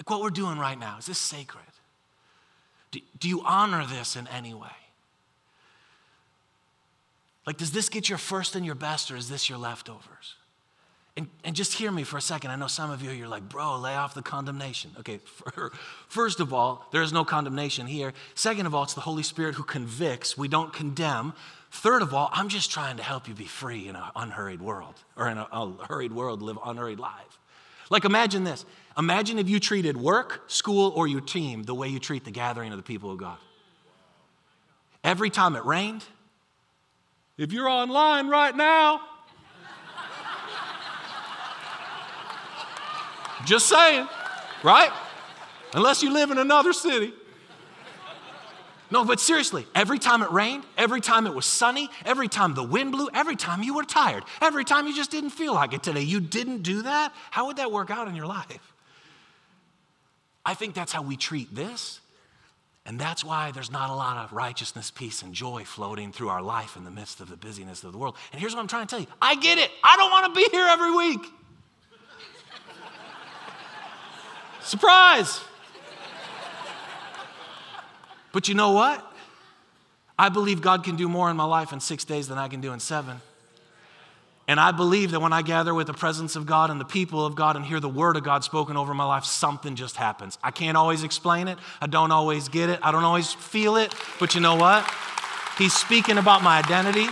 Like 0.00 0.08
what 0.08 0.22
we're 0.22 0.30
doing 0.30 0.56
right 0.56 0.78
now, 0.78 0.96
is 0.98 1.04
this 1.04 1.18
sacred? 1.18 1.62
Do, 2.90 3.00
do 3.18 3.28
you 3.28 3.42
honor 3.44 3.84
this 3.84 4.16
in 4.16 4.26
any 4.28 4.54
way? 4.54 4.68
Like, 7.46 7.58
does 7.58 7.72
this 7.72 7.90
get 7.90 8.08
your 8.08 8.16
first 8.16 8.56
and 8.56 8.64
your 8.64 8.74
best, 8.74 9.10
or 9.10 9.16
is 9.16 9.28
this 9.28 9.50
your 9.50 9.58
leftovers? 9.58 10.36
And, 11.18 11.28
and 11.44 11.54
just 11.54 11.74
hear 11.74 11.92
me 11.92 12.02
for 12.02 12.16
a 12.16 12.22
second. 12.22 12.50
I 12.50 12.56
know 12.56 12.66
some 12.66 12.90
of 12.90 13.02
you, 13.02 13.10
you're 13.10 13.28
like, 13.28 13.46
bro, 13.46 13.78
lay 13.78 13.94
off 13.94 14.14
the 14.14 14.22
condemnation. 14.22 14.92
Okay, 15.00 15.20
first 16.08 16.40
of 16.40 16.54
all, 16.54 16.86
there 16.92 17.02
is 17.02 17.12
no 17.12 17.22
condemnation 17.22 17.86
here. 17.86 18.14
Second 18.34 18.64
of 18.64 18.74
all, 18.74 18.84
it's 18.84 18.94
the 18.94 19.02
Holy 19.02 19.22
Spirit 19.22 19.54
who 19.56 19.64
convicts. 19.64 20.38
We 20.38 20.48
don't 20.48 20.72
condemn. 20.72 21.34
Third 21.72 22.00
of 22.00 22.14
all, 22.14 22.30
I'm 22.32 22.48
just 22.48 22.70
trying 22.70 22.96
to 22.96 23.02
help 23.02 23.28
you 23.28 23.34
be 23.34 23.44
free 23.44 23.86
in 23.86 23.96
an 23.96 24.04
unhurried 24.16 24.62
world, 24.62 24.94
or 25.14 25.28
in 25.28 25.36
a, 25.36 25.46
a 25.52 25.86
hurried 25.88 26.12
world, 26.12 26.40
live 26.40 26.58
unhurried 26.64 26.98
life. 26.98 27.38
Like, 27.90 28.06
imagine 28.06 28.44
this 28.44 28.64
Imagine 28.98 29.38
if 29.38 29.48
you 29.48 29.60
treated 29.60 29.96
work, 29.96 30.42
school, 30.48 30.92
or 30.94 31.06
your 31.06 31.20
team 31.20 31.62
the 31.62 31.74
way 31.74 31.88
you 31.88 31.98
treat 31.98 32.24
the 32.24 32.30
gathering 32.30 32.72
of 32.72 32.76
the 32.76 32.82
people 32.82 33.10
of 33.10 33.18
God. 33.18 33.38
Every 35.02 35.30
time 35.30 35.56
it 35.56 35.64
rained, 35.64 36.04
if 37.38 37.52
you're 37.52 37.68
online 37.68 38.28
right 38.28 38.54
now, 38.54 39.00
just 43.46 43.68
saying, 43.68 44.06
right? 44.62 44.92
Unless 45.72 46.02
you 46.02 46.12
live 46.12 46.30
in 46.30 46.38
another 46.38 46.72
city. 46.72 47.14
No, 48.90 49.04
but 49.04 49.20
seriously, 49.20 49.66
every 49.74 50.00
time 50.00 50.20
it 50.22 50.30
rained, 50.32 50.64
every 50.76 51.00
time 51.00 51.26
it 51.26 51.34
was 51.34 51.46
sunny, 51.46 51.88
every 52.04 52.26
time 52.26 52.54
the 52.54 52.64
wind 52.64 52.90
blew, 52.90 53.08
every 53.14 53.36
time 53.36 53.62
you 53.62 53.74
were 53.74 53.84
tired, 53.84 54.24
every 54.42 54.64
time 54.64 54.88
you 54.88 54.94
just 54.94 55.12
didn't 55.12 55.30
feel 55.30 55.54
like 55.54 55.72
it 55.72 55.82
today, 55.82 56.02
you 56.02 56.20
didn't 56.20 56.62
do 56.62 56.82
that, 56.82 57.14
how 57.30 57.46
would 57.46 57.56
that 57.56 57.70
work 57.70 57.90
out 57.90 58.08
in 58.08 58.16
your 58.16 58.26
life? 58.26 58.74
I 60.44 60.54
think 60.54 60.74
that's 60.74 60.92
how 60.92 61.02
we 61.02 61.16
treat 61.16 61.54
this. 61.54 62.00
And 62.86 62.98
that's 62.98 63.22
why 63.22 63.50
there's 63.50 63.70
not 63.70 63.90
a 63.90 63.94
lot 63.94 64.24
of 64.24 64.32
righteousness, 64.32 64.90
peace, 64.90 65.22
and 65.22 65.34
joy 65.34 65.64
floating 65.64 66.12
through 66.12 66.28
our 66.28 66.42
life 66.42 66.76
in 66.76 66.84
the 66.84 66.90
midst 66.90 67.20
of 67.20 67.28
the 67.28 67.36
busyness 67.36 67.84
of 67.84 67.92
the 67.92 67.98
world. 67.98 68.16
And 68.32 68.40
here's 68.40 68.54
what 68.54 68.60
I'm 68.60 68.68
trying 68.68 68.86
to 68.86 68.90
tell 68.90 69.00
you 69.00 69.06
I 69.20 69.36
get 69.36 69.58
it. 69.58 69.70
I 69.84 69.96
don't 69.96 70.10
want 70.10 70.34
to 70.34 70.40
be 70.40 70.48
here 70.50 70.66
every 70.66 70.96
week. 70.96 71.20
Surprise! 74.62 75.40
But 78.32 78.48
you 78.48 78.54
know 78.54 78.72
what? 78.72 79.04
I 80.18 80.28
believe 80.28 80.60
God 80.60 80.84
can 80.84 80.96
do 80.96 81.08
more 81.08 81.30
in 81.30 81.36
my 81.36 81.44
life 81.44 81.72
in 81.72 81.80
six 81.80 82.04
days 82.04 82.28
than 82.28 82.38
I 82.38 82.48
can 82.48 82.60
do 82.60 82.72
in 82.72 82.80
seven. 82.80 83.20
And 84.50 84.58
I 84.58 84.72
believe 84.72 85.12
that 85.12 85.20
when 85.20 85.32
I 85.32 85.42
gather 85.42 85.72
with 85.72 85.86
the 85.86 85.94
presence 85.94 86.34
of 86.34 86.44
God 86.44 86.70
and 86.70 86.80
the 86.80 86.84
people 86.84 87.24
of 87.24 87.36
God 87.36 87.54
and 87.54 87.64
hear 87.64 87.78
the 87.78 87.88
word 87.88 88.16
of 88.16 88.24
God 88.24 88.42
spoken 88.42 88.76
over 88.76 88.92
my 88.92 89.04
life, 89.04 89.24
something 89.24 89.76
just 89.76 89.94
happens. 89.94 90.38
I 90.42 90.50
can't 90.50 90.76
always 90.76 91.04
explain 91.04 91.46
it. 91.46 91.56
I 91.80 91.86
don't 91.86 92.10
always 92.10 92.48
get 92.48 92.68
it. 92.68 92.80
I 92.82 92.90
don't 92.90 93.04
always 93.04 93.32
feel 93.32 93.76
it. 93.76 93.94
But 94.18 94.34
you 94.34 94.40
know 94.40 94.56
what? 94.56 94.84
He's 95.56 95.72
speaking 95.72 96.18
about 96.18 96.42
my 96.42 96.58
identity. 96.58 97.06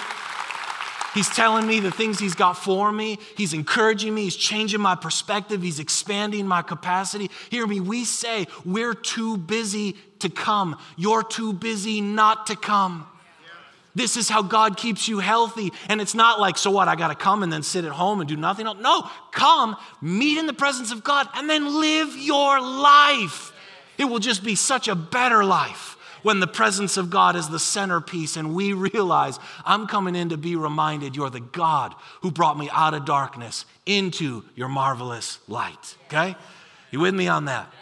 He's 1.15 1.29
telling 1.29 1.65
me 1.65 1.79
the 1.79 1.93
things 1.93 2.19
He's 2.19 2.35
got 2.35 2.55
for 2.55 2.91
me. 2.91 3.21
He's 3.37 3.53
encouraging 3.53 4.13
me. 4.13 4.25
He's 4.25 4.35
changing 4.35 4.81
my 4.81 4.97
perspective. 4.97 5.63
He's 5.63 5.79
expanding 5.79 6.45
my 6.45 6.63
capacity. 6.63 7.31
Hear 7.51 7.69
me, 7.69 7.79
we 7.79 8.05
say 8.05 8.49
we're 8.65 8.95
too 8.95 9.37
busy 9.37 9.97
to 10.19 10.29
come. 10.29 10.77
You're 10.97 11.23
too 11.23 11.53
busy 11.53 12.01
not 12.01 12.49
to 12.49 12.57
come. 12.57 13.07
This 13.99 14.17
is 14.17 14.29
how 14.29 14.43
God 14.43 14.77
keeps 14.77 15.09
you 15.09 15.19
healthy. 15.19 15.73
And 15.89 16.01
it's 16.01 16.15
not 16.15 16.39
like, 16.39 16.57
so 16.57 16.71
what, 16.71 16.87
I 16.87 16.95
got 16.95 17.09
to 17.09 17.17
come 17.17 17.43
and 17.43 17.53
then 17.53 17.65
sit 17.65 17.85
at 17.85 17.91
home 17.91 18.21
and 18.21 18.29
do 18.29 18.37
nothing 18.37 18.65
else. 18.65 18.79
No, 18.81 19.11
come, 19.33 19.77
meet 20.01 20.39
in 20.39 20.47
the 20.47 20.53
presence 20.53 20.93
of 20.93 21.03
God, 21.03 21.27
and 21.35 21.51
then 21.51 21.81
live 21.81 22.17
your 22.17 22.61
life. 22.61 23.53
It 23.99 24.05
will 24.05 24.21
just 24.21 24.45
be 24.45 24.55
such 24.55 24.87
a 24.87 24.95
better 24.95 25.45
life 25.45 25.97
when 26.23 26.39
the 26.39 26.47
presence 26.47 26.97
of 26.97 27.11
God 27.11 27.35
is 27.35 27.49
the 27.49 27.59
centerpiece 27.59 28.37
and 28.37 28.55
we 28.55 28.73
realize 28.73 29.41
I'm 29.65 29.89
coming 29.89 30.15
in 30.15 30.29
to 30.29 30.37
be 30.37 30.55
reminded 30.55 31.17
you're 31.17 31.29
the 31.29 31.41
God 31.41 31.93
who 32.23 32.31
brought 32.31 32.57
me 32.57 32.69
out 32.73 32.95
of 32.95 33.05
darkness 33.05 33.65
into 33.85 34.45
your 34.55 34.69
marvelous 34.69 35.41
light. 35.49 35.97
Okay? 36.07 36.37
You 36.93 37.01
with 37.01 37.17
me 37.17 37.27
on 37.27 37.47
that? 37.47 37.73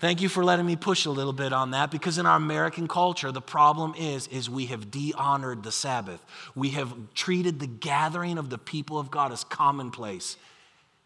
Thank 0.00 0.22
you 0.22 0.30
for 0.30 0.42
letting 0.42 0.64
me 0.64 0.76
push 0.76 1.04
a 1.04 1.10
little 1.10 1.34
bit 1.34 1.52
on 1.52 1.72
that 1.72 1.90
because 1.90 2.16
in 2.16 2.24
our 2.24 2.38
American 2.38 2.88
culture 2.88 3.30
the 3.30 3.42
problem 3.42 3.94
is 3.98 4.26
is 4.28 4.48
we 4.48 4.66
have 4.66 4.90
de-honored 4.90 5.62
the 5.62 5.70
Sabbath. 5.70 6.24
We 6.54 6.70
have 6.70 6.94
treated 7.12 7.60
the 7.60 7.66
gathering 7.66 8.38
of 8.38 8.48
the 8.48 8.56
people 8.56 8.98
of 8.98 9.10
God 9.10 9.30
as 9.30 9.44
commonplace. 9.44 10.38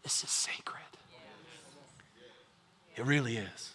This 0.01 0.23
is 0.23 0.29
sacred. 0.29 0.79
It 2.95 3.05
really 3.05 3.35
is. 3.35 3.73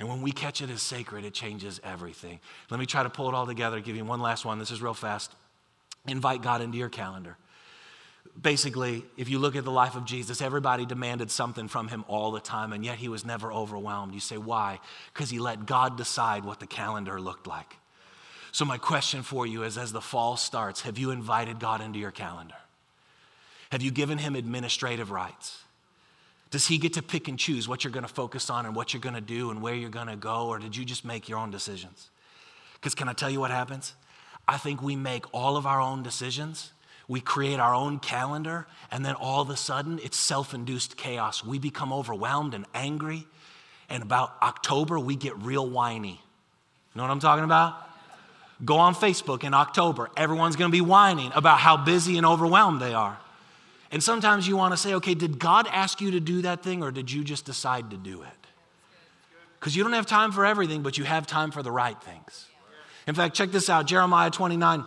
And 0.00 0.08
when 0.08 0.20
we 0.20 0.32
catch 0.32 0.60
it 0.60 0.68
as 0.68 0.82
sacred, 0.82 1.24
it 1.24 1.32
changes 1.32 1.80
everything. 1.84 2.40
Let 2.70 2.80
me 2.80 2.86
try 2.86 3.04
to 3.04 3.10
pull 3.10 3.28
it 3.28 3.34
all 3.34 3.46
together, 3.46 3.78
give 3.78 3.94
you 3.94 4.04
one 4.04 4.20
last 4.20 4.44
one. 4.44 4.58
This 4.58 4.72
is 4.72 4.82
real 4.82 4.94
fast. 4.94 5.32
Invite 6.08 6.42
God 6.42 6.60
into 6.60 6.76
your 6.76 6.88
calendar. 6.88 7.36
Basically, 8.40 9.04
if 9.16 9.28
you 9.28 9.38
look 9.38 9.54
at 9.54 9.64
the 9.64 9.70
life 9.70 9.94
of 9.94 10.04
Jesus, 10.04 10.42
everybody 10.42 10.84
demanded 10.84 11.30
something 11.30 11.68
from 11.68 11.88
him 11.88 12.04
all 12.08 12.32
the 12.32 12.40
time, 12.40 12.72
and 12.72 12.84
yet 12.84 12.96
he 12.96 13.08
was 13.08 13.24
never 13.24 13.52
overwhelmed. 13.52 14.12
You 14.12 14.20
say, 14.20 14.38
why? 14.38 14.80
Because 15.12 15.30
he 15.30 15.38
let 15.38 15.66
God 15.66 15.96
decide 15.96 16.44
what 16.44 16.58
the 16.58 16.66
calendar 16.66 17.20
looked 17.20 17.46
like. 17.46 17.76
So, 18.50 18.64
my 18.64 18.78
question 18.78 19.22
for 19.22 19.46
you 19.46 19.62
is 19.62 19.78
as 19.78 19.92
the 19.92 20.00
fall 20.00 20.36
starts, 20.36 20.82
have 20.82 20.98
you 20.98 21.10
invited 21.10 21.60
God 21.60 21.80
into 21.80 21.98
your 21.98 22.10
calendar? 22.10 22.54
Have 23.70 23.82
you 23.82 23.90
given 23.90 24.18
him 24.18 24.36
administrative 24.36 25.10
rights? 25.10 25.58
Does 26.50 26.68
he 26.68 26.78
get 26.78 26.92
to 26.92 27.02
pick 27.02 27.26
and 27.26 27.36
choose 27.36 27.66
what 27.66 27.82
you're 27.82 27.92
going 27.92 28.06
to 28.06 28.12
focus 28.12 28.48
on 28.48 28.64
and 28.64 28.76
what 28.76 28.94
you're 28.94 29.00
going 29.00 29.16
to 29.16 29.20
do 29.20 29.50
and 29.50 29.60
where 29.60 29.74
you're 29.74 29.90
going 29.90 30.06
to 30.06 30.14
go, 30.14 30.46
or 30.46 30.60
did 30.60 30.76
you 30.76 30.84
just 30.84 31.04
make 31.04 31.28
your 31.28 31.38
own 31.38 31.50
decisions? 31.50 32.10
Because 32.74 32.94
can 32.94 33.08
I 33.08 33.12
tell 33.12 33.28
you 33.28 33.40
what 33.40 33.50
happens? 33.50 33.94
I 34.46 34.56
think 34.56 34.80
we 34.80 34.94
make 34.94 35.24
all 35.34 35.56
of 35.56 35.66
our 35.66 35.80
own 35.80 36.04
decisions. 36.04 36.70
We 37.06 37.20
create 37.20 37.60
our 37.60 37.74
own 37.74 37.98
calendar, 37.98 38.66
and 38.90 39.04
then 39.04 39.14
all 39.14 39.42
of 39.42 39.50
a 39.50 39.56
sudden 39.56 40.00
it's 40.02 40.16
self 40.16 40.54
induced 40.54 40.96
chaos. 40.96 41.44
We 41.44 41.58
become 41.58 41.92
overwhelmed 41.92 42.54
and 42.54 42.64
angry. 42.74 43.26
And 43.90 44.02
about 44.02 44.34
October, 44.42 44.98
we 44.98 45.14
get 45.14 45.36
real 45.38 45.68
whiny. 45.68 46.20
You 46.94 46.98
know 46.98 47.02
what 47.02 47.10
I'm 47.10 47.20
talking 47.20 47.44
about? 47.44 47.76
Go 48.64 48.76
on 48.78 48.94
Facebook 48.94 49.44
in 49.44 49.52
October. 49.52 50.10
Everyone's 50.16 50.56
going 50.56 50.70
to 50.70 50.72
be 50.72 50.80
whining 50.80 51.32
about 51.34 51.58
how 51.58 51.76
busy 51.76 52.16
and 52.16 52.24
overwhelmed 52.24 52.80
they 52.80 52.94
are. 52.94 53.18
And 53.90 54.02
sometimes 54.02 54.48
you 54.48 54.56
want 54.56 54.72
to 54.72 54.76
say, 54.76 54.94
okay, 54.94 55.14
did 55.14 55.38
God 55.38 55.68
ask 55.70 56.00
you 56.00 56.12
to 56.12 56.20
do 56.20 56.42
that 56.42 56.62
thing 56.62 56.82
or 56.82 56.90
did 56.90 57.10
you 57.10 57.22
just 57.22 57.44
decide 57.44 57.90
to 57.90 57.96
do 57.96 58.22
it? 58.22 58.28
Because 59.58 59.76
you 59.76 59.82
don't 59.82 59.92
have 59.92 60.06
time 60.06 60.32
for 60.32 60.44
everything, 60.44 60.82
but 60.82 60.98
you 60.98 61.04
have 61.04 61.26
time 61.26 61.50
for 61.50 61.62
the 61.62 61.70
right 61.70 62.00
things. 62.02 62.46
In 63.06 63.14
fact, 63.14 63.34
check 63.34 63.50
this 63.50 63.68
out 63.68 63.86
Jeremiah 63.86 64.30
29 64.30 64.84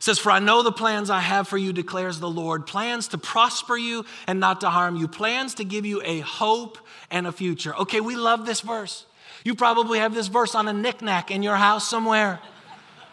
says, 0.00 0.18
For 0.18 0.30
I 0.30 0.38
know 0.38 0.62
the 0.62 0.72
plans 0.72 1.10
I 1.10 1.20
have 1.20 1.48
for 1.48 1.58
you, 1.58 1.72
declares 1.72 2.20
the 2.20 2.30
Lord 2.30 2.66
plans 2.66 3.08
to 3.08 3.18
prosper 3.18 3.76
you 3.76 4.04
and 4.26 4.40
not 4.40 4.60
to 4.60 4.70
harm 4.70 4.96
you, 4.96 5.08
plans 5.08 5.54
to 5.54 5.64
give 5.64 5.84
you 5.84 6.02
a 6.04 6.20
hope 6.20 6.78
and 7.10 7.26
a 7.26 7.32
future. 7.32 7.76
Okay, 7.76 8.00
we 8.00 8.16
love 8.16 8.46
this 8.46 8.60
verse. 8.60 9.06
You 9.44 9.54
probably 9.54 9.98
have 9.98 10.14
this 10.14 10.28
verse 10.28 10.54
on 10.54 10.68
a 10.68 10.72
knickknack 10.72 11.30
in 11.30 11.42
your 11.42 11.56
house 11.56 11.88
somewhere. 11.88 12.40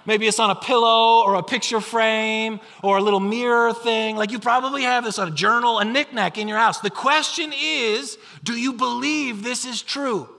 Maybe 0.06 0.28
it's 0.28 0.40
on 0.40 0.52
a 0.52 0.56
pillow 0.56 1.24
or 1.26 1.36
a 1.36 1.44
picture 1.44 1.82
frame 1.82 2.60
or 2.84 2.98
a 2.98 3.02
little 3.02 3.20
mirror 3.20 3.74
thing. 3.74 4.16
Like 4.16 4.32
you 4.32 4.40
probably 4.40 4.84
have 4.84 5.04
this 5.04 5.18
on 5.18 5.30
a 5.30 5.32
journal, 5.32 5.80
a 5.80 5.86
knickknack 5.86 6.38
in 6.38 6.48
your 6.48 6.60
house. 6.60 6.80
The 6.80 6.92
question 6.92 7.52
is 7.56 8.18
do 8.44 8.54
you 8.54 8.74
believe 8.74 9.44
this 9.44 9.66
is 9.66 9.82
true? 9.82 10.30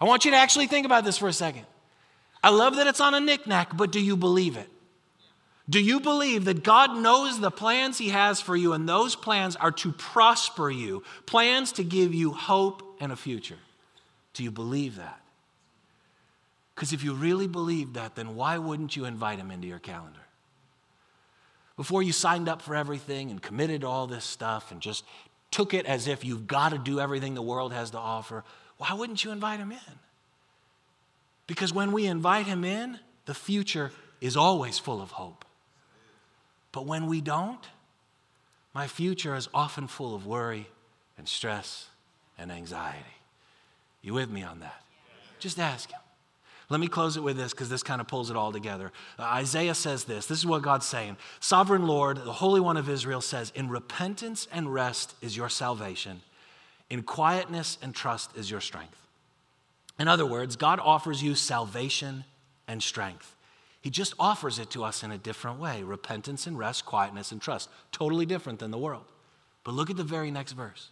I 0.00 0.04
want 0.04 0.24
you 0.24 0.30
to 0.30 0.36
actually 0.36 0.68
think 0.68 0.86
about 0.86 1.04
this 1.04 1.18
for 1.18 1.26
a 1.26 1.32
second. 1.32 1.66
I 2.42 2.50
love 2.50 2.76
that 2.76 2.86
it's 2.86 3.00
on 3.00 3.14
a 3.14 3.20
knickknack, 3.20 3.76
but 3.76 3.90
do 3.90 4.00
you 4.00 4.16
believe 4.16 4.56
it? 4.56 4.68
Do 5.70 5.80
you 5.80 6.00
believe 6.00 6.46
that 6.46 6.64
God 6.64 6.96
knows 6.96 7.40
the 7.40 7.50
plans 7.50 7.98
He 7.98 8.08
has 8.08 8.40
for 8.40 8.56
you, 8.56 8.72
and 8.72 8.88
those 8.88 9.14
plans 9.14 9.54
are 9.56 9.72
to 9.72 9.92
prosper 9.92 10.70
you, 10.70 11.02
plans 11.26 11.72
to 11.72 11.84
give 11.84 12.14
you 12.14 12.32
hope 12.32 12.96
and 13.00 13.12
a 13.12 13.16
future? 13.16 13.58
Do 14.32 14.42
you 14.42 14.50
believe 14.50 14.96
that? 14.96 15.20
Because 16.74 16.92
if 16.92 17.02
you 17.02 17.12
really 17.12 17.48
believe 17.48 17.94
that, 17.94 18.14
then 18.14 18.34
why 18.36 18.56
wouldn't 18.56 18.96
you 18.96 19.04
invite 19.04 19.38
him 19.38 19.50
into 19.50 19.66
your 19.66 19.80
calendar? 19.80 20.20
Before 21.76 22.02
you 22.02 22.12
signed 22.12 22.48
up 22.48 22.62
for 22.62 22.74
everything 22.74 23.30
and 23.30 23.42
committed 23.42 23.84
all 23.84 24.06
this 24.06 24.24
stuff 24.24 24.72
and 24.72 24.80
just 24.80 25.04
took 25.50 25.74
it 25.74 25.86
as 25.86 26.08
if 26.08 26.24
you've 26.24 26.46
got 26.46 26.70
to 26.70 26.78
do 26.78 27.00
everything 27.00 27.34
the 27.34 27.42
world 27.42 27.72
has 27.72 27.90
to 27.90 27.98
offer, 27.98 28.42
why 28.78 28.92
wouldn't 28.94 29.24
you 29.24 29.32
invite 29.32 29.60
him 29.60 29.72
in? 29.72 29.98
Because 31.46 31.72
when 31.72 31.92
we 31.92 32.06
invite 32.06 32.46
him 32.46 32.64
in, 32.64 32.98
the 33.26 33.34
future 33.34 33.90
is 34.20 34.36
always 34.36 34.78
full 34.78 35.02
of 35.02 35.10
hope. 35.10 35.44
But 36.72 36.86
when 36.86 37.06
we 37.06 37.20
don't, 37.20 37.64
my 38.74 38.86
future 38.86 39.34
is 39.34 39.48
often 39.54 39.86
full 39.86 40.14
of 40.14 40.26
worry 40.26 40.68
and 41.16 41.28
stress 41.28 41.88
and 42.36 42.52
anxiety. 42.52 43.04
You 44.02 44.14
with 44.14 44.30
me 44.30 44.42
on 44.42 44.60
that? 44.60 44.82
Just 45.38 45.58
ask 45.58 45.90
him. 45.90 46.00
Let 46.70 46.80
me 46.80 46.88
close 46.88 47.16
it 47.16 47.22
with 47.22 47.36
this 47.36 47.52
because 47.52 47.70
this 47.70 47.82
kind 47.82 48.00
of 48.00 48.08
pulls 48.08 48.30
it 48.30 48.36
all 48.36 48.52
together. 48.52 48.92
Uh, 49.18 49.22
Isaiah 49.22 49.74
says 49.74 50.04
this 50.04 50.26
this 50.26 50.38
is 50.38 50.46
what 50.46 50.62
God's 50.62 50.86
saying 50.86 51.16
Sovereign 51.40 51.86
Lord, 51.86 52.18
the 52.18 52.32
Holy 52.32 52.60
One 52.60 52.76
of 52.76 52.88
Israel 52.88 53.20
says, 53.20 53.52
In 53.54 53.68
repentance 53.68 54.46
and 54.52 54.72
rest 54.72 55.14
is 55.22 55.36
your 55.36 55.48
salvation, 55.48 56.20
in 56.90 57.02
quietness 57.02 57.78
and 57.82 57.94
trust 57.94 58.36
is 58.36 58.50
your 58.50 58.60
strength. 58.60 58.96
In 59.98 60.08
other 60.08 60.26
words, 60.26 60.56
God 60.56 60.78
offers 60.78 61.22
you 61.22 61.34
salvation 61.34 62.24
and 62.68 62.82
strength. 62.82 63.34
He 63.80 63.90
just 63.90 64.14
offers 64.18 64.58
it 64.58 64.70
to 64.70 64.84
us 64.84 65.02
in 65.02 65.12
a 65.12 65.18
different 65.18 65.60
way 65.60 65.82
repentance 65.82 66.46
and 66.46 66.58
rest, 66.58 66.84
quietness 66.84 67.32
and 67.32 67.40
trust. 67.40 67.68
Totally 67.92 68.26
different 68.26 68.58
than 68.58 68.70
the 68.70 68.78
world. 68.78 69.04
But 69.64 69.74
look 69.74 69.90
at 69.90 69.96
the 69.96 70.04
very 70.04 70.30
next 70.30 70.52
verse. 70.52 70.88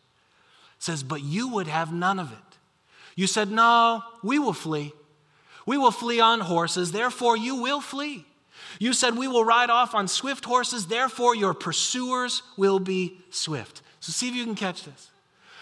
It 0.77 0.83
says, 0.83 1.03
But 1.03 1.23
you 1.23 1.49
would 1.49 1.67
have 1.67 1.93
none 1.93 2.19
of 2.19 2.33
it. 2.33 2.59
You 3.17 3.27
said, 3.27 3.51
No, 3.51 4.03
we 4.23 4.39
will 4.39 4.53
flee. 4.53 4.93
We 5.65 5.77
will 5.77 5.91
flee 5.91 6.21
on 6.21 6.41
horses, 6.41 6.93
therefore 6.93 7.37
you 7.37 7.57
will 7.57 7.81
flee. 7.81 8.25
You 8.79 8.93
said, 8.93 9.17
We 9.17 9.27
will 9.27 9.45
ride 9.45 9.71
off 9.71 9.95
on 9.95 10.07
swift 10.07 10.45
horses, 10.45 10.87
therefore 10.87 11.35
your 11.35 11.55
pursuers 11.55 12.43
will 12.57 12.79
be 12.79 13.19
swift. 13.31 13.83
So 14.01 14.13
see 14.13 14.29
if 14.29 14.35
you 14.35 14.45
can 14.45 14.55
catch 14.55 14.85
this. 14.85 15.11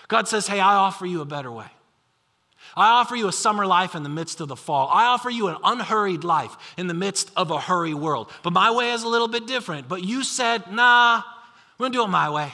God 0.09 0.29
says, 0.29 0.47
Hey, 0.47 0.61
I 0.61 0.75
offer 0.75 1.07
you 1.07 1.22
a 1.22 1.27
better 1.27 1.51
way. 1.51 1.66
I 2.77 2.91
offer 2.91 3.14
you 3.14 3.29
a 3.29 3.33
summer 3.33 3.66
life 3.66 3.95
in 3.95 4.03
the 4.03 4.09
midst 4.09 4.41
of 4.41 4.49
the 4.49 4.57
fall. 4.57 4.89
I 4.93 5.07
offer 5.07 5.31
you 5.31 5.49
an 5.49 5.57
unhurried 5.62 6.25
life 6.25 6.57
in 6.77 6.87
the 6.87 6.95
midst 6.95 7.31
of 7.37 7.51
a 7.51 7.61
hurry 7.61 7.95
world. 7.95 8.31
But 8.43 8.53
my 8.53 8.70
way 8.70 8.91
is 8.91 9.03
a 9.03 9.09
little 9.09 9.29
bit 9.29 9.47
different. 9.47 9.89
But 9.89 10.03
you 10.03 10.25
said, 10.25 10.70
Nah, 10.72 11.22
we're 11.79 11.85
gonna 11.85 11.93
do 11.93 12.05
it 12.05 12.09
my 12.09 12.31
way. 12.31 12.53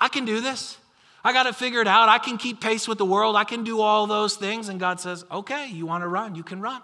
I 0.00 0.08
can 0.08 0.24
do 0.24 0.40
this. 0.40 0.76
I 1.24 1.32
got 1.32 1.46
it 1.46 1.54
figured 1.54 1.86
out. 1.86 2.08
I 2.08 2.18
can 2.18 2.36
keep 2.36 2.60
pace 2.60 2.88
with 2.88 2.98
the 2.98 3.04
world. 3.04 3.36
I 3.36 3.44
can 3.44 3.62
do 3.64 3.80
all 3.80 4.06
those 4.06 4.34
things. 4.34 4.68
And 4.68 4.80
God 4.80 5.00
says, 5.00 5.24
okay, 5.30 5.68
you 5.68 5.86
want 5.86 6.02
to 6.02 6.08
run? 6.08 6.34
You 6.34 6.42
can 6.42 6.60
run. 6.60 6.82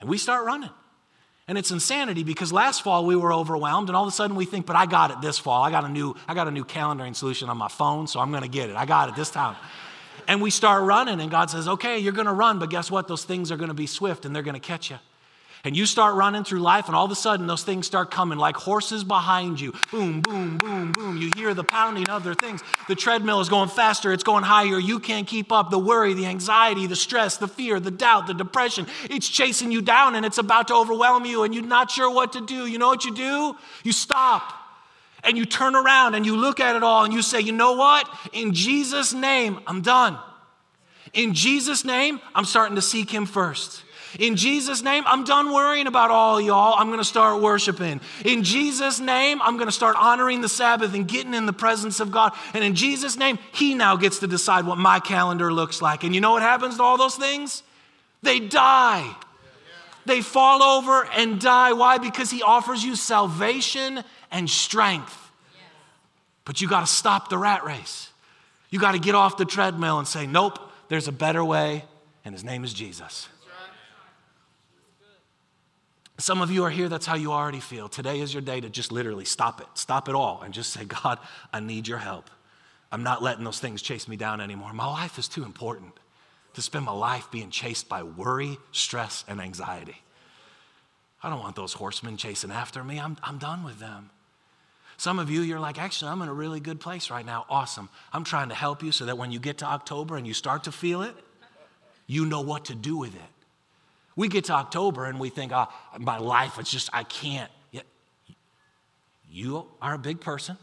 And 0.00 0.08
we 0.08 0.18
start 0.18 0.46
running. 0.46 0.70
And 1.48 1.56
it's 1.56 1.70
insanity 1.70 2.24
because 2.24 2.52
last 2.52 2.82
fall 2.82 3.06
we 3.06 3.16
were 3.16 3.32
overwhelmed 3.32 3.88
and 3.88 3.96
all 3.96 4.04
of 4.04 4.08
a 4.08 4.12
sudden 4.12 4.36
we 4.36 4.44
think, 4.44 4.66
but 4.66 4.76
I 4.76 4.86
got 4.86 5.10
it 5.10 5.20
this 5.20 5.38
fall. 5.38 5.62
I 5.62 5.70
got 5.70 5.84
a 5.84 5.88
new, 5.88 6.14
I 6.26 6.34
got 6.34 6.48
a 6.48 6.50
new 6.50 6.64
calendaring 6.64 7.14
solution 7.14 7.48
on 7.48 7.56
my 7.56 7.68
phone, 7.68 8.08
so 8.08 8.18
I'm 8.18 8.32
gonna 8.32 8.48
get 8.48 8.68
it. 8.68 8.76
I 8.76 8.84
got 8.84 9.08
it 9.08 9.14
this 9.14 9.30
time. 9.30 9.54
And 10.28 10.42
we 10.42 10.50
start 10.50 10.82
running, 10.82 11.20
and 11.20 11.30
God 11.30 11.50
says, 11.50 11.68
okay, 11.68 11.98
you're 11.98 12.12
gonna 12.12 12.34
run, 12.34 12.58
but 12.58 12.70
guess 12.70 12.90
what? 12.90 13.06
Those 13.08 13.24
things 13.24 13.52
are 13.52 13.56
gonna 13.56 13.74
be 13.74 13.86
swift 13.86 14.24
and 14.24 14.34
they're 14.34 14.42
gonna 14.42 14.58
catch 14.60 14.90
you. 14.90 14.98
And 15.64 15.76
you 15.76 15.84
start 15.84 16.14
running 16.14 16.44
through 16.44 16.60
life, 16.60 16.86
and 16.86 16.94
all 16.94 17.04
of 17.04 17.10
a 17.10 17.16
sudden, 17.16 17.48
those 17.48 17.64
things 17.64 17.86
start 17.86 18.10
coming 18.12 18.38
like 18.38 18.54
horses 18.54 19.02
behind 19.02 19.60
you. 19.60 19.72
Boom, 19.90 20.20
boom, 20.20 20.58
boom, 20.58 20.92
boom. 20.92 21.16
You 21.16 21.30
hear 21.34 21.54
the 21.54 21.64
pounding 21.64 22.08
of 22.08 22.22
their 22.22 22.34
things. 22.34 22.62
The 22.86 22.94
treadmill 22.94 23.40
is 23.40 23.48
going 23.48 23.68
faster, 23.68 24.12
it's 24.12 24.22
going 24.22 24.44
higher. 24.44 24.78
You 24.78 25.00
can't 25.00 25.26
keep 25.26 25.50
up. 25.50 25.70
The 25.70 25.78
worry, 25.78 26.14
the 26.14 26.26
anxiety, 26.26 26.86
the 26.86 26.94
stress, 26.94 27.36
the 27.36 27.48
fear, 27.48 27.80
the 27.80 27.90
doubt, 27.90 28.28
the 28.28 28.34
depression, 28.34 28.86
it's 29.10 29.28
chasing 29.28 29.72
you 29.72 29.82
down 29.82 30.14
and 30.14 30.24
it's 30.24 30.38
about 30.38 30.68
to 30.68 30.74
overwhelm 30.74 31.24
you, 31.24 31.42
and 31.42 31.52
you're 31.52 31.64
not 31.64 31.90
sure 31.90 32.10
what 32.14 32.34
to 32.34 32.40
do. 32.40 32.66
You 32.66 32.78
know 32.78 32.88
what 32.88 33.04
you 33.04 33.14
do? 33.14 33.56
You 33.82 33.92
stop 33.92 34.55
and 35.26 35.36
you 35.36 35.44
turn 35.44 35.74
around 35.74 36.14
and 36.14 36.24
you 36.24 36.36
look 36.36 36.60
at 36.60 36.76
it 36.76 36.82
all 36.82 37.04
and 37.04 37.12
you 37.12 37.20
say, 37.20 37.40
you 37.40 37.52
know 37.52 37.72
what? 37.72 38.08
In 38.32 38.54
Jesus' 38.54 39.12
name, 39.12 39.60
I'm 39.66 39.82
done. 39.82 40.18
In 41.12 41.34
Jesus' 41.34 41.84
name, 41.84 42.20
I'm 42.34 42.44
starting 42.44 42.76
to 42.76 42.82
seek 42.82 43.10
Him 43.10 43.26
first. 43.26 43.82
In 44.18 44.36
Jesus' 44.36 44.82
name, 44.82 45.04
I'm 45.06 45.24
done 45.24 45.52
worrying 45.52 45.86
about 45.86 46.10
all 46.10 46.40
y'all. 46.40 46.74
I'm 46.78 46.86
going 46.86 47.00
to 47.00 47.04
start 47.04 47.42
worshiping. 47.42 48.00
In 48.24 48.44
Jesus' 48.44 48.98
name, 48.98 49.42
I'm 49.42 49.56
going 49.56 49.68
to 49.68 49.72
start 49.72 49.96
honoring 49.98 50.40
the 50.40 50.48
Sabbath 50.48 50.94
and 50.94 51.06
getting 51.06 51.34
in 51.34 51.44
the 51.44 51.52
presence 51.52 52.00
of 52.00 52.10
God. 52.10 52.32
And 52.54 52.64
in 52.64 52.74
Jesus' 52.74 53.16
name, 53.16 53.38
He 53.52 53.74
now 53.74 53.96
gets 53.96 54.20
to 54.20 54.26
decide 54.26 54.66
what 54.66 54.78
my 54.78 55.00
calendar 55.00 55.52
looks 55.52 55.82
like. 55.82 56.04
And 56.04 56.14
you 56.14 56.20
know 56.20 56.32
what 56.32 56.42
happens 56.42 56.76
to 56.76 56.82
all 56.82 56.96
those 56.96 57.16
things? 57.16 57.62
They 58.22 58.40
die. 58.40 59.14
They 60.06 60.22
fall 60.22 60.62
over 60.62 61.04
and 61.16 61.40
die. 61.40 61.72
Why? 61.72 61.98
Because 61.98 62.30
He 62.30 62.42
offers 62.42 62.84
you 62.84 62.96
salvation 62.96 64.02
and 64.30 64.48
strength. 64.48 65.30
But 66.44 66.60
you 66.60 66.68
got 66.68 66.80
to 66.80 66.86
stop 66.86 67.28
the 67.28 67.38
rat 67.38 67.64
race. 67.64 68.10
You 68.70 68.78
got 68.78 68.92
to 68.92 68.98
get 68.98 69.14
off 69.14 69.36
the 69.36 69.44
treadmill 69.44 69.98
and 69.98 70.06
say, 70.06 70.26
nope, 70.26 70.58
there's 70.88 71.08
a 71.08 71.12
better 71.12 71.44
way, 71.44 71.84
and 72.24 72.34
His 72.34 72.44
name 72.44 72.64
is 72.64 72.72
Jesus. 72.72 73.28
Some 76.18 76.40
of 76.40 76.50
you 76.50 76.64
are 76.64 76.70
here, 76.70 76.88
that's 76.88 77.04
how 77.04 77.16
you 77.16 77.32
already 77.32 77.60
feel. 77.60 77.88
Today 77.88 78.20
is 78.20 78.32
your 78.32 78.40
day 78.40 78.60
to 78.60 78.70
just 78.70 78.90
literally 78.90 79.26
stop 79.26 79.60
it, 79.60 79.66
stop 79.74 80.08
it 80.08 80.14
all, 80.14 80.40
and 80.42 80.54
just 80.54 80.72
say, 80.72 80.84
God, 80.84 81.18
I 81.52 81.60
need 81.60 81.86
your 81.86 81.98
help. 81.98 82.30
I'm 82.90 83.02
not 83.02 83.22
letting 83.22 83.44
those 83.44 83.60
things 83.60 83.82
chase 83.82 84.08
me 84.08 84.16
down 84.16 84.40
anymore. 84.40 84.72
My 84.72 84.86
life 84.86 85.18
is 85.18 85.28
too 85.28 85.44
important 85.44 85.92
to 86.54 86.62
spend 86.62 86.86
my 86.86 86.92
life 86.92 87.30
being 87.30 87.50
chased 87.50 87.88
by 87.88 88.02
worry, 88.02 88.56
stress, 88.72 89.24
and 89.28 89.40
anxiety. 89.42 89.96
I 91.22 91.28
don't 91.28 91.40
want 91.40 91.56
those 91.56 91.74
horsemen 91.74 92.16
chasing 92.16 92.50
after 92.50 92.82
me. 92.82 92.98
I'm, 92.98 93.18
I'm 93.22 93.36
done 93.36 93.62
with 93.62 93.78
them. 93.78 94.10
Some 94.96 95.18
of 95.18 95.30
you, 95.30 95.42
you're 95.42 95.60
like, 95.60 95.78
actually, 95.78 96.10
I'm 96.10 96.22
in 96.22 96.28
a 96.28 96.34
really 96.34 96.60
good 96.60 96.80
place 96.80 97.10
right 97.10 97.24
now. 97.24 97.44
Awesome. 97.50 97.88
I'm 98.12 98.24
trying 98.24 98.48
to 98.48 98.54
help 98.54 98.82
you 98.82 98.92
so 98.92 99.04
that 99.06 99.18
when 99.18 99.30
you 99.30 99.38
get 99.38 99.58
to 99.58 99.66
October 99.66 100.16
and 100.16 100.26
you 100.26 100.34
start 100.34 100.64
to 100.64 100.72
feel 100.72 101.02
it, 101.02 101.14
you 102.06 102.24
know 102.24 102.40
what 102.40 102.66
to 102.66 102.74
do 102.74 102.96
with 102.96 103.14
it. 103.14 103.20
We 104.14 104.28
get 104.28 104.44
to 104.44 104.54
October 104.54 105.04
and 105.04 105.20
we 105.20 105.28
think, 105.28 105.52
oh, 105.54 105.66
my 105.98 106.18
life, 106.18 106.58
it's 106.58 106.70
just, 106.70 106.88
I 106.92 107.04
can't. 107.04 107.50
You 109.28 109.66
are 109.82 109.92
a 109.92 109.98
big 109.98 110.20
person. 110.20 110.56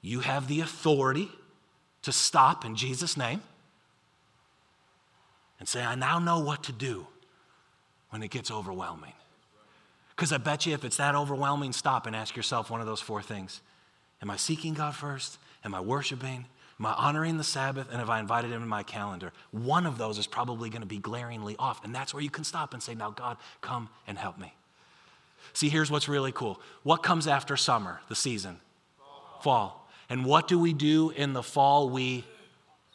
You 0.00 0.20
have 0.20 0.48
the 0.48 0.60
authority 0.60 1.28
to 2.02 2.12
stop 2.12 2.64
in 2.64 2.76
Jesus' 2.76 3.14
name 3.14 3.42
and 5.58 5.68
say, 5.68 5.84
I 5.84 5.94
now 5.94 6.18
know 6.18 6.38
what 6.38 6.62
to 6.64 6.72
do 6.72 7.06
when 8.08 8.22
it 8.22 8.30
gets 8.30 8.50
overwhelming. 8.50 9.12
Because 10.18 10.32
I 10.32 10.38
bet 10.38 10.66
you 10.66 10.74
if 10.74 10.84
it's 10.84 10.96
that 10.96 11.14
overwhelming, 11.14 11.72
stop 11.72 12.04
and 12.04 12.16
ask 12.16 12.34
yourself 12.34 12.70
one 12.70 12.80
of 12.80 12.88
those 12.88 13.00
four 13.00 13.22
things 13.22 13.60
Am 14.20 14.30
I 14.30 14.36
seeking 14.36 14.74
God 14.74 14.96
first? 14.96 15.38
Am 15.64 15.76
I 15.76 15.80
worshiping? 15.80 16.44
Am 16.80 16.86
I 16.86 16.92
honoring 16.92 17.38
the 17.38 17.44
Sabbath? 17.44 17.86
And 17.88 18.00
have 18.00 18.10
I 18.10 18.18
invited 18.18 18.50
him 18.50 18.60
in 18.60 18.68
my 18.68 18.82
calendar? 18.82 19.32
One 19.52 19.86
of 19.86 19.96
those 19.96 20.18
is 20.18 20.26
probably 20.26 20.70
going 20.70 20.82
to 20.82 20.88
be 20.88 20.98
glaringly 20.98 21.54
off. 21.56 21.84
And 21.84 21.94
that's 21.94 22.12
where 22.12 22.22
you 22.22 22.30
can 22.30 22.42
stop 22.42 22.74
and 22.74 22.82
say, 22.82 22.96
Now, 22.96 23.10
God, 23.10 23.36
come 23.60 23.90
and 24.08 24.18
help 24.18 24.40
me. 24.40 24.52
See, 25.52 25.68
here's 25.68 25.88
what's 25.88 26.08
really 26.08 26.32
cool. 26.32 26.60
What 26.82 27.04
comes 27.04 27.28
after 27.28 27.56
summer, 27.56 28.00
the 28.08 28.16
season? 28.16 28.58
Fall. 28.98 29.40
fall. 29.40 29.90
And 30.10 30.24
what 30.24 30.48
do 30.48 30.58
we 30.58 30.72
do 30.72 31.10
in 31.10 31.32
the 31.32 31.44
fall? 31.44 31.90
We 31.90 32.24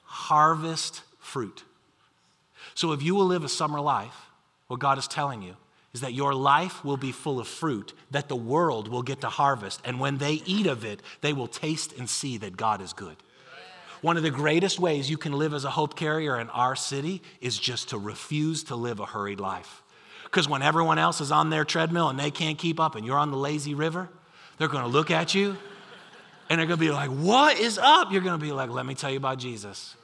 harvest 0.04 1.04
fruit. 1.20 1.64
So 2.76 2.92
if 2.92 3.02
you 3.02 3.16
will 3.16 3.26
live 3.26 3.46
a 3.46 3.50
summer 3.50 3.80
life, 3.80 4.26
what 4.68 4.82
God 4.82 4.98
is 4.98 5.08
telling 5.08 5.42
you 5.42 5.56
is 5.94 6.02
that 6.02 6.14
your 6.14 6.34
life 6.34 6.84
will 6.84 6.98
be 6.98 7.12
full 7.12 7.40
of 7.40 7.48
fruit 7.48 7.94
that 8.10 8.28
the 8.28 8.36
world 8.36 8.88
will 8.88 9.04
get 9.04 9.22
to 9.22 9.30
harvest. 9.30 9.80
And 9.86 10.00
when 10.00 10.18
they 10.18 10.42
eat 10.46 10.66
of 10.66 10.84
it, 10.84 11.02
they 11.22 11.34
will 11.34 11.48
taste 11.48 11.94
and 11.98 12.10
see 12.10 12.38
that 12.38 12.58
God 12.58 12.82
is 12.82 12.94
good. 12.94 13.16
One 14.02 14.18
of 14.18 14.24
the 14.24 14.32
greatest 14.32 14.80
ways 14.80 15.10
you 15.10 15.18
can 15.18 15.34
live 15.34 15.54
as 15.54 15.64
a 15.64 15.70
hope 15.70 15.96
carrier 15.96 16.40
in 16.40 16.50
our 16.50 16.76
city 16.76 17.22
is 17.40 17.58
just 17.58 17.90
to 17.90 17.98
refuse 17.98 18.64
to 18.66 18.76
live 18.76 19.00
a 19.00 19.06
hurried 19.06 19.40
life. 19.40 19.82
Because 20.26 20.50
when 20.50 20.62
everyone 20.62 20.98
else 20.98 21.22
is 21.22 21.32
on 21.32 21.52
their 21.52 21.64
treadmill 21.64 22.10
and 22.10 22.20
they 22.20 22.32
can't 22.32 22.58
keep 22.58 22.80
up 22.80 22.96
and 22.96 23.06
you're 23.06 23.18
on 23.18 23.32
the 23.32 23.38
lazy 23.38 23.76
river, 23.76 24.10
they're 24.58 24.68
going 24.68 24.84
to 24.84 24.90
look 24.90 25.12
at 25.12 25.36
you 25.36 25.56
and 26.50 26.60
they're 26.60 26.68
going 26.68 26.80
to 26.80 26.86
be 26.86 26.92
like, 26.92 27.12
What 27.12 27.58
is 27.60 27.78
up? 27.78 28.12
You're 28.12 28.22
going 28.22 28.38
to 28.38 28.44
be 28.44 28.52
like, 28.52 28.72
Let 28.72 28.86
me 28.86 28.96
tell 28.96 29.12
you 29.12 29.18
about 29.18 29.38
Jesus. 29.38 29.96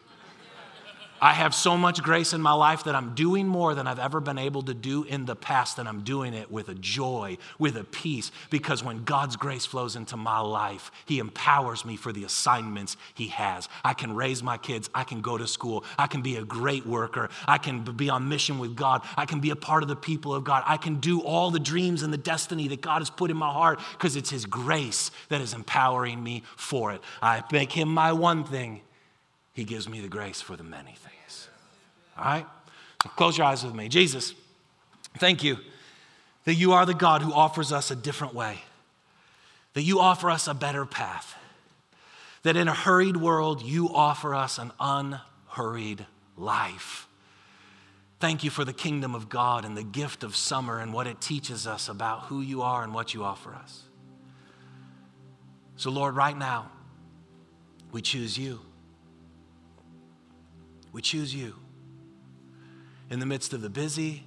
I 1.21 1.33
have 1.33 1.53
so 1.53 1.77
much 1.77 2.01
grace 2.01 2.33
in 2.33 2.41
my 2.41 2.53
life 2.53 2.85
that 2.85 2.95
I'm 2.95 3.13
doing 3.15 3.47
more 3.47 3.75
than 3.75 3.87
I've 3.87 3.99
ever 3.99 4.19
been 4.19 4.37
able 4.37 4.61
to 4.63 4.73
do 4.73 5.03
in 5.03 5.25
the 5.25 5.35
past, 5.35 5.77
and 5.77 5.87
I'm 5.87 6.01
doing 6.01 6.33
it 6.33 6.51
with 6.51 6.69
a 6.69 6.75
joy, 6.75 7.37
with 7.57 7.75
a 7.75 7.83
peace, 7.83 8.31
because 8.49 8.83
when 8.83 9.03
God's 9.03 9.35
grace 9.35 9.65
flows 9.65 9.95
into 9.95 10.17
my 10.17 10.39
life, 10.39 10.91
He 11.05 11.19
empowers 11.19 11.83
me 11.83 11.95
for 11.97 12.11
the 12.11 12.23
assignments 12.23 12.95
He 13.13 13.27
has. 13.27 13.67
I 13.83 13.93
can 13.93 14.15
raise 14.15 14.41
my 14.41 14.57
kids, 14.57 14.89
I 14.93 15.03
can 15.03 15.21
go 15.21 15.37
to 15.37 15.47
school, 15.47 15.83
I 15.97 16.07
can 16.07 16.21
be 16.21 16.37
a 16.37 16.45
great 16.45 16.85
worker, 16.85 17.29
I 17.47 17.57
can 17.57 17.83
be 17.83 18.09
on 18.09 18.29
mission 18.29 18.59
with 18.59 18.75
God, 18.75 19.01
I 19.17 19.25
can 19.25 19.39
be 19.39 19.49
a 19.49 19.55
part 19.55 19.83
of 19.83 19.89
the 19.89 19.95
people 19.95 20.33
of 20.33 20.43
God, 20.43 20.63
I 20.65 20.77
can 20.77 20.99
do 20.99 21.21
all 21.21 21.51
the 21.51 21.59
dreams 21.59 22.03
and 22.03 22.13
the 22.13 22.17
destiny 22.17 22.67
that 22.69 22.81
God 22.81 22.99
has 22.99 23.09
put 23.09 23.31
in 23.31 23.37
my 23.37 23.51
heart 23.51 23.79
because 23.93 24.15
it's 24.15 24.29
His 24.29 24.45
grace 24.45 25.11
that 25.29 25.41
is 25.41 25.53
empowering 25.53 26.23
me 26.23 26.43
for 26.55 26.93
it. 26.93 27.01
I 27.21 27.43
make 27.51 27.71
Him 27.71 27.89
my 27.89 28.13
one 28.13 28.43
thing 28.43 28.81
he 29.53 29.63
gives 29.63 29.89
me 29.89 29.99
the 29.99 30.07
grace 30.07 30.41
for 30.41 30.55
the 30.55 30.63
many 30.63 30.93
things. 30.93 31.47
All 32.17 32.25
right? 32.25 32.45
So 33.03 33.09
close 33.09 33.37
your 33.37 33.47
eyes 33.47 33.63
with 33.63 33.73
me. 33.73 33.87
Jesus, 33.87 34.33
thank 35.17 35.43
you 35.43 35.57
that 36.45 36.55
you 36.55 36.73
are 36.73 36.85
the 36.85 36.93
God 36.93 37.21
who 37.21 37.33
offers 37.33 37.71
us 37.71 37.91
a 37.91 37.95
different 37.95 38.33
way, 38.33 38.59
that 39.73 39.83
you 39.83 39.99
offer 39.99 40.29
us 40.29 40.47
a 40.47 40.53
better 40.53 40.85
path, 40.85 41.35
that 42.43 42.55
in 42.55 42.67
a 42.67 42.73
hurried 42.73 43.17
world, 43.17 43.61
you 43.61 43.89
offer 43.93 44.33
us 44.33 44.57
an 44.57 44.71
unhurried 44.79 46.05
life. 46.37 47.07
Thank 48.19 48.43
you 48.43 48.49
for 48.49 48.65
the 48.65 48.73
kingdom 48.73 49.15
of 49.15 49.29
God 49.29 49.63
and 49.63 49.77
the 49.77 49.83
gift 49.83 50.23
of 50.23 50.35
summer 50.35 50.79
and 50.79 50.93
what 50.93 51.07
it 51.07 51.21
teaches 51.21 51.65
us 51.65 51.87
about 51.87 52.23
who 52.23 52.41
you 52.41 52.61
are 52.61 52.83
and 52.83 52.93
what 52.93 53.13
you 53.13 53.23
offer 53.23 53.53
us. 53.53 53.83
So, 55.77 55.89
Lord, 55.89 56.15
right 56.15 56.37
now, 56.37 56.69
we 57.91 58.01
choose 58.01 58.37
you. 58.37 58.59
We 60.91 61.01
choose 61.01 61.33
you. 61.33 61.55
In 63.09 63.19
the 63.19 63.25
midst 63.25 63.53
of 63.53 63.61
the 63.61 63.69
busy 63.69 64.23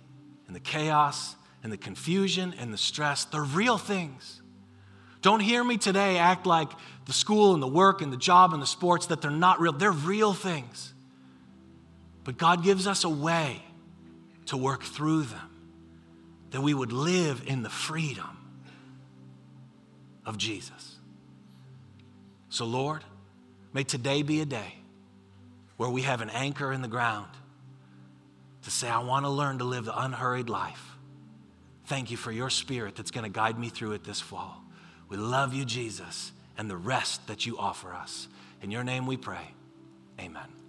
and 0.47 0.57
the 0.57 0.61
chaos 0.61 1.37
and 1.63 1.73
the 1.73 1.77
confusion 1.77 2.55
and 2.59 2.73
the 2.73 2.79
stress, 2.79 3.25
they're 3.25 3.43
real 3.43 3.79
things. 3.79 4.43
Don't 5.21 5.41
hear 5.41 5.63
me 5.63 5.79
today 5.79 6.19
act 6.19 6.47
like 6.47 6.69
the 7.07 7.13
school 7.13 7.55
and 7.55 7.63
the 7.63 7.69
work 7.69 8.03
and 8.03 8.13
the 8.13 8.17
job 8.17 8.53
and 8.53 8.61
the 8.61 8.67
sports 8.67 9.07
that 9.07 9.23
they're 9.23 9.31
not 9.31 9.61
real. 9.61 9.73
They're 9.73 9.93
real 9.93 10.33
things. 10.35 10.93
But 12.25 12.39
God 12.39 12.63
gives 12.63 12.87
us 12.87 13.05
a 13.05 13.09
way 13.09 13.63
to 14.47 14.57
work 14.57 14.83
through 14.83 15.23
them, 15.23 15.51
that 16.51 16.61
we 16.61 16.75
would 16.75 16.93
live 16.93 17.43
in 17.47 17.63
the 17.63 17.71
freedom 17.71 18.37
of 20.27 20.39
Jesus. 20.39 20.97
So, 22.49 22.65
Lord, 22.65 23.05
may 23.73 23.85
today 23.85 24.23
be 24.23 24.41
a 24.41 24.45
day 24.45 24.82
where 25.83 25.91
we 25.91 26.03
have 26.03 26.21
an 26.21 26.31
anchor 26.31 26.73
in 26.73 26.81
the 26.81 26.87
ground 26.87 27.27
to 28.63 28.71
say, 28.71 28.89
I 28.89 29.01
want 29.01 29.25
to 29.25 29.29
learn 29.29 29.59
to 29.59 29.65
live 29.65 29.85
the 29.85 30.01
unhurried 30.01 30.49
life. 30.49 30.93
Thank 31.87 32.13
you 32.13 32.17
for 32.17 32.31
your 32.31 32.51
spirit 32.51 32.95
that's 32.95 33.11
going 33.11 33.25
to 33.25 33.29
guide 33.29 33.59
me 33.59 33.69
through 33.69 33.91
it 33.91 34.05
this 34.05 34.21
fall. 34.21 34.63
We 35.09 35.17
love 35.17 35.55
you, 35.55 35.65
Jesus, 35.65 36.31
and 36.57 36.71
the 36.71 36.77
rest 36.77 37.27
that 37.27 37.47
you 37.47 37.59
offer 37.59 37.93
us. 37.93 38.29
In 38.63 38.71
your 38.71 38.85
name 38.85 39.09
we 39.09 39.17
pray. 39.17 39.51
Amen. 40.21 40.62